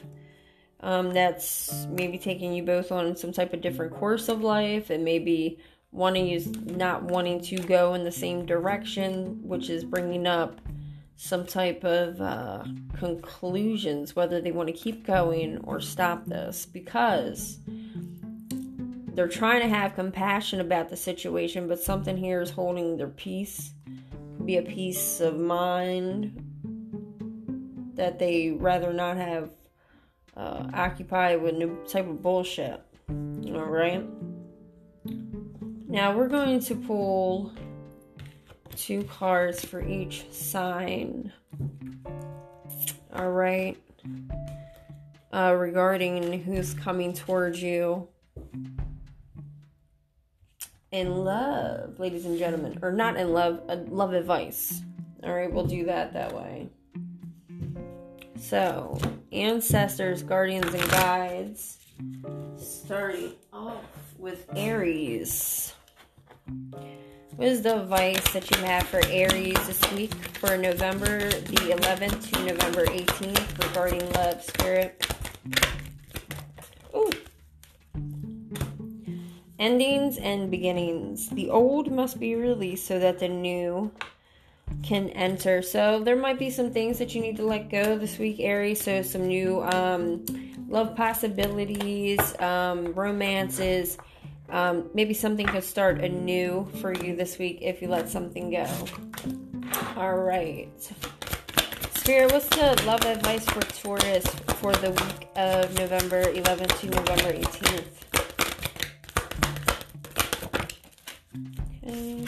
Um, 0.80 1.12
that's 1.12 1.86
maybe 1.90 2.18
taking 2.18 2.53
you 2.53 2.64
both 2.64 2.90
on 2.90 3.14
some 3.16 3.32
type 3.32 3.53
of 3.53 3.61
different 3.61 3.94
course 3.94 4.28
of 4.28 4.42
life, 4.42 4.90
and 4.90 5.05
maybe 5.05 5.59
wanting 5.92 6.26
you 6.26 6.44
not 6.64 7.05
wanting 7.05 7.40
to 7.42 7.57
go 7.59 7.94
in 7.94 8.03
the 8.03 8.12
same 8.12 8.46
direction, 8.46 9.40
which 9.46 9.70
is 9.70 9.84
bringing 9.84 10.26
up 10.26 10.61
some 11.16 11.46
type 11.46 11.84
of 11.84 12.20
uh, 12.20 12.64
conclusions 12.98 14.16
whether 14.16 14.40
they 14.40 14.50
want 14.50 14.68
to 14.68 14.72
keep 14.72 15.07
going 15.07 15.59
or 15.59 15.80
stop 15.80 16.24
this 16.26 16.66
because 16.66 17.59
they're 19.14 19.28
trying 19.28 19.60
to 19.60 19.68
have 19.68 19.94
compassion 19.94 20.60
about 20.60 20.88
the 20.88 20.96
situation, 20.96 21.68
but 21.68 21.78
something 21.78 22.16
here 22.16 22.40
is 22.40 22.50
holding 22.50 22.96
their 22.96 23.08
peace. 23.08 23.74
Could 24.36 24.46
be 24.46 24.56
a 24.56 24.62
peace 24.62 25.20
of 25.20 25.38
mind 25.38 26.38
that 27.94 28.18
they 28.18 28.52
rather 28.52 28.92
not 28.92 29.18
have 29.18 29.50
uh, 30.34 30.66
occupied 30.72 31.42
with 31.42 31.56
new 31.56 31.78
type 31.86 32.08
of 32.08 32.22
bullshit. 32.22 32.80
All 33.10 33.66
right. 33.66 34.02
Now 35.86 36.16
we're 36.16 36.28
going 36.28 36.60
to 36.60 36.74
pull 36.74 37.52
two 38.76 39.04
cards 39.04 39.62
for 39.62 39.86
each 39.86 40.30
sign. 40.32 41.30
All 43.12 43.30
right. 43.30 43.76
Uh, 45.34 45.54
regarding 45.58 46.42
who's 46.42 46.72
coming 46.72 47.12
towards 47.12 47.62
you 47.62 48.08
in 50.93 51.24
love, 51.24 51.99
ladies 51.99 52.26
and 52.26 52.38
gentlemen, 52.38 52.78
or 52.82 52.93
not 52.93 53.16
in 53.16 53.32
love, 53.32 53.62
uh, 53.68 53.76
love 53.88 54.12
advice. 54.12 54.82
All 55.24 55.32
right, 55.32 55.51
we'll 55.51 55.66
do 55.66 55.86
that 55.86 56.12
that 56.12 56.34
way. 56.34 56.68
So, 58.38 58.99
ancestors, 59.32 60.22
guardians, 60.22 60.72
and 60.74 60.90
guides. 60.90 61.78
Starting 62.57 63.32
off 63.53 63.84
with 64.18 64.47
Aries. 64.55 65.72
What 67.36 67.49
is 67.49 67.62
the 67.62 67.80
advice 67.80 68.32
that 68.32 68.51
you 68.51 68.59
have 68.59 68.82
for 68.86 69.01
Aries 69.07 69.66
this 69.66 69.80
week 69.93 70.12
for 70.12 70.59
November 70.59 71.30
the 71.30 71.74
11th 71.80 72.32
to 72.32 72.45
November 72.45 72.84
18th 72.86 73.68
regarding 73.68 74.12
love, 74.12 74.43
spirit? 74.43 75.07
Ooh. 76.95 77.11
Endings 79.62 80.18
and 80.18 80.50
beginnings. 80.50 81.28
The 81.28 81.48
old 81.48 81.92
must 81.92 82.18
be 82.18 82.34
released 82.34 82.84
so 82.84 82.98
that 82.98 83.20
the 83.20 83.28
new 83.28 83.92
can 84.82 85.10
enter. 85.10 85.62
So 85.62 86.02
there 86.02 86.16
might 86.16 86.36
be 86.36 86.50
some 86.50 86.72
things 86.72 86.98
that 86.98 87.14
you 87.14 87.20
need 87.20 87.36
to 87.36 87.46
let 87.46 87.70
go 87.70 87.96
this 87.96 88.18
week, 88.18 88.40
Aries. 88.40 88.82
So 88.82 89.02
some 89.02 89.28
new 89.28 89.62
um, 89.62 90.26
love 90.68 90.96
possibilities, 90.96 92.18
um, 92.40 92.92
romances. 92.92 93.98
Um, 94.48 94.90
maybe 94.94 95.14
something 95.14 95.46
could 95.46 95.62
start 95.62 96.00
anew 96.00 96.66
for 96.80 96.92
you 96.92 97.14
this 97.14 97.38
week 97.38 97.58
if 97.60 97.80
you 97.80 97.86
let 97.86 98.08
something 98.08 98.50
go. 98.50 98.66
All 99.96 100.16
right. 100.16 100.72
Spirit, 101.94 102.32
what's 102.32 102.48
the 102.48 102.82
love 102.84 103.04
advice 103.04 103.44
for 103.44 103.60
Taurus 103.60 104.26
for 104.58 104.72
the 104.72 104.90
week 104.90 105.28
of 105.36 105.72
November 105.78 106.24
11th 106.24 106.80
to 106.80 106.86
November 106.88 107.32
18th? 107.32 108.01
Okay. 111.85 112.26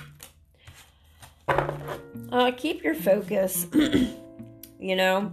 Uh, 2.32 2.50
keep 2.56 2.82
your 2.82 2.94
focus. 2.94 3.66
you 4.78 4.96
know, 4.96 5.32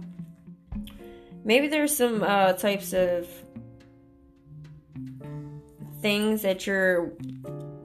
maybe 1.44 1.68
there's 1.68 1.96
some 1.96 2.22
uh, 2.22 2.52
types 2.52 2.92
of 2.92 3.28
things 6.00 6.42
that 6.42 6.66
you're 6.66 7.12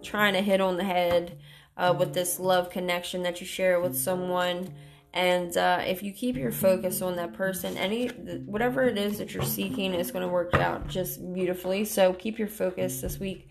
trying 0.02 0.34
to 0.34 0.42
hit 0.42 0.62
on 0.62 0.78
the 0.78 0.84
head 0.84 1.38
uh, 1.78 1.96
with 1.98 2.14
this 2.14 2.40
love 2.40 2.70
connection 2.70 3.24
that 3.24 3.40
you 3.40 3.48
share 3.48 3.80
with 3.80 3.96
someone. 3.96 4.74
And 5.14 5.56
uh, 5.58 5.84
if 5.86 6.04
you 6.04 6.12
keep 6.12 6.36
your 6.36 6.52
focus 6.52 7.02
on 7.02 7.16
that 7.16 7.34
person, 7.34 7.78
any 7.78 8.08
whatever 8.46 8.84
it 8.84 8.98
is 8.98 9.18
that 9.18 9.34
you're 9.34 9.44
seeking 9.44 9.94
is 9.94 10.12
going 10.12 10.22
to 10.24 10.28
work 10.28 10.54
out 10.56 10.88
just 10.88 11.34
beautifully. 11.34 11.86
So 11.86 12.14
keep 12.14 12.38
your 12.38 12.48
focus 12.48 13.02
this 13.02 13.20
week 13.20 13.50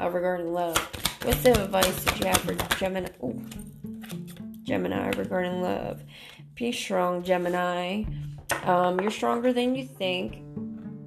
uh, 0.00 0.10
regarding 0.10 0.52
love. 0.52 0.76
What's 1.22 1.42
the 1.42 1.64
advice 1.64 2.04
that 2.04 2.20
you 2.20 2.26
have 2.26 2.38
for 2.38 2.54
Gemini? 2.76 3.08
Ooh. 3.22 3.42
Gemini 4.62 5.08
regarding 5.16 5.62
love. 5.62 6.02
Be 6.54 6.72
strong, 6.72 7.22
Gemini. 7.22 8.04
Um, 8.64 9.00
you're 9.00 9.10
stronger 9.10 9.52
than 9.52 9.74
you 9.74 9.84
think, 9.84 10.36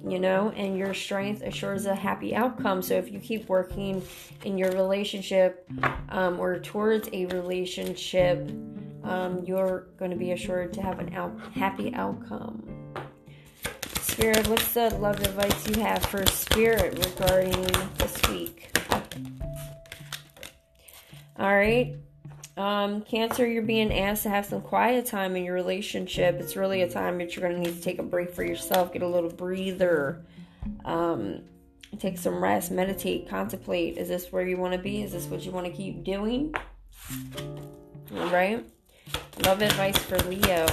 you 0.06 0.18
know, 0.18 0.52
and 0.56 0.76
your 0.76 0.94
strength 0.94 1.42
assures 1.42 1.86
a 1.86 1.94
happy 1.94 2.34
outcome. 2.34 2.82
So 2.82 2.94
if 2.94 3.10
you 3.10 3.20
keep 3.20 3.48
working 3.48 4.02
in 4.44 4.58
your 4.58 4.72
relationship 4.72 5.68
um, 6.08 6.38
or 6.38 6.58
towards 6.58 7.08
a 7.12 7.26
relationship, 7.26 8.50
um, 9.04 9.42
you're 9.44 9.88
going 9.98 10.10
to 10.10 10.16
be 10.16 10.32
assured 10.32 10.72
to 10.74 10.82
have 10.82 10.98
an 10.98 11.14
out- 11.14 11.38
happy 11.54 11.94
outcome. 11.94 12.68
Spirit, 14.00 14.46
what's 14.48 14.74
the 14.74 14.90
love 14.96 15.20
advice 15.20 15.68
you 15.68 15.80
have 15.82 16.04
for 16.04 16.26
Spirit 16.26 16.98
regarding 17.06 17.62
this 17.96 18.20
week? 18.28 18.71
All 21.38 21.54
right. 21.54 21.96
Um, 22.56 23.00
cancer, 23.02 23.46
you're 23.46 23.62
being 23.62 23.92
asked 23.92 24.24
to 24.24 24.28
have 24.28 24.44
some 24.44 24.60
quiet 24.60 25.06
time 25.06 25.36
in 25.36 25.44
your 25.44 25.54
relationship. 25.54 26.38
It's 26.38 26.54
really 26.54 26.82
a 26.82 26.90
time 26.90 27.18
that 27.18 27.34
you're 27.34 27.48
going 27.48 27.62
to 27.62 27.68
need 27.70 27.76
to 27.76 27.82
take 27.82 27.98
a 27.98 28.02
break 28.02 28.30
for 28.30 28.44
yourself, 28.44 28.92
get 28.92 29.02
a 29.02 29.08
little 29.08 29.30
breather, 29.30 30.22
um, 30.84 31.40
take 31.98 32.18
some 32.18 32.42
rest, 32.42 32.70
meditate, 32.70 33.28
contemplate. 33.28 33.96
Is 33.96 34.08
this 34.08 34.30
where 34.30 34.46
you 34.46 34.58
want 34.58 34.74
to 34.74 34.78
be? 34.78 35.02
Is 35.02 35.12
this 35.12 35.26
what 35.26 35.44
you 35.46 35.50
want 35.50 35.66
to 35.66 35.72
keep 35.72 36.04
doing? 36.04 36.54
All 38.14 38.28
right. 38.28 38.64
Love 39.44 39.62
advice 39.62 39.96
for 39.98 40.18
Leo. 40.18 40.66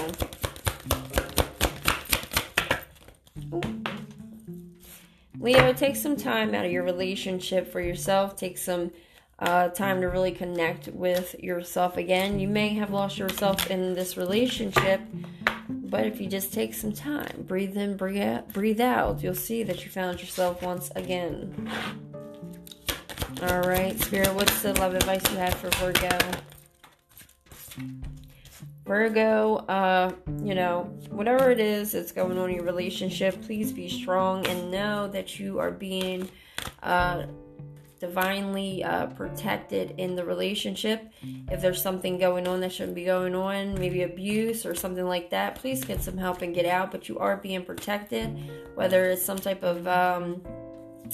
Leo, 5.39 5.72
take 5.72 5.95
some 5.95 6.18
time 6.18 6.53
out 6.53 6.66
of 6.66 6.72
your 6.72 6.84
relationship 6.84 7.72
for 7.72 7.80
yourself. 7.80 8.36
Take 8.36 8.57
some 8.57 8.91
uh, 9.39 9.69
time 9.69 10.01
to 10.01 10.07
really 10.07 10.31
connect 10.31 10.87
with 10.89 11.35
yourself 11.39 11.97
again. 11.97 12.39
You 12.39 12.47
may 12.47 12.69
have 12.75 12.91
lost 12.91 13.17
yourself 13.17 13.71
in 13.71 13.95
this 13.95 14.17
relationship, 14.17 15.01
but 15.69 16.05
if 16.05 16.19
you 16.19 16.27
just 16.27 16.53
take 16.53 16.73
some 16.73 16.91
time, 16.91 17.45
breathe 17.47 17.77
in, 17.77 17.95
breathe 17.95 18.21
out, 18.21 18.51
breathe 18.53 18.81
out 18.81 19.23
you'll 19.23 19.35
see 19.35 19.63
that 19.63 19.83
you 19.83 19.91
found 19.91 20.19
yourself 20.19 20.61
once 20.61 20.91
again. 20.95 21.69
All 23.43 23.61
right, 23.61 23.97
Spirit, 24.01 24.33
what's 24.33 24.61
the 24.61 24.73
love 24.73 24.93
advice 24.93 25.23
you 25.31 25.37
have 25.37 25.53
for 25.53 25.69
Virgo? 25.77 26.17
Virgo, 28.85 29.57
uh, 29.67 30.11
you 30.43 30.55
know, 30.55 30.91
whatever 31.11 31.51
it 31.51 31.59
is 31.59 31.91
that's 31.91 32.11
going 32.11 32.37
on 32.37 32.49
in 32.49 32.55
your 32.55 32.65
relationship, 32.65 33.41
please 33.43 33.71
be 33.71 33.87
strong 33.87 34.45
and 34.47 34.71
know 34.71 35.07
that 35.07 35.39
you 35.39 35.59
are 35.59 35.71
being 35.71 36.27
uh, 36.83 37.23
divinely 38.00 38.84
uh, 38.84 39.08
protected 39.08 39.93
in 39.97 40.16
the 40.16 40.24
relationship. 40.24 41.12
If 41.52 41.62
there's 41.62 41.82
something 41.82 42.18
going 42.18 42.47
on 42.47 42.62
that 42.62 42.72
shouldn't 42.72 42.95
be 42.95 43.06
going 43.06 43.36
on, 43.36 43.78
maybe 43.80 44.04
abuse 44.04 44.66
or 44.66 44.74
something 44.74 45.06
like 45.06 45.30
that, 45.32 45.56
please 45.56 45.84
get 45.84 46.02
some 46.02 46.18
help 46.18 46.41
and 46.41 46.56
get 46.56 46.66
out. 46.66 46.91
But 46.91 47.10
you 47.10 47.20
are 47.20 47.38
being 47.38 47.64
protected, 47.64 48.38
whether 48.76 49.06
it's 49.10 49.24
some 49.24 49.38
type 49.38 49.64
of 49.64 49.88
um, 49.88 50.41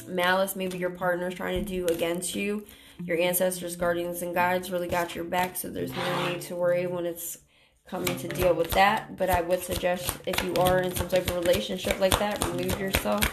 malice, 0.07 0.55
maybe 0.55 0.77
your 0.77 0.91
partner's 0.91 1.33
trying 1.33 1.63
to 1.63 1.67
do 1.67 1.87
against 1.87 2.35
you. 2.35 2.65
Your 3.03 3.19
ancestors, 3.19 3.75
guardians, 3.75 4.21
and 4.21 4.33
guides 4.33 4.71
really 4.71 4.87
got 4.87 5.15
your 5.15 5.25
back, 5.25 5.57
so 5.57 5.69
there's 5.69 5.93
no 5.93 6.29
need 6.29 6.41
to 6.41 6.55
worry 6.55 6.87
when 6.87 7.05
it's 7.05 7.39
coming 7.87 8.17
to 8.17 8.27
deal 8.27 8.53
with 8.53 8.71
that. 8.71 9.17
But 9.17 9.29
I 9.29 9.41
would 9.41 9.61
suggest 9.61 10.17
if 10.25 10.41
you 10.43 10.53
are 10.55 10.79
in 10.79 10.95
some 10.95 11.09
type 11.09 11.29
of 11.29 11.35
relationship 11.35 11.99
like 11.99 12.17
that, 12.19 12.43
remove 12.45 12.79
yourself 12.79 13.23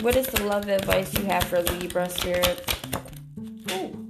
what 0.00 0.16
is 0.16 0.26
the 0.28 0.44
love 0.44 0.68
advice 0.68 1.12
you 1.18 1.24
have 1.24 1.44
for 1.44 1.60
Libra 1.62 2.08
spirit? 2.08 2.74
Ooh. 3.72 4.08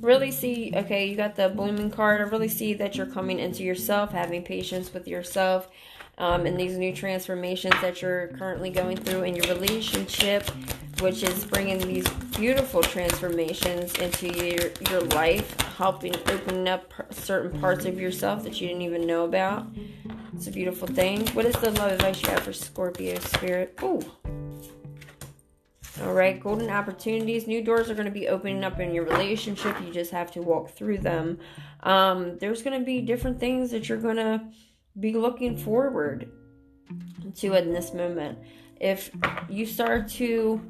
Really 0.00 0.30
see, 0.30 0.72
okay, 0.76 1.06
you 1.06 1.16
got 1.16 1.34
the 1.34 1.48
blooming 1.48 1.90
card. 1.90 2.20
I 2.20 2.24
really 2.24 2.48
see 2.48 2.74
that 2.74 2.94
you're 2.94 3.06
coming 3.06 3.38
into 3.38 3.62
yourself, 3.62 4.12
having 4.12 4.42
patience 4.42 4.92
with 4.92 5.08
yourself, 5.08 5.68
um, 6.18 6.44
and 6.46 6.60
these 6.60 6.76
new 6.76 6.94
transformations 6.94 7.74
that 7.80 8.02
you're 8.02 8.28
currently 8.36 8.70
going 8.70 8.98
through 8.98 9.22
in 9.22 9.34
your 9.34 9.46
relationship, 9.46 10.48
which 11.00 11.22
is 11.22 11.44
bringing 11.44 11.78
these 11.78 12.08
beautiful 12.36 12.82
transformations 12.82 13.94
into 13.96 14.28
your, 14.28 14.70
your 14.90 15.00
life, 15.02 15.58
helping 15.76 16.14
open 16.30 16.68
up 16.68 16.92
certain 17.10 17.60
parts 17.60 17.84
of 17.84 18.00
yourself 18.00 18.42
that 18.44 18.60
you 18.60 18.68
didn't 18.68 18.82
even 18.82 19.06
know 19.06 19.24
about. 19.24 19.66
It's 20.34 20.46
a 20.46 20.50
beautiful 20.50 20.88
thing. 20.88 21.26
What 21.28 21.46
is 21.46 21.54
the 21.56 21.70
love 21.72 21.92
advice 21.92 22.22
you 22.22 22.28
have 22.30 22.40
for 22.40 22.52
Scorpio 22.52 23.18
spirit? 23.18 23.78
Ooh. 23.82 24.02
All 26.02 26.12
right, 26.12 26.40
golden 26.40 26.70
opportunities. 26.70 27.46
New 27.46 27.62
doors 27.62 27.88
are 27.88 27.94
going 27.94 28.06
to 28.06 28.10
be 28.10 28.26
opening 28.26 28.64
up 28.64 28.80
in 28.80 28.92
your 28.92 29.04
relationship. 29.04 29.80
You 29.80 29.92
just 29.92 30.10
have 30.10 30.32
to 30.32 30.42
walk 30.42 30.70
through 30.70 30.98
them. 30.98 31.38
Um, 31.84 32.36
there's 32.38 32.62
going 32.62 32.78
to 32.78 32.84
be 32.84 33.00
different 33.00 33.38
things 33.38 33.70
that 33.70 33.88
you're 33.88 33.98
going 33.98 34.16
to 34.16 34.42
be 34.98 35.12
looking 35.12 35.56
forward 35.56 36.30
to 37.36 37.54
in 37.54 37.72
this 37.72 37.94
moment. 37.94 38.38
If 38.80 39.10
you 39.48 39.66
start 39.66 40.08
to 40.12 40.60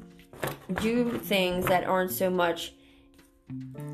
do 0.81 1.17
things 1.17 1.65
that 1.65 1.83
aren't 1.83 2.11
so 2.11 2.29
much 2.29 2.73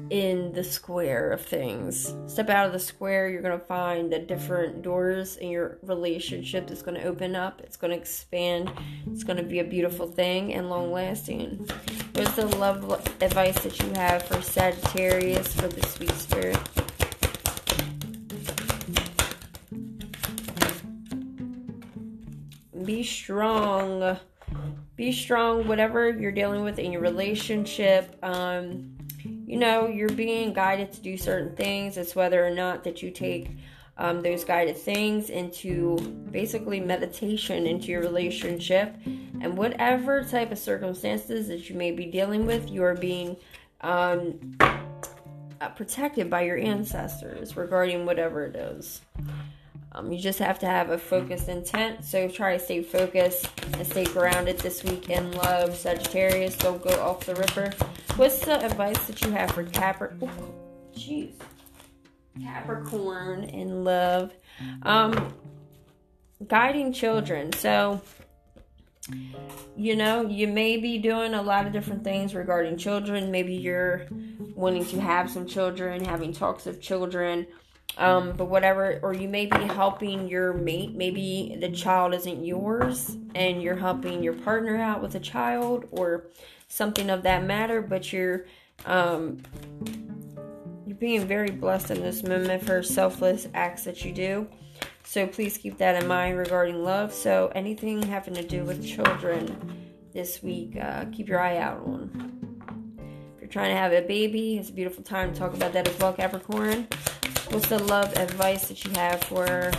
in 0.10 0.52
the 0.54 0.64
square 0.64 1.32
of 1.32 1.42
things, 1.42 2.14
step 2.28 2.50
out 2.50 2.68
of 2.68 2.74
the 2.74 2.80
square, 2.80 3.30
you're 3.30 3.42
going 3.42 3.58
to 3.58 3.66
find 3.66 4.12
that 4.12 4.28
different 4.28 4.82
doors 4.82 5.38
in 5.38 5.50
your 5.50 5.78
relationship 5.84 6.70
is 6.72 6.82
going 6.82 6.96
to 6.96 7.04
open 7.06 7.36
up. 7.36 7.62
It's 7.62 7.78
going 7.78 7.92
to 7.92 7.98
expand. 7.98 8.72
It's 9.08 9.24
going 9.24 9.38
to 9.38 9.44
be 9.44 9.60
a 9.60 9.64
beautiful 9.64 10.08
thing 10.08 10.54
and 10.54 10.70
long 10.70 10.92
lasting. 10.92 11.68
What's 12.14 12.36
the 12.36 12.48
love 12.58 12.90
advice 13.22 13.60
that 13.64 13.80
you 13.80 13.90
have 13.94 14.24
for 14.24 14.42
Sagittarius 14.42 15.54
for 15.54 15.68
the 15.68 15.86
sweet 15.88 16.12
spirit? 16.12 16.60
be 22.86 23.04
strong 23.04 24.18
be 24.96 25.12
strong 25.12 25.68
whatever 25.68 26.10
you're 26.10 26.32
dealing 26.32 26.64
with 26.64 26.80
in 26.80 26.92
your 26.92 27.02
relationship 27.02 28.18
um, 28.24 28.96
you 29.52 29.58
know 29.58 29.88
you're 29.88 30.10
being 30.10 30.54
guided 30.54 30.94
to 30.94 31.02
do 31.02 31.18
certain 31.18 31.56
things. 31.56 31.98
It's 31.98 32.16
whether 32.16 32.46
or 32.46 32.52
not 32.52 32.86
that 32.86 33.04
you 33.04 33.12
take 33.12 33.52
um, 33.98 34.22
those 34.22 34.46
guided 34.46 34.78
things 34.78 35.30
into 35.30 35.98
basically 36.32 36.80
meditation 36.80 37.68
into 37.68 37.88
your 37.88 38.02
relationship. 38.02 38.96
And 39.06 39.58
whatever 39.58 40.24
type 40.24 40.52
of 40.52 40.58
circumstances 40.58 41.50
that 41.50 41.70
you 41.70 41.76
may 41.76 41.92
be 41.92 42.06
dealing 42.06 42.46
with 42.46 42.72
you 42.72 42.84
are 42.84 42.96
being 42.96 43.36
um, 43.82 44.56
uh, 44.60 45.70
protected 45.76 46.30
by 46.30 46.44
your 46.44 46.58
ancestors 46.58 47.58
regarding 47.58 48.06
whatever 48.06 48.46
it 48.46 48.56
is 48.56 49.02
um, 49.94 50.12
you 50.12 50.20
just 50.20 50.40
have 50.40 50.58
to 50.60 50.66
have 50.66 50.90
a 50.90 50.98
focused 50.98 51.50
intent. 51.50 52.06
So 52.06 52.28
try 52.30 52.58
to 52.58 52.64
stay 52.64 52.82
focused 52.82 53.50
and 53.74 53.86
stay 53.86 54.06
grounded 54.06 54.58
this 54.60 54.84
week 54.84 55.10
in 55.10 55.32
love. 55.32 55.76
Sagittarius, 55.76 56.56
don't 56.56 56.82
go 56.82 56.92
off 57.02 57.26
the 57.26 57.36
ripper. 57.36 57.72
What's 58.16 58.40
the 58.46 58.64
advice 58.64 59.06
that 59.08 59.22
you 59.22 59.32
have 59.32 59.52
for 59.52 59.64
Capricorn? 59.64 60.32
Jeez. 60.96 61.34
Capricorn 62.42 63.44
in 63.44 63.84
love. 63.84 64.34
Um, 64.84 65.34
guiding 66.48 66.94
children. 66.94 67.52
So, 67.52 68.02
you 69.76 69.98
know, 69.98 70.26
you 70.26 70.48
may 70.48 70.78
be 70.78 71.00
doing 71.00 71.34
a 71.34 71.42
lot 71.42 71.68
of 71.68 71.74
different 71.74 72.06
things 72.06 72.34
regarding 72.34 72.78
children. 72.78 73.30
Maybe 73.30 73.56
you're 73.56 74.08
wanting 74.56 74.86
to 74.86 75.02
have 75.02 75.30
some 75.30 75.46
children, 75.46 76.06
having 76.06 76.32
talks 76.32 76.66
of 76.66 76.80
children 76.80 77.46
um, 77.98 78.34
but 78.38 78.46
whatever, 78.46 79.00
or 79.02 79.14
you 79.14 79.28
may 79.28 79.46
be 79.46 79.64
helping 79.64 80.28
your 80.28 80.54
mate. 80.54 80.96
Maybe 80.96 81.58
the 81.60 81.70
child 81.70 82.14
isn't 82.14 82.44
yours, 82.44 83.18
and 83.36 83.62
you're 83.62 83.76
helping 83.76 84.24
your 84.24 84.34
partner 84.34 84.78
out 84.78 85.02
with 85.02 85.16
a 85.16 85.20
child, 85.20 85.86
or 85.92 86.28
something 86.68 87.10
of 87.10 87.24
that 87.24 87.44
matter. 87.44 87.82
But 87.82 88.12
you're 88.14 88.46
um, 88.86 89.42
you're 90.86 90.98
being 90.98 91.28
very 91.28 91.52
blessed 91.52 91.92
in 91.92 92.02
this 92.02 92.24
moment 92.24 92.64
for 92.64 92.82
selfless 92.82 93.48
acts 93.54 93.84
that 93.84 94.04
you 94.04 94.12
do. 94.12 94.48
So 95.04 95.28
please 95.28 95.58
keep 95.58 95.78
that 95.80 96.02
in 96.02 96.08
mind 96.08 96.38
regarding 96.38 96.84
love. 96.84 97.14
So 97.14 97.52
anything 97.54 98.02
having 98.02 98.34
to 98.36 98.44
do 98.44 98.64
with 98.64 98.86
children 98.86 99.86
this 100.14 100.42
week, 100.42 100.78
uh, 100.82 101.06
keep 101.12 101.28
your 101.28 101.40
eye 101.40 101.58
out 101.58 101.82
on. 101.86 102.40
If 103.36 103.42
you're 103.42 103.50
trying 103.50 103.72
to 103.72 103.78
have 103.78 103.92
a 103.92 104.02
baby, 104.02 104.58
it's 104.58 104.70
a 104.70 104.74
beautiful 104.74 105.04
time 105.04 105.34
to 105.34 105.40
talk 105.40 105.54
about 105.54 105.74
that 105.74 105.88
as 105.88 106.00
well, 106.00 106.14
Capricorn. 106.14 106.88
What's 107.52 107.68
the 107.68 107.80
love 107.80 108.14
advice 108.14 108.70
that 108.70 108.86
you 108.86 108.92
have 108.92 109.22
for 109.26 109.74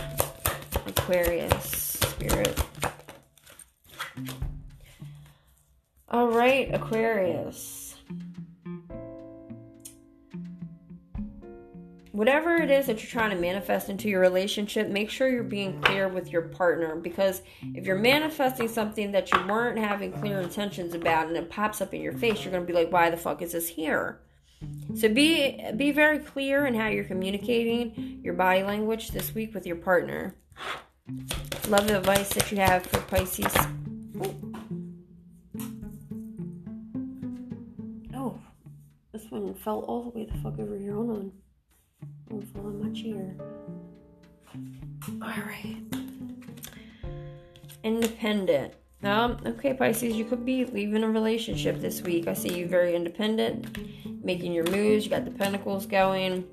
Aquarius 0.85 1.71
spirit? 1.71 2.63
All 6.07 6.27
right, 6.27 6.71
Aquarius. 6.71 7.95
Whatever 12.11 12.57
it 12.57 12.69
is 12.69 12.85
that 12.85 13.01
you're 13.01 13.09
trying 13.09 13.31
to 13.31 13.41
manifest 13.41 13.89
into 13.89 14.07
your 14.07 14.21
relationship, 14.21 14.89
make 14.89 15.09
sure 15.09 15.27
you're 15.27 15.41
being 15.41 15.81
clear 15.81 16.07
with 16.07 16.31
your 16.31 16.43
partner 16.43 16.95
because 16.95 17.41
if 17.73 17.87
you're 17.87 17.95
manifesting 17.97 18.67
something 18.67 19.11
that 19.13 19.31
you 19.31 19.39
weren't 19.47 19.79
having 19.79 20.11
clear 20.11 20.39
intentions 20.39 20.93
about 20.93 21.25
and 21.25 21.35
it 21.35 21.49
pops 21.49 21.81
up 21.81 21.91
in 21.91 22.03
your 22.03 22.13
face, 22.13 22.43
you're 22.43 22.51
going 22.51 22.67
to 22.67 22.71
be 22.71 22.77
like, 22.77 22.91
why 22.91 23.09
the 23.09 23.17
fuck 23.17 23.41
is 23.41 23.53
this 23.53 23.67
here? 23.67 24.19
So 24.95 25.09
be 25.09 25.63
be 25.75 25.91
very 25.91 26.19
clear 26.19 26.65
in 26.65 26.75
how 26.75 26.87
you're 26.87 27.03
communicating 27.03 28.19
your 28.23 28.35
body 28.35 28.63
language 28.63 29.09
this 29.09 29.33
week 29.33 29.53
with 29.53 29.65
your 29.65 29.75
partner. 29.75 30.35
Love 31.67 31.87
the 31.87 31.97
advice 31.97 32.29
that 32.33 32.51
you 32.51 32.57
have 32.57 32.85
for 32.85 32.99
Pisces. 33.01 33.53
Oh, 38.13 38.39
this 39.11 39.29
one 39.29 39.53
fell 39.55 39.79
all 39.87 40.03
the 40.03 40.09
way 40.09 40.25
the 40.25 40.37
fuck 40.39 40.59
over 40.59 40.77
here. 40.77 40.93
Hold 40.93 41.09
on. 41.09 41.31
Oh, 42.31 42.39
it 42.39 42.47
fell 42.53 42.65
on 42.67 42.83
my 42.83 42.89
chair. 42.91 43.35
Alright. 45.21 45.77
Independent. 47.83 48.73
Um, 49.03 49.37
okay, 49.45 49.73
Pisces, 49.73 50.15
you 50.15 50.23
could 50.23 50.45
be 50.45 50.65
leaving 50.65 51.03
a 51.03 51.09
relationship 51.09 51.81
this 51.81 52.01
week. 52.01 52.27
I 52.27 52.33
see 52.33 52.57
you 52.57 52.67
very 52.67 52.95
independent, 52.95 53.77
making 54.23 54.53
your 54.53 54.69
moves. 54.69 55.03
You 55.03 55.11
got 55.11 55.25
the 55.25 55.31
pentacles 55.31 55.85
going. 55.85 56.45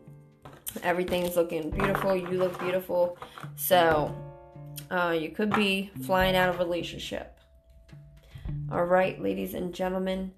Everything's 0.82 1.36
looking 1.36 1.70
beautiful. 1.70 2.16
You 2.16 2.26
look 2.26 2.58
beautiful. 2.58 3.18
So, 3.56 4.14
uh, 4.90 5.16
you 5.18 5.30
could 5.30 5.54
be 5.54 5.90
flying 6.04 6.34
out 6.34 6.48
of 6.48 6.58
relationship. 6.58 7.38
All 8.72 8.84
right, 8.84 9.20
ladies 9.20 9.54
and 9.54 9.72
gentlemen, 9.72 10.32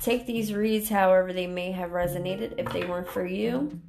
take 0.00 0.26
these 0.26 0.52
reads 0.52 0.88
however 0.88 1.32
they 1.32 1.46
may 1.46 1.72
have 1.72 1.90
resonated. 1.90 2.54
If 2.56 2.72
they 2.72 2.84
weren't 2.84 3.08
for 3.08 3.26
you, 3.26 3.80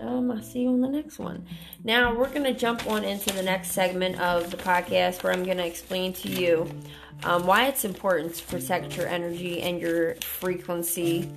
um, 0.00 0.30
I'll 0.30 0.42
see 0.42 0.60
you 0.60 0.68
on 0.68 0.80
the 0.80 0.88
next 0.88 1.18
one. 1.18 1.46
Now, 1.84 2.14
we're 2.14 2.28
going 2.28 2.44
to 2.44 2.54
jump 2.54 2.86
on 2.86 3.04
into 3.04 3.32
the 3.34 3.42
next 3.42 3.72
segment 3.72 4.20
of 4.20 4.50
the 4.50 4.56
podcast 4.56 5.22
where 5.22 5.32
I'm 5.32 5.44
going 5.44 5.58
to 5.58 5.66
explain 5.66 6.12
to 6.14 6.28
you 6.28 6.68
um, 7.24 7.46
why 7.46 7.66
it's 7.66 7.84
important 7.84 8.34
to 8.36 8.44
protect 8.44 8.96
your 8.96 9.06
energy 9.06 9.62
and 9.62 9.80
your 9.80 10.16
frequency 10.16 11.30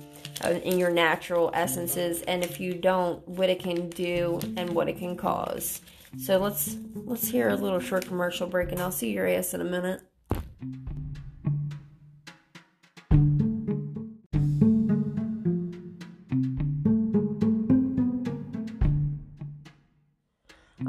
uh, 0.44 0.50
in 0.50 0.78
your 0.78 0.90
natural 0.90 1.50
essences, 1.54 2.22
and 2.22 2.44
if 2.44 2.60
you 2.60 2.74
don't, 2.74 3.26
what 3.26 3.48
it 3.48 3.60
can 3.60 3.88
do 3.90 4.38
and 4.56 4.70
what 4.70 4.88
it 4.88 4.98
can 4.98 5.16
cause. 5.16 5.80
So 6.18 6.38
let's 6.38 6.76
let's 6.94 7.28
hear 7.28 7.48
a 7.48 7.56
little 7.56 7.80
short 7.80 8.06
commercial 8.06 8.46
break, 8.46 8.72
and 8.72 8.80
I'll 8.80 8.92
see 8.92 9.12
your 9.12 9.26
ass 9.26 9.54
in 9.54 9.60
a 9.60 9.64
minute. 9.64 10.02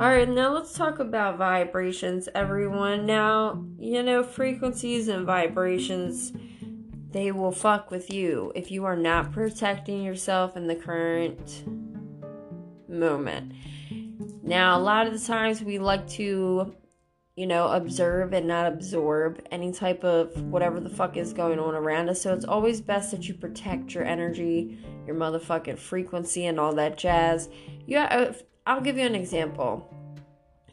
All 0.07 0.13
right, 0.13 0.29
now 0.29 0.53
let's 0.53 0.71
talk 0.71 0.99
about 0.99 1.37
vibrations, 1.37 2.29
everyone. 2.33 3.05
Now, 3.05 3.65
you 3.77 4.01
know, 4.01 4.23
frequencies 4.23 5.09
and 5.09 5.25
vibrations, 5.25 6.31
they 7.11 7.33
will 7.33 7.51
fuck 7.51 7.91
with 7.91 8.09
you 8.09 8.53
if 8.55 8.71
you 8.71 8.85
are 8.85 8.95
not 8.95 9.33
protecting 9.33 10.01
yourself 10.03 10.55
in 10.55 10.65
the 10.65 10.75
current 10.75 11.65
moment. 12.87 13.51
Now, 14.43 14.77
a 14.77 14.79
lot 14.79 15.07
of 15.07 15.11
the 15.11 15.19
times 15.19 15.61
we 15.61 15.77
like 15.77 16.07
to, 16.11 16.73
you 17.35 17.45
know, 17.45 17.67
observe 17.67 18.31
and 18.31 18.47
not 18.47 18.71
absorb 18.71 19.45
any 19.51 19.73
type 19.73 20.05
of 20.05 20.41
whatever 20.43 20.79
the 20.79 20.89
fuck 20.89 21.17
is 21.17 21.33
going 21.33 21.59
on 21.59 21.75
around 21.75 22.07
us. 22.07 22.21
So 22.21 22.33
it's 22.33 22.45
always 22.45 22.79
best 22.79 23.11
that 23.11 23.27
you 23.27 23.33
protect 23.33 23.93
your 23.93 24.05
energy, 24.05 24.79
your 25.05 25.17
motherfucking 25.17 25.77
frequency, 25.77 26.45
and 26.45 26.61
all 26.61 26.73
that 26.75 26.97
jazz. 26.97 27.49
Yeah, 27.85 28.31
I'll 28.65 28.79
give 28.79 28.97
you 28.97 29.05
an 29.05 29.13
example. 29.13 29.93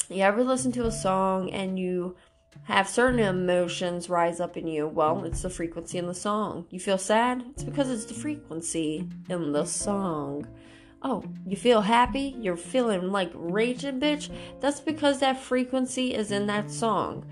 You 0.08 0.22
ever 0.22 0.44
listen 0.44 0.72
to 0.72 0.86
a 0.86 0.92
song 0.92 1.50
and 1.50 1.78
you 1.78 2.16
have 2.64 2.88
certain 2.88 3.20
emotions 3.20 4.08
rise 4.08 4.40
up 4.40 4.56
in 4.56 4.66
you? 4.66 4.86
Well, 4.86 5.24
it's 5.24 5.42
the 5.42 5.50
frequency 5.50 5.98
in 5.98 6.06
the 6.06 6.14
song. 6.14 6.66
You 6.70 6.78
feel 6.78 6.98
sad? 6.98 7.44
It's 7.50 7.64
because 7.64 7.90
it's 7.90 8.04
the 8.04 8.14
frequency 8.14 9.08
in 9.28 9.52
the 9.52 9.64
song. 9.64 10.46
Oh, 11.02 11.22
you 11.46 11.56
feel 11.56 11.82
happy? 11.82 12.34
You're 12.38 12.56
feeling 12.56 13.12
like 13.12 13.30
raging, 13.34 14.00
bitch? 14.00 14.30
That's 14.60 14.80
because 14.80 15.20
that 15.20 15.40
frequency 15.40 16.14
is 16.14 16.30
in 16.30 16.46
that 16.46 16.70
song. 16.70 17.26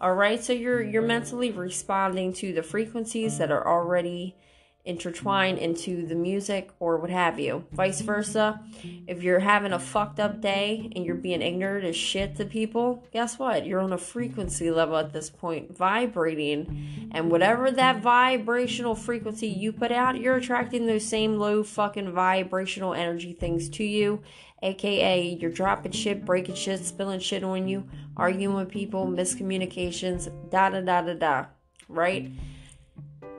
All 0.00 0.14
right, 0.14 0.42
so 0.42 0.52
you're 0.52 0.82
you're 0.82 1.02
mentally 1.02 1.50
responding 1.50 2.32
to 2.34 2.52
the 2.52 2.62
frequencies 2.62 3.38
that 3.38 3.50
are 3.50 3.66
already 3.66 4.36
intertwine 4.84 5.56
into 5.56 6.06
the 6.06 6.14
music 6.14 6.70
or 6.78 6.98
what 6.98 7.08
have 7.08 7.40
you. 7.40 7.64
Vice 7.72 8.02
versa, 8.02 8.60
if 9.06 9.22
you're 9.22 9.40
having 9.40 9.72
a 9.72 9.78
fucked 9.78 10.20
up 10.20 10.42
day 10.42 10.90
and 10.94 11.06
you're 11.06 11.14
being 11.14 11.40
ignorant 11.40 11.86
as 11.86 11.96
shit 11.96 12.36
to 12.36 12.44
people, 12.44 13.02
guess 13.10 13.38
what? 13.38 13.66
You're 13.66 13.80
on 13.80 13.94
a 13.94 13.98
frequency 13.98 14.70
level 14.70 14.96
at 14.98 15.12
this 15.12 15.30
point, 15.30 15.74
vibrating. 15.74 17.08
And 17.12 17.30
whatever 17.30 17.70
that 17.70 18.02
vibrational 18.02 18.94
frequency 18.94 19.48
you 19.48 19.72
put 19.72 19.90
out, 19.90 20.20
you're 20.20 20.36
attracting 20.36 20.86
those 20.86 21.06
same 21.06 21.38
low 21.38 21.62
fucking 21.62 22.12
vibrational 22.12 22.92
energy 22.92 23.32
things 23.32 23.70
to 23.70 23.84
you. 23.84 24.20
AKA, 24.62 25.38
you're 25.40 25.50
dropping 25.50 25.92
shit, 25.92 26.24
breaking 26.24 26.54
shit, 26.54 26.84
spilling 26.84 27.20
shit 27.20 27.44
on 27.44 27.68
you, 27.68 27.88
arguing 28.16 28.56
with 28.56 28.70
people, 28.70 29.06
miscommunications, 29.06 30.30
da 30.50 30.70
da 30.70 30.80
da 30.80 31.02
da 31.02 31.14
da. 31.14 31.46
Right? 31.88 32.30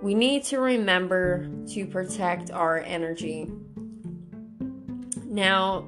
We 0.01 0.13
need 0.13 0.43
to 0.45 0.59
remember 0.59 1.49
to 1.69 1.85
protect 1.85 2.51
our 2.51 2.79
energy. 2.79 3.51
Now, 5.25 5.87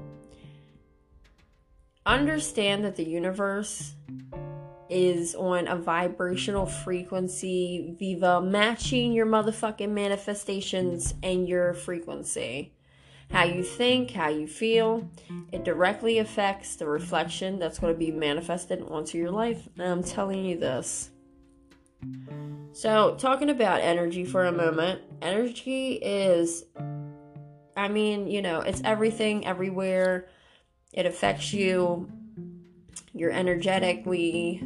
understand 2.05 2.83
that 2.85 2.95
the 2.95 3.03
universe 3.03 3.93
is 4.89 5.35
on 5.35 5.67
a 5.67 5.75
vibrational 5.75 6.65
frequency, 6.65 7.95
Viva, 7.99 8.41
matching 8.41 9.11
your 9.11 9.25
motherfucking 9.25 9.91
manifestations 9.91 11.13
and 11.21 11.47
your 11.47 11.73
frequency. 11.73 12.73
How 13.29 13.43
you 13.43 13.61
think, 13.61 14.11
how 14.11 14.29
you 14.29 14.47
feel, 14.47 15.09
it 15.51 15.65
directly 15.65 16.19
affects 16.19 16.77
the 16.77 16.87
reflection 16.87 17.59
that's 17.59 17.77
going 17.77 17.93
to 17.93 17.99
be 17.99 18.11
manifested 18.11 18.81
onto 18.81 19.17
your 19.17 19.31
life. 19.31 19.67
And 19.77 19.85
I'm 19.87 20.03
telling 20.03 20.45
you 20.45 20.57
this. 20.57 21.11
So, 22.73 23.15
talking 23.15 23.49
about 23.49 23.81
energy 23.81 24.23
for 24.23 24.45
a 24.45 24.51
moment, 24.51 25.01
energy 25.21 25.93
is, 25.93 26.63
I 27.75 27.87
mean, 27.87 28.27
you 28.27 28.41
know, 28.41 28.61
it's 28.61 28.81
everything, 28.83 29.47
everywhere. 29.47 30.27
It 30.93 31.07
affects 31.07 31.53
you. 31.53 32.07
You're 33.13 33.31
energetic. 33.31 34.05
We, 34.05 34.63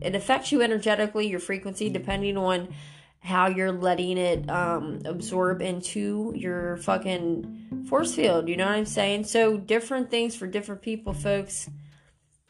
it 0.00 0.16
affects 0.16 0.50
you 0.50 0.62
energetically, 0.62 1.28
your 1.28 1.38
frequency, 1.38 1.90
depending 1.90 2.36
on 2.36 2.74
how 3.20 3.46
you're 3.46 3.70
letting 3.70 4.18
it 4.18 4.50
um, 4.50 5.00
absorb 5.04 5.62
into 5.62 6.32
your 6.34 6.78
fucking 6.78 7.84
force 7.88 8.14
field. 8.14 8.48
You 8.48 8.56
know 8.56 8.66
what 8.66 8.74
I'm 8.74 8.86
saying? 8.86 9.24
So, 9.24 9.58
different 9.58 10.10
things 10.10 10.34
for 10.34 10.48
different 10.48 10.82
people, 10.82 11.12
folks. 11.12 11.70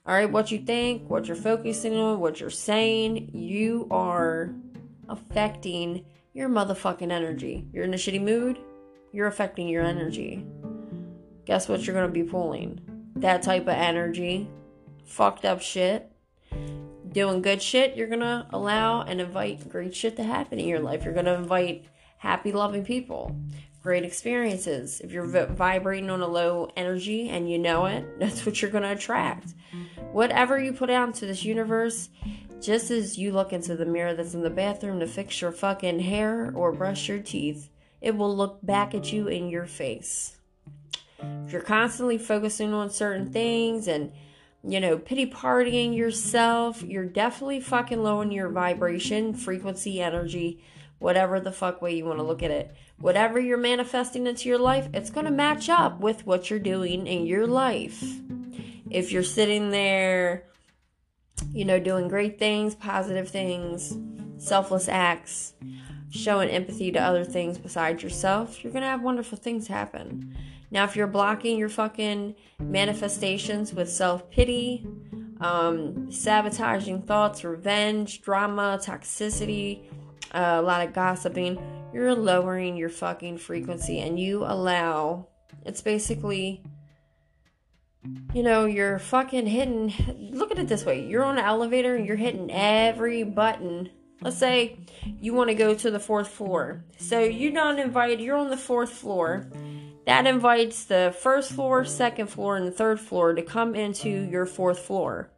All 0.07 0.14
right, 0.14 0.30
what 0.30 0.51
you 0.51 0.59
think, 0.59 1.11
what 1.11 1.26
you're 1.26 1.36
focusing 1.36 1.94
on, 1.94 2.20
what 2.20 2.40
you're 2.40 2.48
saying, 2.48 3.30
you 3.34 3.86
are 3.90 4.55
affecting 5.11 6.07
your 6.32 6.48
motherfucking 6.48 7.12
energy. 7.12 7.68
You're 7.70 7.84
in 7.84 7.92
a 7.92 7.98
shitty 7.98 8.22
mood, 8.22 8.59
you're 9.12 9.26
affecting 9.26 9.68
your 9.68 9.84
energy. 9.84 10.46
Guess 11.44 11.68
what 11.68 11.86
you're 11.86 11.94
going 11.94 12.07
to 12.07 12.12
be 12.12 12.22
pulling? 12.22 12.80
That 13.16 13.42
type 13.42 13.64
of 13.64 13.74
energy. 13.74 14.48
Fucked 15.05 15.44
up 15.44 15.61
shit. 15.61 16.11
Doing 17.12 17.42
good 17.42 17.61
shit, 17.61 17.94
you're 17.94 18.07
going 18.07 18.20
to 18.20 18.46
allow 18.51 19.03
and 19.03 19.20
invite 19.20 19.68
great 19.68 19.94
shit 19.94 20.16
to 20.16 20.22
happen 20.22 20.59
in 20.59 20.66
your 20.66 20.80
life. 20.80 21.05
You're 21.05 21.12
going 21.12 21.26
to 21.26 21.34
invite 21.34 21.84
happy, 22.16 22.53
loving 22.53 22.84
people 22.84 23.36
great 23.83 24.05
experiences. 24.05 25.01
If 25.01 25.12
you're 25.12 25.26
mm-hmm. 25.26 25.55
vibrating 25.55 26.11
on 26.11 26.20
a 26.20 26.26
low 26.26 26.70
energy 26.76 27.28
and 27.28 27.51
you 27.51 27.59
know 27.59 27.87
it, 27.87 28.07
that's 28.18 28.45
what 28.45 28.61
you're 28.61 28.70
going 28.70 28.85
to 28.85 28.93
attract. 28.93 29.55
Whatever 30.12 30.59
you 30.59 30.72
put 30.72 30.91
out 30.91 31.09
into 31.09 31.26
this 31.26 31.45
universe, 31.45 32.09
just 32.61 32.91
as 32.91 33.16
you 33.16 33.33
look 33.33 33.53
into 33.53 33.76
the 33.76 33.87
mirror 33.87 34.14
that's 34.14 34.35
in 34.35 34.43
the 34.43 34.51
bathroom 34.51 35.01
to 35.01 35.07
fix 35.07 35.41
your 35.41 35.53
fucking 35.53 36.01
hair 36.01 36.53
or 36.55 36.72
brush 36.72 37.09
your 37.09 37.20
teeth, 37.20 37.70
it 38.01 38.16
will 38.16 38.35
look 38.35 38.59
back 38.62 38.95
at 38.95 39.12
you 39.12 39.28
in 39.28 39.49
your 39.49 39.66
face. 39.66 40.37
If 41.47 41.53
you're 41.53 41.61
constantly 41.61 42.18
focusing 42.18 42.72
on 42.72 42.91
certain 42.91 43.31
things 43.31 43.87
and 43.87 44.12
you 44.62 44.78
know, 44.78 44.99
pity 44.99 45.26
partying 45.26 45.97
yourself, 45.97 46.83
you're 46.83 47.07
definitely 47.07 47.61
fucking 47.61 48.03
low 48.03 48.20
in 48.20 48.31
your 48.31 48.51
vibration, 48.51 49.33
frequency, 49.33 50.03
energy, 50.03 50.62
whatever 50.99 51.41
the 51.41 51.53
fuck 51.53 51.81
way 51.81 51.97
you 51.97 52.05
want 52.05 52.18
to 52.18 52.22
look 52.22 52.43
at 52.43 52.51
it. 52.51 52.74
Whatever 53.01 53.40
you're 53.40 53.57
manifesting 53.57 54.26
into 54.26 54.48
your 54.48 54.59
life, 54.59 54.88
it's 54.92 55.11
going 55.11 55.24
to 55.24 55.32
match 55.32 55.70
up 55.70 56.01
with 56.01 56.26
what 56.26 56.51
you're 56.51 56.59
doing 56.59 57.07
in 57.07 57.24
your 57.26 57.46
life. 57.46 58.05
If 58.90 59.11
you're 59.11 59.22
sitting 59.22 59.70
there, 59.70 60.44
you 61.53 61.64
know, 61.64 61.80
doing 61.80 62.09
great 62.09 62.38
things, 62.38 62.74
positive 62.74 63.30
things, 63.30 63.96
selfless 64.36 64.86
acts, 64.86 65.55
showing 66.11 66.51
empathy 66.51 66.92
to 66.92 66.98
other 66.98 67.24
things 67.24 67.57
besides 67.57 68.03
yourself, 68.03 68.62
you're 68.62 68.72
going 68.72 68.82
to 68.82 68.88
have 68.88 69.03
wonderful 69.03 69.38
things 69.38 69.66
happen. 69.66 70.36
Now, 70.70 70.84
if 70.84 70.94
you're 70.94 71.07
blocking 71.07 71.59
your 71.59 71.70
fucking 71.70 72.34
manifestations 72.59 73.72
with 73.72 73.90
self 73.90 74.30
pity, 74.30 74.86
um, 75.40 76.12
sabotaging 76.12 77.03
thoughts, 77.03 77.44
revenge, 77.44 78.20
drama, 78.20 78.78
toxicity, 78.82 79.84
uh, 80.32 80.57
a 80.59 80.62
lot 80.62 80.86
of 80.86 80.92
gossiping, 80.92 81.59
you're 81.93 82.14
lowering 82.14 82.76
your 82.76 82.88
fucking 82.88 83.38
frequency 83.38 84.01
and 84.01 84.18
you 84.18 84.45
allow 84.45 85.26
it's 85.64 85.82
basically 85.82 86.62
you 88.32 88.43
know, 88.43 88.64
you're 88.64 88.99
fucking 88.99 89.47
hitting 89.47 89.93
look 90.32 90.51
at 90.51 90.59
it 90.59 90.68
this 90.68 90.84
way. 90.84 91.05
You're 91.05 91.24
on 91.24 91.38
an 91.38 91.45
elevator 91.45 91.97
and 91.97 92.07
you're 92.07 92.16
hitting 92.16 92.51
every 92.51 93.24
button. 93.24 93.91
Let's 94.22 94.38
say 94.38 94.78
you 95.20 95.34
want 95.34 95.49
to 95.49 95.55
go 95.55 95.74
to 95.74 95.91
the 95.91 96.01
fourth 96.01 96.28
floor. 96.28 96.84
So 96.99 97.20
you're 97.20 97.53
not 97.53 97.78
invited, 97.78 98.20
you're 98.20 98.36
on 98.36 98.51
the 98.51 98.57
fourth 98.57 98.93
floor. 98.93 99.51
That 100.07 100.26
invites 100.26 100.84
the 100.84 101.14
first 101.20 101.53
floor, 101.53 101.84
second 101.84 102.28
floor, 102.28 102.57
and 102.57 102.66
the 102.66 102.72
third 102.72 103.01
floor 103.01 103.34
to 103.34 103.43
come 103.43 103.74
into 103.74 104.09
your 104.09 104.47
fourth 104.47 104.80
floor, 104.80 105.30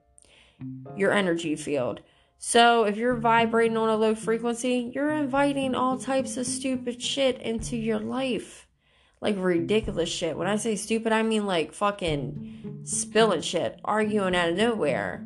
your 0.96 1.12
energy 1.12 1.56
field. 1.56 2.00
So 2.44 2.82
if 2.82 2.96
you're 2.96 3.14
vibrating 3.14 3.76
on 3.76 3.88
a 3.88 3.94
low 3.94 4.16
frequency, 4.16 4.90
you're 4.92 5.12
inviting 5.12 5.76
all 5.76 5.96
types 5.96 6.36
of 6.36 6.44
stupid 6.44 7.00
shit 7.00 7.40
into 7.40 7.76
your 7.76 8.00
life. 8.00 8.66
Like 9.20 9.36
ridiculous 9.38 10.08
shit. 10.08 10.36
When 10.36 10.48
I 10.48 10.56
say 10.56 10.74
stupid, 10.74 11.12
I 11.12 11.22
mean 11.22 11.46
like 11.46 11.72
fucking 11.72 12.80
spilling 12.82 13.42
shit, 13.42 13.78
arguing 13.84 14.34
out 14.34 14.48
of 14.48 14.56
nowhere. 14.56 15.24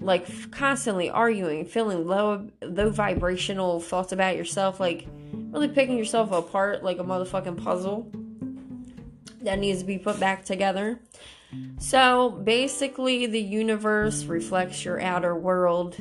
Like 0.00 0.50
constantly 0.50 1.08
arguing, 1.08 1.64
feeling 1.64 2.08
low 2.08 2.48
low 2.60 2.90
vibrational 2.90 3.78
thoughts 3.78 4.10
about 4.10 4.36
yourself, 4.36 4.80
like 4.80 5.06
really 5.52 5.68
picking 5.68 5.96
yourself 5.96 6.32
apart 6.32 6.82
like 6.82 6.98
a 6.98 7.04
motherfucking 7.04 7.62
puzzle 7.62 8.10
that 9.42 9.60
needs 9.60 9.78
to 9.78 9.84
be 9.84 9.96
put 9.96 10.18
back 10.18 10.44
together. 10.44 10.98
So 11.78 12.30
basically, 12.30 13.26
the 13.26 13.40
universe 13.40 14.24
reflects 14.24 14.84
your 14.84 15.00
outer 15.00 15.34
world 15.34 15.96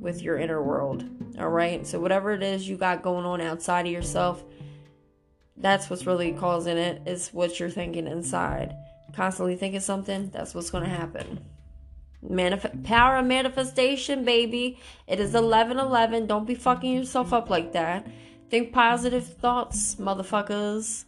with 0.00 0.22
your 0.22 0.38
inner 0.38 0.62
world. 0.62 1.04
All 1.38 1.48
right. 1.48 1.86
So, 1.86 2.00
whatever 2.00 2.32
it 2.32 2.42
is 2.42 2.68
you 2.68 2.76
got 2.76 3.02
going 3.02 3.24
on 3.24 3.40
outside 3.40 3.86
of 3.86 3.92
yourself, 3.92 4.44
that's 5.56 5.88
what's 5.88 6.06
really 6.06 6.32
causing 6.32 6.76
it, 6.76 7.02
is 7.06 7.30
what 7.30 7.58
you're 7.58 7.70
thinking 7.70 8.06
inside. 8.06 8.76
Constantly 9.14 9.56
thinking 9.56 9.80
something, 9.80 10.30
that's 10.30 10.54
what's 10.54 10.70
going 10.70 10.84
to 10.84 10.90
happen. 10.90 11.40
Manif- 12.24 12.84
power 12.84 13.16
of 13.16 13.26
manifestation, 13.26 14.24
baby. 14.24 14.78
It 15.06 15.20
is 15.20 15.34
11 15.34 15.78
11. 15.78 16.26
Don't 16.26 16.46
be 16.46 16.54
fucking 16.54 16.92
yourself 16.92 17.32
up 17.32 17.48
like 17.48 17.72
that. 17.72 18.06
Think 18.50 18.72
positive 18.72 19.26
thoughts, 19.26 19.96
motherfuckers. 19.96 21.04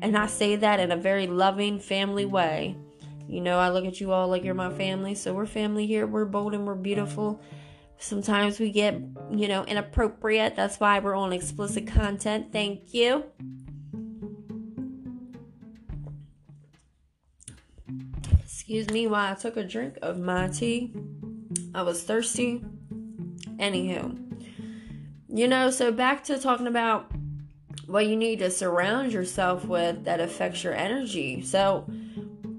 And 0.00 0.16
I 0.16 0.26
say 0.26 0.56
that 0.56 0.80
in 0.80 0.90
a 0.90 0.96
very 0.96 1.26
loving, 1.26 1.78
family 1.78 2.24
way. 2.24 2.76
You 3.28 3.40
know, 3.40 3.58
I 3.58 3.70
look 3.70 3.84
at 3.84 4.00
you 4.00 4.12
all 4.12 4.28
like 4.28 4.44
you're 4.44 4.54
my 4.54 4.70
family, 4.70 5.14
so 5.14 5.32
we're 5.32 5.46
family 5.46 5.86
here. 5.86 6.06
We're 6.06 6.24
bold 6.24 6.54
and 6.54 6.66
we're 6.66 6.74
beautiful. 6.74 7.40
Sometimes 7.98 8.58
we 8.58 8.70
get, 8.70 8.94
you 9.30 9.48
know, 9.48 9.64
inappropriate. 9.64 10.56
That's 10.56 10.80
why 10.80 10.98
we're 10.98 11.14
on 11.14 11.32
explicit 11.32 11.86
content. 11.86 12.52
Thank 12.52 12.92
you. 12.92 13.24
Excuse 18.42 18.90
me 18.90 19.06
while 19.06 19.32
I 19.32 19.34
took 19.34 19.56
a 19.56 19.64
drink 19.64 19.98
of 20.02 20.18
my 20.18 20.48
tea. 20.48 20.92
I 21.74 21.82
was 21.82 22.02
thirsty. 22.02 22.64
Anywho, 23.58 24.18
you 25.28 25.46
know, 25.46 25.70
so 25.70 25.92
back 25.92 26.24
to 26.24 26.38
talking 26.38 26.66
about 26.66 27.10
what 27.86 28.06
you 28.06 28.16
need 28.16 28.40
to 28.40 28.50
surround 28.50 29.12
yourself 29.12 29.64
with 29.64 30.04
that 30.04 30.20
affects 30.20 30.64
your 30.64 30.74
energy. 30.74 31.42
So, 31.42 31.88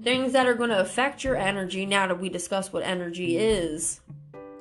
things 0.04 0.34
that 0.34 0.46
are 0.46 0.54
going 0.54 0.70
to 0.70 0.78
affect 0.78 1.24
your 1.24 1.34
energy 1.34 1.86
now 1.86 2.06
that 2.06 2.20
we 2.20 2.28
discuss 2.28 2.72
what 2.72 2.84
energy 2.84 3.38
is 3.38 4.00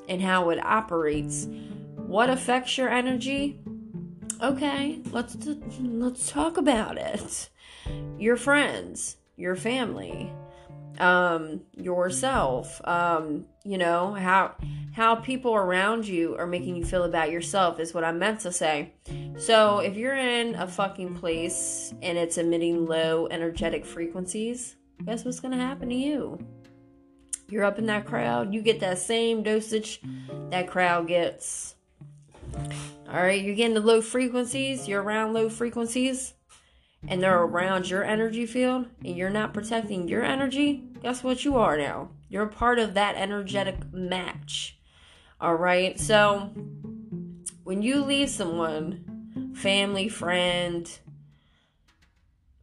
and 0.07 0.21
how 0.21 0.49
it 0.49 0.65
operates. 0.65 1.47
What 1.97 2.29
affects 2.29 2.77
your 2.77 2.89
energy? 2.89 3.59
Okay, 4.41 4.99
let's 5.11 5.35
t- 5.35 5.61
let's 5.81 6.31
talk 6.31 6.57
about 6.57 6.97
it. 6.97 7.49
Your 8.17 8.37
friends, 8.37 9.17
your 9.35 9.55
family, 9.55 10.31
um, 10.99 11.61
yourself, 11.75 12.79
um, 12.87 13.45
you 13.65 13.77
know, 13.77 14.13
how 14.13 14.55
how 14.93 15.15
people 15.15 15.55
around 15.55 16.07
you 16.07 16.35
are 16.37 16.47
making 16.47 16.75
you 16.75 16.85
feel 16.85 17.03
about 17.03 17.31
yourself 17.31 17.79
is 17.79 17.93
what 17.93 18.03
I 18.03 18.11
meant 18.11 18.41
to 18.41 18.51
say. 18.51 18.93
So, 19.37 19.79
if 19.79 19.97
you're 19.97 20.15
in 20.15 20.55
a 20.55 20.67
fucking 20.67 21.15
place 21.15 21.93
and 22.01 22.17
it's 22.17 22.37
emitting 22.37 22.85
low 22.85 23.27
energetic 23.27 23.85
frequencies, 23.85 24.75
guess 25.05 25.25
what's 25.25 25.39
going 25.39 25.51
to 25.51 25.57
happen 25.57 25.89
to 25.89 25.95
you? 25.95 26.39
You're 27.49 27.65
up 27.65 27.77
in 27.77 27.85
that 27.87 28.05
crowd, 28.05 28.53
you 28.53 28.61
get 28.61 28.79
that 28.79 28.99
same 28.99 29.43
dosage 29.43 30.01
that 30.49 30.67
crowd 30.67 31.07
gets. 31.07 31.75
All 33.07 33.21
right, 33.21 33.41
you're 33.41 33.55
getting 33.55 33.75
the 33.75 33.81
low 33.81 34.01
frequencies, 34.01 34.87
you're 34.87 35.03
around 35.03 35.33
low 35.33 35.49
frequencies, 35.49 36.33
and 37.07 37.21
they're 37.21 37.41
around 37.41 37.89
your 37.89 38.03
energy 38.03 38.45
field, 38.45 38.87
and 39.03 39.15
you're 39.15 39.29
not 39.29 39.53
protecting 39.53 40.07
your 40.07 40.23
energy. 40.23 40.83
Guess 41.01 41.23
what 41.23 41.45
you 41.45 41.57
are 41.57 41.77
now? 41.77 42.09
You're 42.29 42.43
a 42.43 42.49
part 42.49 42.79
of 42.79 42.93
that 42.93 43.15
energetic 43.15 43.93
match. 43.93 44.79
All 45.39 45.55
right, 45.55 45.99
so 45.99 46.51
when 47.63 47.81
you 47.81 48.03
leave 48.03 48.29
someone, 48.29 49.53
family, 49.55 50.07
friend, 50.07 50.89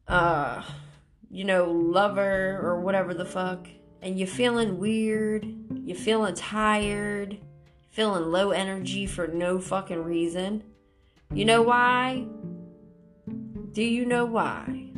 uh, 0.09 0.63
you 1.31 1.45
know, 1.45 1.71
lover, 1.71 2.61
or 2.63 2.81
whatever 2.81 3.15
the 3.15 3.25
fuck, 3.25 3.69
and 4.03 4.19
you're 4.19 4.27
feeling 4.27 4.79
weird, 4.79 5.47
you're 5.85 5.97
feeling 5.97 6.35
tired, 6.35 7.39
feeling 7.91 8.31
low 8.31 8.51
energy 8.51 9.07
for 9.07 9.27
no 9.29 9.59
fucking 9.59 10.03
reason. 10.03 10.65
You 11.33 11.45
know 11.45 11.63
why? 11.63 12.27
Do 13.73 13.83
you 13.83 14.05
know 14.05 14.25
why? 14.25 14.91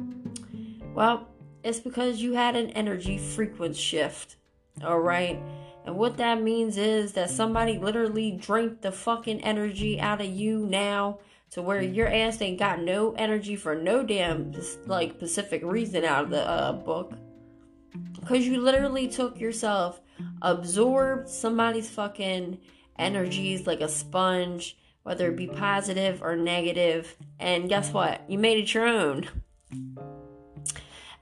Well, 0.94 1.28
it's 1.62 1.80
because 1.80 2.22
you 2.22 2.32
had 2.32 2.56
an 2.56 2.70
energy 2.70 3.18
frequency 3.18 3.80
shift. 3.80 4.36
All 4.82 5.00
right? 5.00 5.38
And 5.84 5.96
what 5.96 6.16
that 6.16 6.40
means 6.40 6.78
is 6.78 7.12
that 7.12 7.28
somebody 7.30 7.78
literally 7.78 8.30
drank 8.30 8.80
the 8.80 8.92
fucking 8.92 9.42
energy 9.42 10.00
out 10.00 10.20
of 10.20 10.28
you 10.28 10.66
now 10.66 11.18
to 11.52 11.62
where 11.62 11.82
your 11.82 12.08
ass 12.08 12.40
ain't 12.40 12.58
got 12.58 12.80
no 12.80 13.12
energy 13.12 13.56
for 13.56 13.74
no 13.74 14.02
damn 14.02 14.52
like 14.86 15.12
specific 15.12 15.62
reason 15.62 16.04
out 16.04 16.24
of 16.24 16.30
the 16.30 16.48
uh, 16.48 16.72
book. 16.72 17.12
Because 18.18 18.46
you 18.46 18.60
literally 18.60 19.08
took 19.08 19.38
yourself, 19.38 20.00
absorbed 20.40 21.28
somebody's 21.28 21.90
fucking 21.90 22.58
energies 22.98 23.66
like 23.66 23.82
a 23.82 23.88
sponge, 23.88 24.78
whether 25.02 25.28
it 25.28 25.36
be 25.36 25.46
positive 25.46 26.22
or 26.22 26.36
negative, 26.36 27.16
and 27.38 27.68
guess 27.68 27.92
what? 27.92 28.22
You 28.30 28.38
made 28.38 28.58
it 28.58 28.72
your 28.72 28.86
own. 28.86 29.28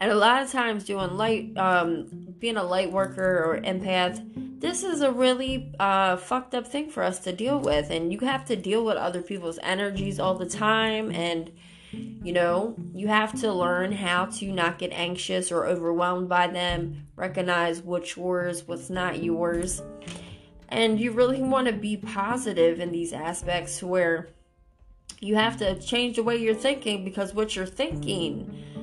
And 0.01 0.11
a 0.11 0.15
lot 0.15 0.43
of 0.43 0.51
times, 0.51 0.85
doing 0.85 1.19
light, 1.19 1.55
um, 1.59 2.07
being 2.39 2.57
a 2.57 2.63
light 2.63 2.91
worker 2.91 3.45
or 3.45 3.61
empath, 3.61 4.25
this 4.59 4.83
is 4.83 5.03
a 5.03 5.13
really 5.13 5.75
uh, 5.79 6.17
fucked 6.17 6.55
up 6.55 6.67
thing 6.67 6.89
for 6.89 7.03
us 7.03 7.19
to 7.21 7.33
deal 7.33 7.59
with. 7.61 7.91
And 7.91 8.11
you 8.11 8.19
have 8.21 8.47
to 8.47 8.57
deal 8.57 8.83
with 8.83 8.97
other 8.97 9.21
people's 9.21 9.59
energies 9.63 10.19
all 10.19 10.35
the 10.35 10.49
time. 10.49 11.11
And, 11.11 11.53
you 11.93 12.33
know, 12.33 12.75
you 12.95 13.09
have 13.09 13.39
to 13.43 13.53
learn 13.53 13.93
how 13.93 14.25
to 14.27 14.51
not 14.51 14.79
get 14.79 14.93
anxious 14.93 15.53
or 15.53 15.67
overwhelmed 15.67 16.31
by 16.31 16.47
them, 16.47 17.07
recognize 17.15 17.83
what's 17.83 18.17
yours, 18.17 18.67
what's 18.67 18.89
not 18.89 19.23
yours. 19.23 19.83
And 20.71 20.99
you 20.99 21.13
really 21.13 21.43
want 21.43 21.67
to 21.67 21.75
be 21.75 21.99
positive 21.99 22.81
in 22.81 22.91
these 22.91 23.13
aspects 23.13 23.83
where 23.83 24.29
you 25.21 25.37
have 25.37 25.59
to 25.59 25.79
change 25.79 26.17
the 26.17 26.23
way 26.23 26.39
you're 26.39 26.55
thinking 26.55 27.05
because 27.05 27.35
what 27.35 27.55
you're 27.55 27.67
thinking 27.67 28.80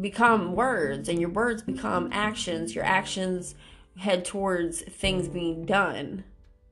become 0.00 0.54
words 0.54 1.08
and 1.08 1.20
your 1.20 1.30
words 1.30 1.62
become 1.62 2.08
actions. 2.12 2.74
Your 2.74 2.84
actions 2.84 3.54
head 3.98 4.24
towards 4.24 4.82
things 4.82 5.28
being 5.28 5.64
done. 5.64 6.24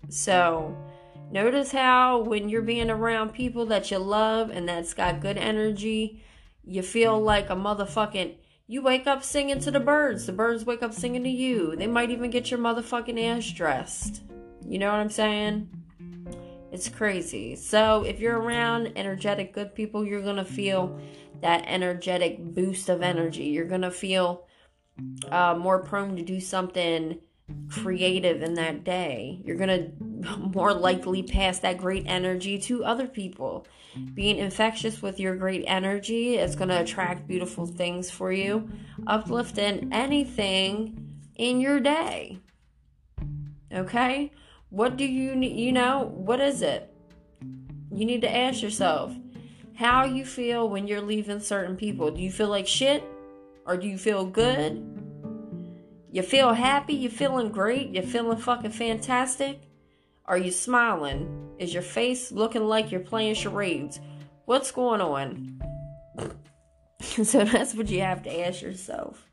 So 0.09 0.77
notice 1.31 1.73
how 1.73 2.19
when 2.23 2.49
you're 2.49 2.63
being 2.63 2.91
around 2.91 3.35
people 3.35 3.67
that 3.67 3.91
you 3.91 3.99
love 3.99 4.51
and 4.51 4.69
that's 4.69 4.95
got 4.95 5.21
good 5.21 5.37
energy 5.37 6.23
you 6.69 6.83
feel 6.83 7.19
like 7.19 7.49
a 7.51 7.57
motherfucking 7.57 8.35
you 8.67 8.83
wake 8.83 9.07
up 9.07 9.25
singing 9.25 9.61
to 9.61 9.71
the 9.71 9.81
birds. 9.81 10.27
The 10.27 10.33
birds 10.33 10.67
wake 10.67 10.83
up 10.83 10.93
singing 10.93 11.25
to 11.25 11.31
you. 11.31 11.75
They 11.75 11.87
might 11.87 12.11
even 12.11 12.29
get 12.29 12.51
your 12.51 12.61
motherfucking 12.61 13.19
ass 13.25 13.51
dressed. 13.51 14.21
You 14.67 14.79
know 14.79 14.91
what 14.91 15.01
i'm 15.01 15.09
saying 15.09 15.78
it's 16.71 16.89
crazy 16.89 17.57
so 17.57 18.05
if 18.05 18.21
you're 18.21 18.39
around 18.39 18.93
energetic 18.97 19.53
good 19.53 19.75
people 19.75 20.05
you're 20.05 20.23
gonna 20.23 20.45
feel 20.45 20.99
that 21.41 21.65
energetic 21.67 22.39
boost 22.39 22.89
of 22.89 23.03
energy. 23.03 23.45
You're 23.45 23.67
going 23.67 23.83
to 23.83 23.91
feel 23.91 24.47
uh, 25.31 25.55
more 25.55 25.83
prone 25.83 26.17
to 26.17 26.23
do 26.23 26.41
something 26.41 27.19
creative 27.71 28.43
in 28.43 28.55
that 28.55 28.85
day. 28.85 29.41
You're 29.45 29.57
going 29.57 29.69
to 30.23 30.37
more 30.37 30.75
likely 30.75 31.23
pass 31.23 31.61
that 31.61 31.79
great 31.79 32.05
energy 32.07 32.59
to 32.61 32.85
other 32.85 33.07
people. 33.07 33.67
Being 34.15 34.39
infectious 34.39 35.01
with 35.01 35.19
your 35.19 35.35
great 35.37 35.65
energy 35.67 36.37
is 36.37 36.55
going 36.55 36.69
to 36.69 36.81
attract 36.81 37.27
beautiful 37.27 37.67
things 37.67 38.11
for 38.11 38.33
you, 38.33 38.69
uplifting 39.07 39.89
anything 39.93 41.17
in 41.37 41.61
your 41.61 41.81
day. 41.81 42.39
Okay? 43.73 44.31
What 44.71 44.97
do 44.97 45.05
you 45.05 45.35
need? 45.35 45.59
You 45.59 45.73
know, 45.73 46.13
what 46.15 46.41
is 46.41 46.63
it? 46.63 46.93
You 47.91 48.05
need 48.05 48.21
to 48.21 48.35
ask 48.35 48.63
yourself 48.63 49.15
how 49.75 50.05
you 50.05 50.25
feel 50.25 50.69
when 50.69 50.87
you're 50.87 51.01
leaving 51.01 51.41
certain 51.41 51.77
people. 51.77 52.11
Do 52.11 52.21
you 52.21 52.31
feel 52.31 52.49
like 52.49 52.67
shit? 52.67 53.03
Or 53.65 53.77
do 53.77 53.87
you 53.87 53.99
feel 53.99 54.25
good? 54.25 54.83
You 56.11 56.23
feel 56.23 56.53
happy? 56.53 56.95
You 56.95 57.09
feeling 57.09 57.51
great? 57.51 57.95
You 57.95 58.03
feeling 58.03 58.39
fucking 58.39 58.73
fantastic? 58.73 59.61
Are 60.25 60.39
you 60.39 60.51
smiling? 60.51 61.55
Is 61.59 61.73
your 61.73 61.83
face 61.83 62.33
looking 62.33 62.65
like 62.65 62.91
you're 62.91 63.01
playing 63.01 63.35
charades? 63.35 64.01
What's 64.45 64.71
going 64.71 65.01
on? 65.01 65.61
so 67.01 67.45
that's 67.45 67.75
what 67.75 67.89
you 67.89 68.01
have 68.01 68.23
to 68.25 68.41
ask 68.47 68.63
yourself. 68.63 69.28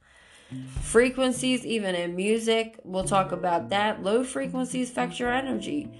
Frequencies, 0.82 1.66
even 1.66 1.96
in 1.96 2.16
music, 2.16 2.80
we'll 2.84 3.04
talk 3.04 3.32
about 3.32 3.70
that. 3.70 4.04
Low 4.04 4.24
frequencies 4.24 4.90
affect 4.90 5.20
your 5.20 5.34
energy. 5.34 5.92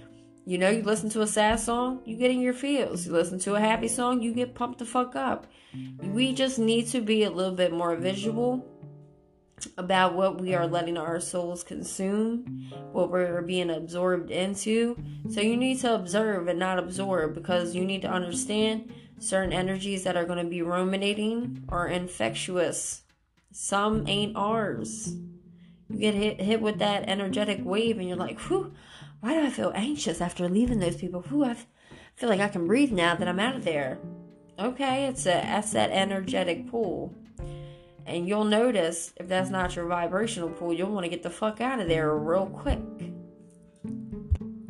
You 0.44 0.58
know, 0.58 0.70
you 0.70 0.82
listen 0.82 1.10
to 1.10 1.22
a 1.22 1.26
sad 1.26 1.58
song, 1.58 2.02
you 2.04 2.16
get 2.16 2.30
in 2.30 2.40
your 2.40 2.54
feels. 2.54 3.06
You 3.06 3.12
listen 3.12 3.40
to 3.40 3.56
a 3.56 3.60
happy 3.60 3.88
song, 3.88 4.22
you 4.22 4.32
get 4.32 4.54
pumped 4.54 4.78
the 4.78 4.86
fuck 4.86 5.16
up. 5.16 5.48
We 6.00 6.32
just 6.32 6.58
need 6.58 6.86
to 6.88 7.00
be 7.00 7.24
a 7.24 7.30
little 7.30 7.54
bit 7.54 7.72
more 7.72 7.96
visual 7.96 8.64
about 9.76 10.14
what 10.14 10.40
we 10.40 10.54
are 10.54 10.66
letting 10.66 10.96
our 10.96 11.18
souls 11.18 11.64
consume, 11.64 12.70
what 12.92 13.10
we're 13.10 13.42
being 13.42 13.70
absorbed 13.70 14.30
into. 14.30 14.96
So 15.30 15.40
you 15.40 15.56
need 15.56 15.80
to 15.80 15.94
observe 15.94 16.46
and 16.46 16.58
not 16.58 16.78
absorb 16.78 17.34
because 17.34 17.74
you 17.74 17.84
need 17.84 18.02
to 18.02 18.08
understand 18.08 18.92
certain 19.18 19.52
energies 19.52 20.04
that 20.04 20.16
are 20.16 20.26
going 20.26 20.44
to 20.44 20.48
be 20.48 20.62
ruminating 20.62 21.64
or 21.68 21.88
infectious. 21.88 23.02
Some 23.58 24.06
ain't 24.06 24.36
ours. 24.36 25.16
You 25.88 25.98
get 25.98 26.12
hit 26.12 26.42
hit 26.42 26.60
with 26.60 26.78
that 26.80 27.08
energetic 27.08 27.64
wave 27.64 27.96
and 27.96 28.06
you're 28.06 28.14
like, 28.14 28.38
whew, 28.38 28.74
why 29.20 29.32
do 29.32 29.40
I 29.40 29.48
feel 29.48 29.72
anxious 29.74 30.20
after 30.20 30.46
leaving 30.46 30.78
those 30.78 30.96
people? 30.96 31.22
Whew, 31.22 31.46
I 31.46 31.56
feel 32.16 32.28
like 32.28 32.40
I 32.40 32.48
can 32.48 32.66
breathe 32.66 32.92
now 32.92 33.14
that 33.14 33.26
I'm 33.26 33.40
out 33.40 33.56
of 33.56 33.64
there. 33.64 33.96
Okay, 34.58 35.06
it's 35.06 35.22
a 35.22 35.40
that's 35.40 35.72
that 35.72 35.90
energetic 35.90 36.70
pool. 36.70 37.14
And 38.04 38.28
you'll 38.28 38.44
notice 38.44 39.14
if 39.16 39.26
that's 39.26 39.48
not 39.48 39.74
your 39.74 39.86
vibrational 39.86 40.50
pool, 40.50 40.74
you'll 40.74 40.92
want 40.92 41.04
to 41.04 41.10
get 41.10 41.22
the 41.22 41.30
fuck 41.30 41.62
out 41.62 41.80
of 41.80 41.88
there 41.88 42.14
real 42.14 42.46
quick. 42.48 42.80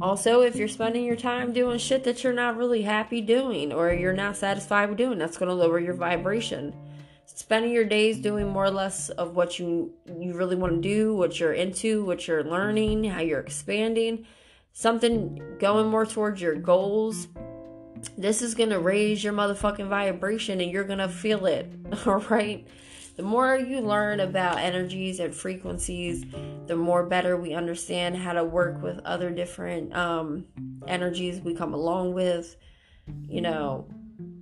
Also, 0.00 0.42
if 0.42 0.54
you're 0.54 0.68
spending 0.68 1.04
your 1.04 1.16
time 1.16 1.52
doing 1.52 1.78
shit 1.78 2.04
that 2.04 2.22
you're 2.22 2.32
not 2.32 2.56
really 2.56 2.82
happy 2.82 3.20
doing 3.20 3.72
or 3.72 3.92
you're 3.92 4.12
not 4.12 4.36
satisfied 4.36 4.88
with 4.88 4.98
doing, 4.98 5.18
that's 5.18 5.38
going 5.38 5.48
to 5.48 5.54
lower 5.54 5.80
your 5.80 5.94
vibration. 5.94 6.72
Spending 7.26 7.72
your 7.72 7.84
days 7.84 8.18
doing 8.18 8.48
more 8.48 8.64
or 8.64 8.70
less 8.70 9.10
of 9.10 9.36
what 9.36 9.58
you 9.58 9.92
you 10.18 10.34
really 10.34 10.56
want 10.56 10.74
to 10.74 10.80
do, 10.80 11.14
what 11.14 11.38
you're 11.38 11.52
into, 11.52 12.04
what 12.04 12.26
you're 12.26 12.44
learning, 12.44 13.04
how 13.04 13.20
you're 13.20 13.40
expanding, 13.40 14.26
something 14.72 15.42
going 15.58 15.88
more 15.88 16.06
towards 16.06 16.40
your 16.40 16.54
goals. 16.54 17.28
This 18.16 18.42
is 18.42 18.54
going 18.54 18.70
to 18.70 18.78
raise 18.78 19.22
your 19.22 19.32
motherfucking 19.32 19.88
vibration 19.88 20.60
and 20.60 20.70
you're 20.70 20.84
going 20.84 20.98
to 20.98 21.08
feel 21.08 21.46
it. 21.46 21.70
All 22.06 22.20
right? 22.20 22.66
the 23.16 23.22
more 23.22 23.56
you 23.56 23.80
learn 23.80 24.20
about 24.20 24.58
energies 24.58 25.20
and 25.20 25.34
frequencies, 25.34 26.24
the 26.66 26.76
more 26.76 27.06
better 27.06 27.36
we 27.36 27.54
understand 27.54 28.16
how 28.16 28.34
to 28.34 28.44
work 28.44 28.82
with 28.82 29.00
other 29.06 29.30
different 29.30 29.94
um, 29.96 30.44
energies 30.86 31.40
we 31.40 31.54
come 31.54 31.72
along 31.72 32.12
with. 32.12 32.56
You 33.26 33.40
know, 33.40 33.88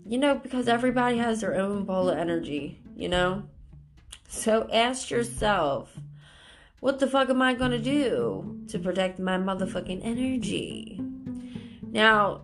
you 0.07 0.19
know, 0.19 0.35
because 0.35 0.69
everybody 0.69 1.19
has 1.19 1.41
their 1.41 1.55
own 1.55 1.85
ball 1.85 2.11
of 2.11 2.19
energy, 2.19 2.81
you 2.97 3.09
know? 3.09 3.45
So 4.29 4.69
ask 4.73 5.11
yourself, 5.11 5.99
what 6.81 6.99
the 6.99 7.07
fuck 7.07 7.31
am 7.31 7.41
I 7.41 7.55
gonna 7.55 7.79
do 7.79 8.61
to 8.69 8.79
protect 8.79 9.19
my 9.19 9.39
motherfucking 9.39 10.05
energy? 10.05 11.01
Now, 11.83 12.43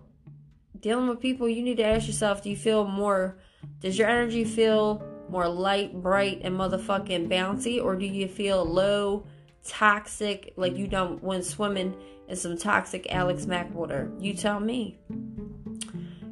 dealing 0.79 1.07
with 1.07 1.19
people, 1.19 1.47
you 1.47 1.61
need 1.61 1.77
to 1.77 1.85
ask 1.85 2.07
yourself, 2.07 2.41
do 2.41 2.49
you 2.49 2.57
feel 2.57 2.85
more, 2.85 3.37
does 3.79 3.97
your 3.97 4.09
energy 4.09 4.43
feel 4.43 5.03
more 5.29 5.47
light, 5.47 5.93
bright, 6.01 6.41
and 6.43 6.57
motherfucking 6.57 7.29
bouncy, 7.29 7.83
or 7.83 7.95
do 7.95 8.05
you 8.05 8.27
feel 8.27 8.65
low, 8.65 9.25
toxic, 9.65 10.53
like 10.57 10.75
you 10.75 10.87
don't 10.87 11.23
when 11.23 11.43
swimming 11.43 11.95
in 12.27 12.35
some 12.35 12.57
toxic 12.57 13.07
Alex 13.13 13.45
Mack 13.45 13.73
water? 13.73 14.11
You 14.19 14.33
tell 14.33 14.59
me. 14.59 14.97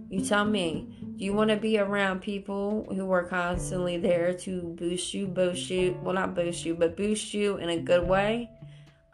You 0.09 0.25
tell 0.25 0.45
me. 0.45 0.98
Do 1.19 1.25
you 1.25 1.33
want 1.33 1.49
to 1.49 1.57
be 1.57 1.77
around 1.77 2.21
people 2.21 2.87
who 2.95 3.11
are 3.11 3.25
constantly 3.25 3.97
there 3.97 4.33
to 4.35 4.61
boost 4.61 5.13
you, 5.13 5.27
boost 5.27 5.69
you, 5.69 5.99
well, 6.01 6.15
not 6.15 6.33
boost 6.33 6.63
you, 6.63 6.75
but 6.75 6.95
boost 6.95 7.33
you 7.33 7.57
in 7.57 7.67
a 7.67 7.77
good 7.77 8.07
way? 8.07 8.49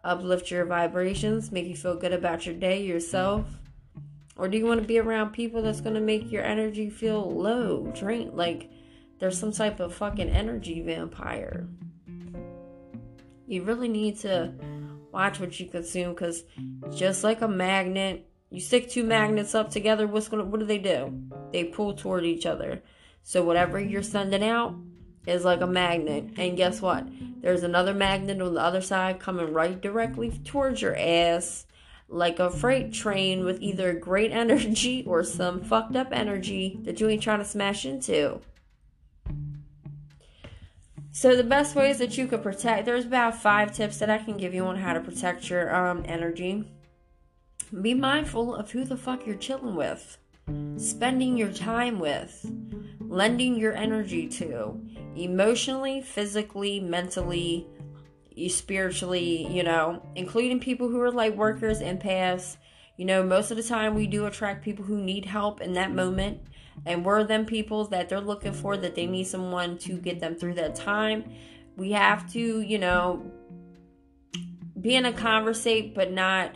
Uplift 0.03 0.51
your 0.51 0.65
vibrations, 0.65 1.51
make 1.51 1.65
you 1.65 1.75
feel 1.75 1.95
good 1.95 2.13
about 2.13 2.45
your 2.45 2.53
day, 2.53 2.83
yourself? 2.83 3.47
Or 4.37 4.47
do 4.47 4.55
you 4.55 4.67
want 4.67 4.81
to 4.81 4.87
be 4.87 4.99
around 4.99 5.31
people 5.31 5.63
that's 5.63 5.81
going 5.81 5.95
to 5.95 5.99
make 5.99 6.31
your 6.31 6.43
energy 6.43 6.91
feel 6.91 7.27
low, 7.27 7.91
drained, 7.95 8.37
like 8.37 8.69
there's 9.17 9.39
some 9.39 9.51
type 9.51 9.79
of 9.79 9.95
fucking 9.95 10.29
energy 10.29 10.81
vampire. 10.81 11.67
You 13.47 13.63
really 13.63 13.87
need 13.87 14.19
to 14.19 14.53
watch 15.11 15.39
what 15.39 15.59
you 15.59 15.65
consume 15.65 16.13
because 16.13 16.43
just 16.93 17.23
like 17.23 17.41
a 17.41 17.47
magnet, 17.47 18.29
you 18.55 18.61
stick 18.61 18.89
two 18.89 19.03
magnets 19.03 19.53
up 19.53 19.69
together, 19.69 20.07
what's 20.07 20.27
gonna 20.27 20.45
what 20.45 20.59
do 20.59 20.65
they 20.65 20.77
do? 20.77 21.21
They 21.51 21.65
pull 21.65 21.93
toward 21.93 22.25
each 22.25 22.45
other. 22.45 22.81
So 23.23 23.43
whatever 23.43 23.79
you're 23.79 24.03
sending 24.03 24.43
out 24.43 24.75
is 25.27 25.43
like 25.43 25.61
a 25.61 25.67
magnet. 25.67 26.33
And 26.37 26.57
guess 26.57 26.81
what? 26.81 27.07
There's 27.41 27.63
another 27.63 27.93
magnet 27.93 28.41
on 28.41 28.53
the 28.53 28.61
other 28.61 28.81
side 28.81 29.19
coming 29.19 29.53
right 29.53 29.79
directly 29.79 30.31
towards 30.43 30.81
your 30.81 30.95
ass 30.95 31.65
like 32.07 32.39
a 32.39 32.51
freight 32.51 32.93
train 32.93 33.43
with 33.43 33.61
either 33.61 33.93
great 33.93 34.31
energy 34.43 35.03
or 35.07 35.23
some 35.23 35.61
fucked 35.61 35.95
up 35.95 36.09
energy 36.11 36.79
that 36.83 36.99
you 36.99 37.09
ain't 37.09 37.23
trying 37.23 37.39
to 37.39 37.45
smash 37.45 37.85
into. 37.85 38.41
So 41.11 41.35
the 41.35 41.43
best 41.43 41.75
ways 41.75 41.97
that 41.99 42.17
you 42.17 42.27
could 42.27 42.43
protect 42.43 42.85
there's 42.85 43.05
about 43.05 43.41
five 43.41 43.73
tips 43.73 43.99
that 43.99 44.09
I 44.09 44.17
can 44.17 44.35
give 44.37 44.53
you 44.53 44.65
on 44.65 44.75
how 44.75 44.93
to 44.93 44.99
protect 44.99 45.49
your 45.49 45.73
um, 45.73 46.03
energy. 46.05 46.65
Be 47.82 47.93
mindful 47.93 48.55
of 48.55 48.72
who 48.72 48.84
the 48.84 48.97
fuck 48.97 49.26
you're 49.26 49.36
chilling 49.36 49.76
with, 49.76 50.18
spending 50.78 51.38
your 51.38 51.51
time 51.51 51.99
with, 51.99 52.45
lending 52.99 53.55
your 53.55 53.76
energy 53.76 54.28
to, 54.28 54.80
emotionally, 55.16 56.01
physically, 56.01 56.80
mentally, 56.80 57.68
spiritually, 58.47 59.47
you 59.49 59.63
know, 59.63 60.01
including 60.16 60.59
people 60.59 60.89
who 60.89 61.01
are 61.01 61.11
light 61.11 61.36
workers, 61.36 61.82
empaths. 61.82 62.57
You 62.97 63.05
know, 63.05 63.24
most 63.24 63.51
of 63.51 63.57
the 63.57 63.63
time 63.63 63.95
we 63.95 64.07
do 64.07 64.26
attract 64.26 64.63
people 64.63 64.86
who 64.86 65.01
need 65.01 65.26
help 65.26 65.61
in 65.61 65.74
that 65.74 65.93
moment 65.93 66.41
and 66.86 67.05
we're 67.05 67.24
them 67.24 67.45
people 67.45 67.86
that 67.86 68.09
they're 68.09 68.22
looking 68.22 68.53
for 68.53 68.78
that 68.78 68.95
they 68.95 69.05
need 69.05 69.26
someone 69.26 69.78
to 69.80 69.93
get 69.97 70.20
them 70.20 70.36
through 70.36 70.55
that 70.55 70.76
time 70.76 71.24
we 71.78 71.91
have 71.91 72.32
to 72.32 72.61
you 72.61 72.78
know 72.78 73.24
be 74.80 74.95
in 74.95 75.05
a 75.05 75.13
conversate 75.13 75.95
but 75.95 76.11
not 76.11 76.55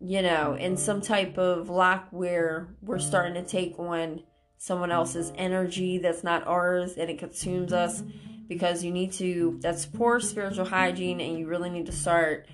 you 0.00 0.22
know 0.22 0.54
in 0.54 0.76
some 0.76 1.00
type 1.00 1.36
of 1.38 1.68
lock 1.68 2.08
where 2.10 2.68
we're 2.82 2.98
starting 2.98 3.34
to 3.34 3.42
take 3.42 3.78
on 3.78 4.22
someone 4.56 4.90
else's 4.90 5.32
energy 5.36 5.98
that's 5.98 6.24
not 6.24 6.46
ours 6.46 6.96
and 6.96 7.10
it 7.10 7.18
consumes 7.18 7.72
us 7.72 8.02
because 8.48 8.82
you 8.82 8.90
need 8.90 9.12
to 9.12 9.58
that's 9.60 9.86
poor 9.86 10.20
spiritual 10.20 10.64
hygiene 10.64 11.20
and 11.20 11.38
you 11.38 11.46
really 11.46 11.70
need 11.70 11.86
to 11.86 11.92
start 11.92 12.46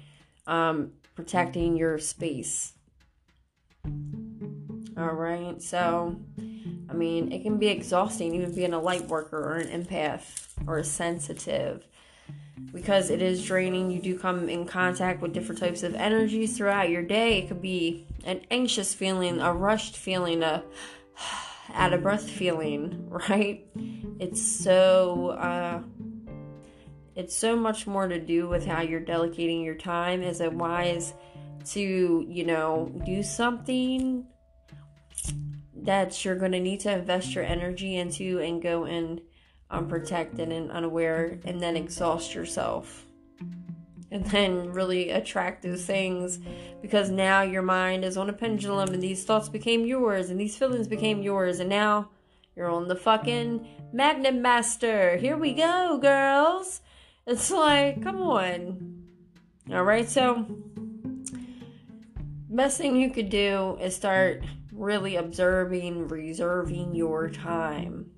um, 0.47 0.93
protecting 1.15 1.77
your 1.77 1.99
space 1.99 2.73
all 4.99 5.13
right. 5.13 5.61
So, 5.61 6.17
I 6.89 6.95
mean, 6.95 7.31
it 7.31 7.43
can 7.43 7.59
be 7.59 7.69
exhausting 7.69 8.35
even 8.35 8.55
being 8.55 8.73
a 8.73 8.81
light 8.81 9.07
worker 9.09 9.39
or 9.39 9.57
an 9.57 9.85
empath 9.85 10.49
or 10.67 10.79
a 10.79 10.85
sensitive 10.85 11.87
because 12.73 13.11
it 13.11 13.23
is 13.23 13.45
draining. 13.45 13.91
You 13.91 14.01
do 14.01 14.19
come 14.19 14.49
in 14.49 14.67
contact 14.67 15.21
with 15.23 15.33
different 15.33 15.61
types 15.61 15.83
of 15.83 15.95
energies 15.95 16.57
throughout 16.57 16.91
your 16.91 17.03
day. 17.03 17.39
It 17.39 17.49
could 17.49 17.63
be 17.63 18.07
an 18.25 18.43
anxious 18.51 18.95
feeling, 18.95 19.41
a 19.41 19.53
rushed 19.53 19.97
feeling, 19.97 20.43
a 20.43 20.63
out 21.75 21.93
of 21.93 22.03
breath 22.03 22.29
feeling, 22.29 23.09
right? 23.29 23.67
It's 24.19 24.43
so 24.43 25.31
uh 25.31 25.83
it's 27.15 27.35
so 27.35 27.57
much 27.57 27.87
more 27.87 28.07
to 28.07 28.21
do 28.21 28.47
with 28.47 28.67
how 28.67 28.83
you're 28.83 29.01
delegating 29.01 29.63
your 29.63 29.75
time. 29.75 30.23
Is 30.23 30.43
it 30.43 30.53
wise 30.53 31.15
to, 31.71 32.27
you 32.29 32.45
know, 32.45 32.93
do 33.07 33.23
something 33.23 34.27
that 35.75 36.25
you're 36.25 36.37
going 36.37 36.53
to 36.53 36.61
need 36.61 36.81
to 36.81 36.93
invest 36.93 37.35
your 37.35 37.45
energy 37.45 37.97
into 37.97 38.39
and 38.41 38.61
go 38.61 38.85
in 38.85 39.21
unprotected 39.71 40.51
and 40.51 40.71
unaware 40.71 41.39
and 41.45 41.61
then 41.61 41.77
exhaust 41.77 42.35
yourself. 42.35 43.07
And 44.11 44.25
then 44.27 44.73
really 44.73 45.11
attract 45.11 45.63
those 45.63 45.85
things 45.85 46.39
because 46.81 47.11
now 47.11 47.43
your 47.43 47.63
mind 47.63 48.05
is 48.05 48.17
on 48.17 48.31
a 48.31 48.33
pendulum 48.33 48.91
and 48.95 49.03
these 49.03 49.25
thoughts 49.25 49.49
became 49.49 49.85
yours 49.85 50.31
and 50.31 50.41
these 50.41 50.57
feelings 50.57 50.87
became 50.87 51.23
yours 51.23 51.59
and 51.59 51.69
now 51.69 52.11
you're 52.55 52.71
on 52.71 52.89
the 52.89 52.97
fucking 52.97 53.67
magnet 53.93 54.35
master. 54.35 55.17
Here 55.17 55.37
we 55.37 55.53
go 55.53 55.99
girls. 56.01 56.81
It's 57.27 57.51
like 57.51 58.03
come 58.03 58.23
on. 58.23 59.03
All 59.73 59.83
right 59.83 60.09
so 60.09 60.47
best 62.49 62.79
thing 62.79 62.97
you 62.97 63.11
could 63.11 63.29
do 63.29 63.77
is 63.81 63.95
start 63.97 64.45
really 64.73 65.17
observing, 65.17 66.09
reserving 66.09 66.95
your 66.95 67.29
time. 67.29 68.11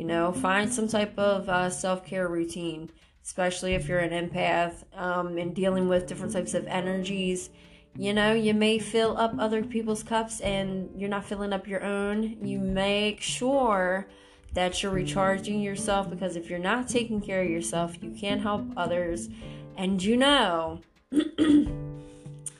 You 0.00 0.06
know, 0.06 0.32
find 0.32 0.72
some 0.72 0.88
type 0.88 1.18
of 1.18 1.46
uh, 1.50 1.68
self 1.68 2.06
care 2.06 2.26
routine, 2.26 2.90
especially 3.22 3.74
if 3.74 3.86
you're 3.86 3.98
an 3.98 4.30
empath 4.30 4.84
um, 4.98 5.36
and 5.36 5.54
dealing 5.54 5.88
with 5.88 6.06
different 6.06 6.32
types 6.32 6.54
of 6.54 6.66
energies. 6.68 7.50
You 7.98 8.14
know, 8.14 8.32
you 8.32 8.54
may 8.54 8.78
fill 8.78 9.18
up 9.18 9.34
other 9.38 9.62
people's 9.62 10.02
cups 10.02 10.40
and 10.40 10.88
you're 10.98 11.10
not 11.10 11.26
filling 11.26 11.52
up 11.52 11.68
your 11.68 11.84
own. 11.84 12.38
You 12.42 12.60
make 12.60 13.20
sure 13.20 14.08
that 14.54 14.82
you're 14.82 14.90
recharging 14.90 15.60
yourself 15.60 16.08
because 16.08 16.34
if 16.34 16.48
you're 16.48 16.58
not 16.58 16.88
taking 16.88 17.20
care 17.20 17.42
of 17.42 17.50
yourself, 17.50 18.02
you 18.02 18.12
can't 18.12 18.40
help 18.40 18.64
others. 18.78 19.28
And 19.76 20.02
you 20.02 20.16
know, 20.16 20.80
the 21.10 21.68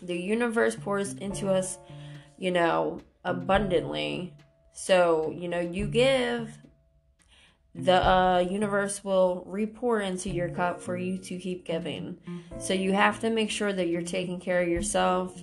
universe 0.03 0.77
pours 0.77 1.15
into 1.15 1.49
us, 1.49 1.79
you 2.37 2.51
know, 2.51 3.01
abundantly. 3.25 4.35
So, 4.75 5.33
you 5.35 5.49
know, 5.49 5.61
you 5.61 5.87
give, 5.87 6.59
the 7.75 8.05
uh, 8.05 8.39
universe 8.41 9.05
will 9.05 9.47
repour 9.49 10.05
into 10.05 10.29
your 10.29 10.49
cup 10.49 10.81
for 10.81 10.97
you 10.97 11.19
to 11.19 11.39
keep 11.39 11.65
giving. 11.65 12.19
So 12.59 12.75
you 12.75 12.93
have 12.93 13.21
to 13.21 13.31
make 13.31 13.51
sure 13.51 13.73
that 13.73 13.89
you're 13.89 14.03
taking 14.03 14.41
care 14.41 14.61
of 14.61 14.69
yourself, 14.69 15.41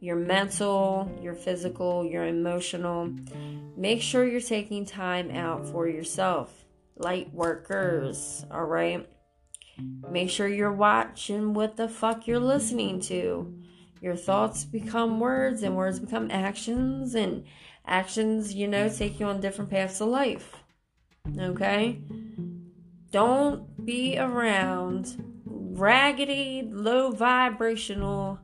your 0.00 0.16
mental, 0.16 1.10
your 1.22 1.34
physical, 1.34 2.04
your 2.04 2.26
emotional. 2.26 3.12
Make 3.76 4.00
sure 4.00 4.26
you're 4.26 4.40
taking 4.40 4.86
time 4.86 5.30
out 5.30 5.66
for 5.66 5.86
yourself. 5.86 6.64
Light 6.96 7.32
workers, 7.34 8.46
all 8.50 8.64
right? 8.64 9.06
Make 10.10 10.30
sure 10.30 10.48
you're 10.48 10.72
watching 10.72 11.52
what 11.52 11.76
the 11.76 11.88
fuck 11.88 12.26
you're 12.26 12.40
listening 12.40 13.00
to. 13.02 13.54
Your 14.00 14.16
thoughts 14.16 14.64
become 14.64 15.20
words, 15.20 15.62
and 15.62 15.76
words 15.76 15.98
become 16.00 16.30
actions, 16.30 17.14
and 17.14 17.44
actions, 17.86 18.54
you 18.54 18.68
know, 18.68 18.88
take 18.88 19.20
you 19.20 19.26
on 19.26 19.40
different 19.40 19.70
paths 19.70 20.00
of 20.00 20.08
life. 20.08 20.62
Okay? 21.38 22.00
Don't 23.10 23.84
be 23.84 24.18
around 24.18 25.42
raggedy, 25.44 26.68
low 26.70 27.10
vibrational, 27.10 28.38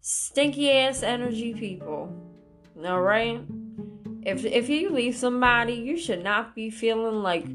stinky 0.00 0.70
ass 0.70 1.02
energy 1.02 1.54
people. 1.54 2.12
Alright? 2.78 3.42
If 4.22 4.44
if 4.44 4.68
you 4.68 4.90
leave 4.90 5.16
somebody, 5.16 5.74
you 5.74 5.96
should 5.96 6.22
not 6.22 6.54
be 6.54 6.70
feeling 6.70 7.22
like 7.22 7.46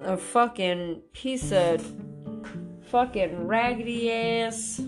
a 0.00 0.16
fucking 0.16 1.02
piece 1.12 1.52
of 1.52 1.84
fucking 2.90 3.46
raggedy 3.46 4.10
ass 4.10 4.80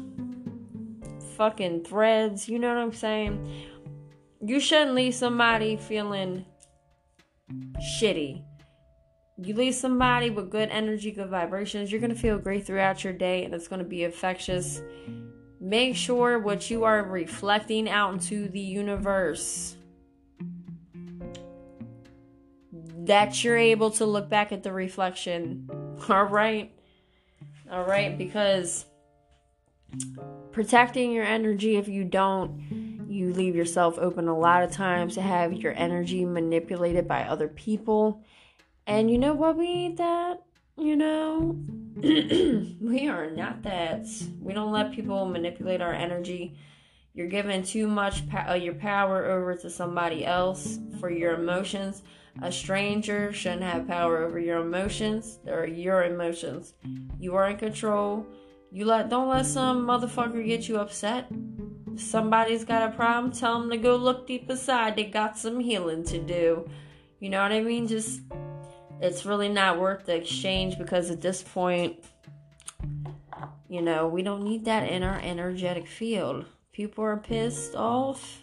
fucking 1.37 1.85
threads. 1.85 2.49
You 2.49 2.59
know 2.59 2.69
what 2.69 2.83
I'm 2.83 2.93
saying? 2.93 3.51
You 4.43 4.61
shouldn't 4.61 4.95
leave 4.95 5.15
somebody 5.15 5.77
feeling 5.77 6.45
shitty. 7.79 8.45
You 9.43 9.55
leave 9.55 9.75
somebody 9.75 10.29
with 10.29 10.51
good 10.51 10.69
energy, 10.69 11.13
good 11.13 11.31
vibrations, 11.31 11.91
you're 11.91 12.01
going 12.01 12.15
to 12.15 12.19
feel 12.19 12.39
great 12.39 12.67
throughout 12.67 13.03
your 13.03 13.15
day 13.15 13.45
and 13.45 13.55
it's 13.55 13.69
going 13.69 13.83
to 13.83 13.89
be 13.89 14.05
infectious. 14.05 14.83
Make 15.61 15.97
sure 15.97 16.39
what 16.39 16.71
you 16.71 16.85
are 16.85 17.03
reflecting 17.03 17.89
out 17.89 18.13
into 18.13 18.49
the 18.49 18.61
universe 18.61 19.77
that 23.05 23.43
you're 23.43 23.57
able 23.57 23.91
to 23.93 24.05
look 24.05 24.29
back 24.29 24.53
at 24.53 24.63
the 24.63 24.73
reflection. 24.73 25.71
All 26.09 26.25
right? 26.25 26.73
All 27.71 27.85
right, 27.85 28.17
because 28.19 28.85
protecting 30.53 31.13
your 31.13 31.25
energy 31.25 31.77
if 31.77 31.89
you 31.89 32.05
don't 32.05 33.07
you 33.09 33.33
leave 33.33 33.57
yourself 33.57 33.99
open 33.99 34.29
a 34.29 34.39
lot 34.39 34.63
of 34.63 34.71
times 34.71 35.15
to 35.15 35.23
have 35.23 35.53
your 35.53 35.75
energy 35.77 36.25
manipulated 36.25 37.09
by 37.09 37.25
other 37.25 37.49
people 37.49 38.23
and 38.87 39.11
you 39.11 39.19
know 39.19 39.35
what 39.35 39.57
we 39.57 39.75
need 39.75 39.97
that 39.97 40.43
you 40.77 40.97
know 40.97 41.57
we 41.97 43.09
are 43.09 43.31
not 43.31 43.63
that 43.63 44.07
we 44.41 44.53
don't 44.53 44.73
let 44.73 44.93
people 44.93 45.27
manipulate 45.27 45.81
our 45.81 45.95
energy 45.95 46.57
you're 47.13 47.27
giving 47.27 47.63
too 47.63 47.87
much 47.87 48.29
po- 48.29 48.51
uh, 48.51 48.55
your 48.55 48.75
power 48.75 49.27
over 49.27 49.55
to 49.55 49.69
somebody 49.69 50.25
else 50.25 50.79
for 50.99 51.11
your 51.11 51.35
emotions 51.35 52.03
a 52.43 52.53
stranger 52.53 53.33
shouldn't 53.33 53.63
have 53.63 53.87
power 53.87 54.19
over 54.25 54.39
your 54.39 54.61
emotions 54.61 55.41
or 55.47 55.67
your 55.67 56.05
emotions 56.05 56.75
you 57.19 57.35
are 57.35 57.51
in 57.51 57.57
control 57.57 58.27
you 58.73 58.85
let 58.85 59.09
don't 59.09 59.29
let 59.29 59.47
some 59.47 59.85
motherfucker 59.85 60.47
get 60.47 60.69
you 60.69 60.79
upset. 60.79 61.27
If 61.93 62.01
somebody's 62.01 62.65
got 62.65 62.89
a 62.89 62.95
problem, 62.95 63.33
tell 63.33 63.59
them 63.59 63.69
to 63.71 63.77
go 63.77 63.97
look 63.97 64.29
deep 64.29 64.49
inside. 64.49 64.95
They 64.95 65.05
got 65.05 65.37
some 65.37 65.59
healing 65.59 66.05
to 66.05 66.19
do. 66.19 66.69
You 67.19 67.31
know 67.31 67.43
what 67.43 67.51
I 67.51 67.63
mean? 67.63 67.89
Just 67.89 68.21
it's 69.01 69.25
really 69.25 69.49
not 69.49 69.81
worth 69.81 70.07
the 70.07 70.15
exchange 70.15 70.79
because 70.79 71.11
at 71.11 71.21
this 71.21 71.43
point, 71.43 72.05
you 73.69 73.83
know, 73.83 74.09
we 74.09 74.23
don't 74.23 74.43
need 74.43 74.65
that 74.65 74.89
in 74.89 75.03
our 75.03 75.21
energetic 75.21 75.87
field. 75.87 76.45
People 76.73 77.05
are 77.05 77.17
pissed 77.17 77.75
off, 77.75 78.43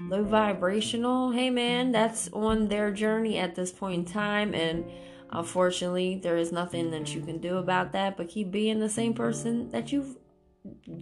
low 0.00 0.22
vibrational. 0.22 1.30
Hey 1.32 1.50
man, 1.50 1.92
that's 1.92 2.28
on 2.32 2.68
their 2.68 2.90
journey 2.92 3.38
at 3.38 3.54
this 3.54 3.72
point 3.72 4.06
in 4.06 4.12
time 4.12 4.54
and 4.54 4.84
Unfortunately, 5.32 6.20
there 6.22 6.36
is 6.36 6.52
nothing 6.52 6.90
that 6.90 7.14
you 7.14 7.22
can 7.22 7.38
do 7.38 7.56
about 7.56 7.92
that 7.92 8.18
but 8.18 8.28
keep 8.28 8.50
being 8.50 8.80
the 8.80 8.88
same 8.88 9.14
person 9.14 9.70
that 9.70 9.90
you've 9.90 10.18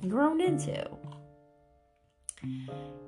grown 0.09 0.41
into. 0.41 0.89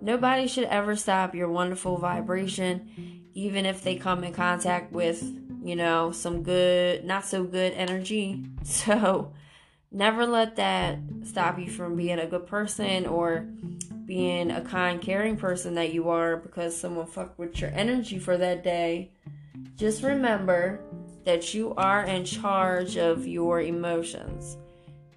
Nobody 0.01 0.49
should 0.49 0.65
ever 0.65 0.97
stop 0.97 1.35
your 1.35 1.49
wonderful 1.49 1.97
vibration, 1.97 3.22
even 3.35 3.67
if 3.67 3.83
they 3.83 3.97
come 3.97 4.25
in 4.25 4.33
contact 4.33 4.93
with, 4.93 5.23
you 5.63 5.77
know, 5.77 6.13
some 6.13 6.43
good, 6.43 7.05
not 7.05 7.25
so 7.25 7.45
good 7.45 7.73
energy. 7.75 8.45
So, 8.65 9.33
never 9.91 10.25
let 10.25 10.55
that 10.57 10.99
stop 11.25 11.59
you 11.59 11.69
from 11.69 11.97
being 11.97 12.21
a 12.21 12.27
good 12.27 12.47
person 12.47 13.07
or 13.07 13.47
being 14.07 14.51
a 14.51 14.61
kind, 14.61 15.01
caring 15.01 15.37
person 15.37 15.75
that 15.75 15.93
you 15.93 16.09
are 16.11 16.37
because 16.37 16.77
someone 16.77 17.07
fucked 17.07 17.39
with 17.39 17.61
your 17.61 17.71
energy 17.71 18.19
for 18.19 18.37
that 18.39 18.63
day. 18.63 19.11
Just 19.77 20.03
remember 20.03 20.81
that 21.25 21.55
you 21.55 21.75
are 21.75 22.05
in 22.05 22.25
charge 22.25 22.97
of 22.97 23.27
your 23.27 23.61
emotions. 23.61 24.57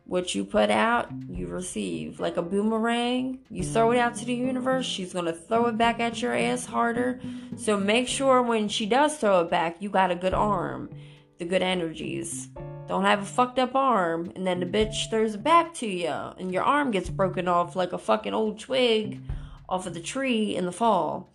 What 0.06 0.36
you 0.36 0.46
put 0.46 0.70
out, 0.70 1.10
you 1.28 1.48
receive. 1.48 2.20
Like 2.20 2.38
a 2.38 2.44
boomerang, 2.44 3.40
you 3.50 3.64
throw 3.64 3.92
it 3.92 3.98
out 3.98 4.16
to 4.18 4.26
the 4.26 4.36
universe, 4.36 4.86
she's 4.86 5.14
to 5.14 5.34
throw 5.34 5.66
it 5.66 5.78
back 5.78 6.00
at 6.00 6.22
your 6.22 6.36
ass 6.36 6.66
harder. 6.66 7.20
So 7.58 7.76
make 7.76 8.08
sure 8.08 8.44
when 8.44 8.68
she 8.68 8.86
does 8.86 9.18
throw 9.18 9.42
it 9.42 9.50
back, 9.50 9.78
you 9.80 9.90
got 9.90 10.12
a 10.12 10.16
good 10.16 10.36
arm, 10.36 10.92
the 11.40 11.46
good 11.46 11.64
energies. 11.64 12.50
Don't 12.88 13.04
have 13.04 13.24
a 13.24 13.26
fucked 13.26 13.58
up 13.58 13.74
arm, 13.74 14.32
and 14.36 14.46
then 14.46 14.60
the 14.60 14.68
bitch 14.68 15.10
throws 15.10 15.34
it 15.34 15.44
back 15.44 15.74
to 15.76 15.88
you, 15.88 16.08
and 16.08 16.54
your 16.54 16.62
arm 16.62 16.92
gets 16.92 17.10
broken 17.10 17.48
off 17.48 17.76
like 17.76 17.94
a 17.94 17.98
fucking 17.98 18.34
old 18.34 18.60
twig 18.60 19.22
off 19.68 19.88
of 19.88 19.96
the 19.96 20.00
tree 20.00 20.56
in 20.56 20.68
the 20.68 20.72
fall. 20.72 21.34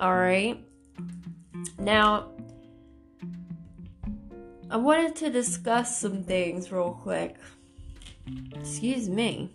Alright? 0.00 0.64
Now, 1.80 2.30
I 4.70 4.76
wanted 4.76 5.16
to 5.16 5.30
discuss 5.30 5.98
some 5.98 6.22
things 6.22 6.70
real 6.70 6.92
quick. 7.02 7.36
Excuse 8.54 9.08
me. 9.08 9.52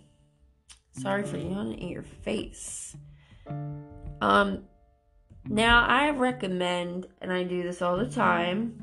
Sorry 0.92 1.22
for 1.22 1.36
yawning 1.36 1.78
in 1.78 1.88
your 1.88 2.02
face. 2.02 2.96
Um, 4.20 4.64
now 5.48 5.84
I 5.86 6.10
recommend, 6.10 7.08
and 7.20 7.32
I 7.32 7.42
do 7.42 7.62
this 7.62 7.82
all 7.82 7.96
the 7.96 8.08
time, 8.08 8.82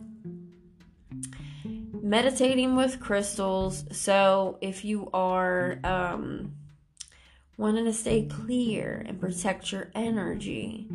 meditating 1.94 2.76
with 2.76 3.00
crystals. 3.00 3.86
So 3.92 4.58
if 4.62 4.84
you 4.84 5.10
are 5.14 5.80
um, 5.84 6.56
wanting 7.58 7.86
to 7.86 7.94
stay 7.94 8.26
clear 8.26 9.04
and 9.08 9.20
protect 9.20 9.72
your 9.72 9.90
energy, 9.96 10.88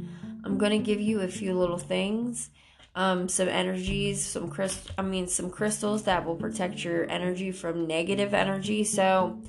I'm 0.45 0.59
going 0.59 0.73
to 0.73 0.79
give 0.79 1.01
you 1.01 1.21
a 1.21 1.29
few 1.29 1.59
little 1.59 1.79
things 1.79 2.51
um, 2.97 3.29
some 3.29 3.49
energies, 3.49 4.25
some 4.25 4.49
crystal, 4.49 4.95
I 4.97 5.03
mean, 5.03 5.27
some 5.27 5.51
crystals 5.51 6.05
that 6.05 6.25
will 6.25 6.37
protect 6.37 6.85
your 6.85 7.11
energy 7.11 7.51
from 7.51 7.87
negative 7.87 8.35
energy. 8.35 8.85
So, 8.85 9.41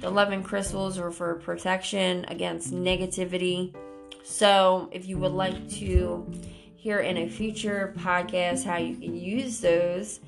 the 0.00 0.08
11 0.08 0.42
crystals 0.42 0.98
are 0.98 1.10
for 1.10 1.36
protection 1.36 2.26
against 2.28 2.72
negativity. 2.72 3.74
So, 4.22 4.90
if 4.92 5.08
you 5.08 5.16
would 5.18 5.32
like 5.32 5.70
to 5.70 6.30
hear 6.76 7.00
in 7.00 7.16
a 7.16 7.28
future 7.28 7.94
podcast 7.98 8.64
how 8.64 8.76
you 8.76 8.96
can 8.96 9.16
use 9.16 9.60
those, 9.60 10.20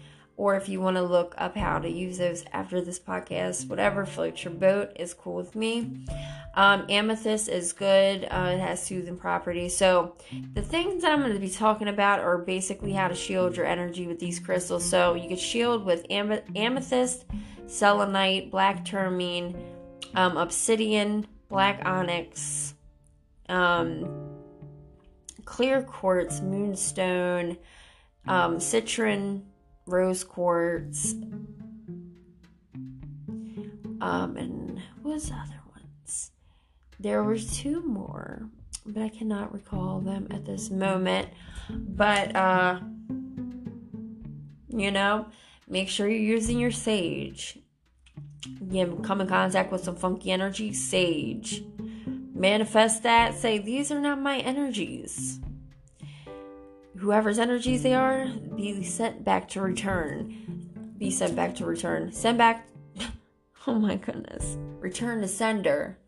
or 0.43 0.57
if 0.57 0.69
you 0.69 0.81
want 0.81 0.97
to 0.97 1.03
look 1.05 1.37
up 1.39 1.57
how 1.57 1.79
to 1.79 1.89
use 1.89 2.19
those 2.19 2.45
after 2.53 2.81
this 2.81 2.99
podcast, 2.99 3.69
whatever 3.69 4.05
floats 4.05 4.43
your 4.43 4.53
boat 4.53 4.91
is 4.97 5.15
cool 5.15 5.37
with 5.37 5.55
me. 5.55 6.05
Um, 6.55 6.85
amethyst 6.89 7.49
is 7.49 7.73
good. 7.73 8.25
Uh, 8.25 8.51
it 8.55 8.59
has 8.59 8.83
soothing 8.83 9.17
properties. 9.17 9.77
So 9.77 10.17
the 10.55 10.61
things 10.61 11.03
that 11.03 11.13
I'm 11.13 11.21
going 11.21 11.33
to 11.33 11.39
be 11.39 11.49
talking 11.49 11.87
about 11.87 12.19
are 12.19 12.39
basically 12.39 12.91
how 12.91 13.07
to 13.07 13.15
shield 13.15 13.57
your 13.57 13.67
energy 13.67 14.09
with 14.09 14.19
these 14.19 14.41
crystals. 14.41 14.85
So 14.85 15.15
you 15.15 15.29
can 15.29 15.37
shield 15.37 15.85
with 15.85 16.05
am- 16.11 16.41
amethyst, 16.57 17.25
selenite, 17.69 18.51
black 18.51 18.85
tourmaline, 18.85 19.57
um, 20.17 20.37
obsidian, 20.37 21.25
black 21.51 21.83
onyx, 21.85 22.75
um, 23.49 24.11
clear 25.45 25.83
quartz, 25.85 26.41
moonstone, 26.41 27.59
um, 28.27 28.57
citrine, 28.57 29.43
rose 29.87 30.25
quartz, 30.25 31.15
um, 34.01 34.37
and 34.37 34.81
what 35.03 35.15
was 35.15 35.29
the 35.29 35.35
other 35.35 35.61
ones? 35.75 36.31
There 36.99 37.23
were 37.23 37.39
two 37.39 37.83
more, 37.83 38.49
but 38.87 39.03
I 39.03 39.09
cannot 39.09 39.53
recall 39.53 40.01
them 40.01 40.29
at 40.31 40.45
this 40.45 40.71
moment. 40.71 41.29
But 41.71 42.35
uh, 42.35 42.81
you 44.69 44.91
know, 44.91 45.27
make 45.69 45.89
sure 45.89 46.09
you're 46.09 46.19
using 46.19 46.59
your 46.59 46.71
sage. 46.71 47.59
You 48.71 49.01
come 49.05 49.21
in 49.21 49.29
contact 49.29 49.71
with 49.71 49.85
some 49.85 49.97
funky 49.97 50.31
energy, 50.31 50.73
sage. 50.73 51.63
Manifest 52.35 53.03
that. 53.05 53.35
Say 53.35 53.59
these 53.59 53.93
are 53.93 54.01
not 54.01 54.21
my 54.21 54.39
energies 54.39 55.39
whoever's 57.03 57.41
energies 57.41 57.83
they 57.83 57.95
are 57.95 58.29
be 58.55 58.85
sent 58.85 59.25
back 59.25 59.49
to 59.49 59.61
return. 59.61 60.95
Be 60.99 61.11
sent 61.11 61.35
back 61.35 61.53
to 61.57 61.67
return. 61.67 62.13
Send 62.13 62.39
back 62.39 62.69
oh 63.67 63.75
my 63.75 63.97
goodness. 63.97 64.57
Return 64.79 65.21
to 65.21 65.27
sender. 65.27 65.99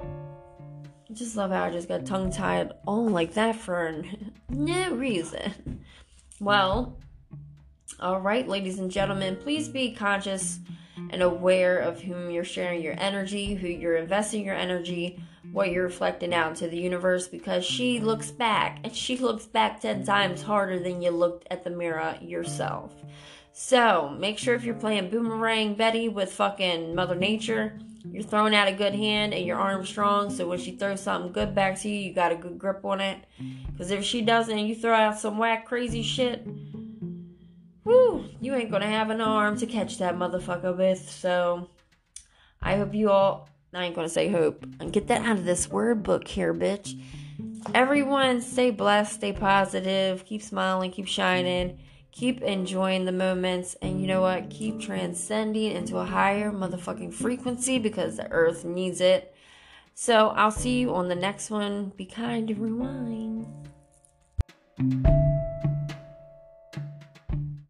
I 0.00 1.12
just 1.12 1.36
love 1.36 1.50
how 1.50 1.64
I 1.64 1.70
just 1.70 1.88
got 1.88 2.06
tongue 2.06 2.30
tied 2.30 2.70
all 2.86 3.08
like 3.08 3.34
that 3.34 3.56
for 3.56 4.00
no 4.48 4.92
reason. 4.92 5.82
Well, 6.38 6.96
all 7.98 8.20
right, 8.20 8.46
ladies 8.46 8.78
and 8.78 8.92
gentlemen, 8.92 9.34
please 9.34 9.68
be 9.68 9.92
conscious 9.92 10.60
and 11.10 11.22
aware 11.22 11.78
of 11.78 12.00
whom 12.00 12.30
you're 12.30 12.44
sharing 12.44 12.82
your 12.82 12.94
energy, 12.98 13.54
who 13.54 13.68
you're 13.68 13.96
investing 13.96 14.44
your 14.44 14.54
energy, 14.54 15.22
what 15.52 15.70
you're 15.70 15.84
reflecting 15.84 16.34
out 16.34 16.50
into 16.50 16.68
the 16.68 16.76
universe 16.76 17.26
because 17.26 17.64
she 17.64 18.00
looks 18.00 18.30
back 18.30 18.80
and 18.84 18.94
she 18.94 19.16
looks 19.16 19.46
back 19.46 19.80
10 19.80 20.04
times 20.04 20.42
harder 20.42 20.78
than 20.78 21.00
you 21.00 21.10
looked 21.10 21.46
at 21.50 21.64
the 21.64 21.70
mirror 21.70 22.16
yourself. 22.20 22.92
So 23.52 24.14
make 24.18 24.38
sure 24.38 24.54
if 24.54 24.64
you're 24.64 24.74
playing 24.74 25.10
Boomerang 25.10 25.74
Betty 25.74 26.08
with 26.08 26.32
fucking 26.32 26.94
Mother 26.94 27.16
Nature, 27.16 27.78
you're 28.04 28.22
throwing 28.22 28.54
out 28.54 28.68
a 28.68 28.72
good 28.72 28.94
hand 28.94 29.34
and 29.34 29.44
your 29.44 29.58
arm's 29.58 29.88
strong. 29.88 30.30
So 30.30 30.48
when 30.48 30.58
she 30.58 30.72
throws 30.72 31.02
something 31.02 31.32
good 31.32 31.54
back 31.54 31.78
to 31.80 31.88
you, 31.88 32.08
you 32.08 32.14
got 32.14 32.32
a 32.32 32.36
good 32.36 32.58
grip 32.58 32.84
on 32.84 33.00
it. 33.00 33.24
Because 33.72 33.90
if 33.90 34.04
she 34.04 34.22
doesn't 34.22 34.56
and 34.56 34.68
you 34.68 34.74
throw 34.74 34.94
out 34.94 35.18
some 35.18 35.38
whack 35.38 35.66
crazy 35.66 36.02
shit, 36.02 36.46
you 38.40 38.54
ain't 38.54 38.70
gonna 38.70 38.86
have 38.86 39.10
an 39.10 39.20
arm 39.20 39.58
to 39.58 39.66
catch 39.66 39.98
that 39.98 40.16
motherfucker 40.16 40.76
with. 40.76 41.10
So 41.10 41.70
I 42.62 42.76
hope 42.76 42.94
you 42.94 43.10
all 43.10 43.48
I 43.74 43.84
ain't 43.84 43.94
gonna 43.94 44.08
say 44.08 44.28
hope. 44.28 44.64
And 44.80 44.92
get 44.92 45.08
that 45.08 45.22
out 45.22 45.38
of 45.38 45.44
this 45.44 45.68
word 45.68 46.02
book 46.02 46.26
here, 46.26 46.54
bitch. 46.54 47.00
Everyone, 47.74 48.40
stay 48.40 48.70
blessed, 48.70 49.14
stay 49.14 49.32
positive, 49.32 50.24
keep 50.24 50.42
smiling, 50.42 50.90
keep 50.90 51.06
shining, 51.06 51.78
keep 52.12 52.40
enjoying 52.42 53.04
the 53.04 53.12
moments, 53.12 53.76
and 53.82 54.00
you 54.00 54.06
know 54.06 54.22
what? 54.22 54.48
Keep 54.50 54.80
transcending 54.80 55.72
into 55.72 55.98
a 55.98 56.04
higher 56.04 56.50
motherfucking 56.50 57.12
frequency 57.12 57.78
because 57.78 58.16
the 58.16 58.30
earth 58.30 58.64
needs 58.64 59.00
it. 59.00 59.34
So 59.94 60.28
I'll 60.28 60.50
see 60.50 60.78
you 60.78 60.94
on 60.94 61.08
the 61.08 61.14
next 61.14 61.50
one. 61.50 61.92
Be 61.96 62.06
kind 62.06 62.48
and 62.50 62.58
rewind. 62.58 63.46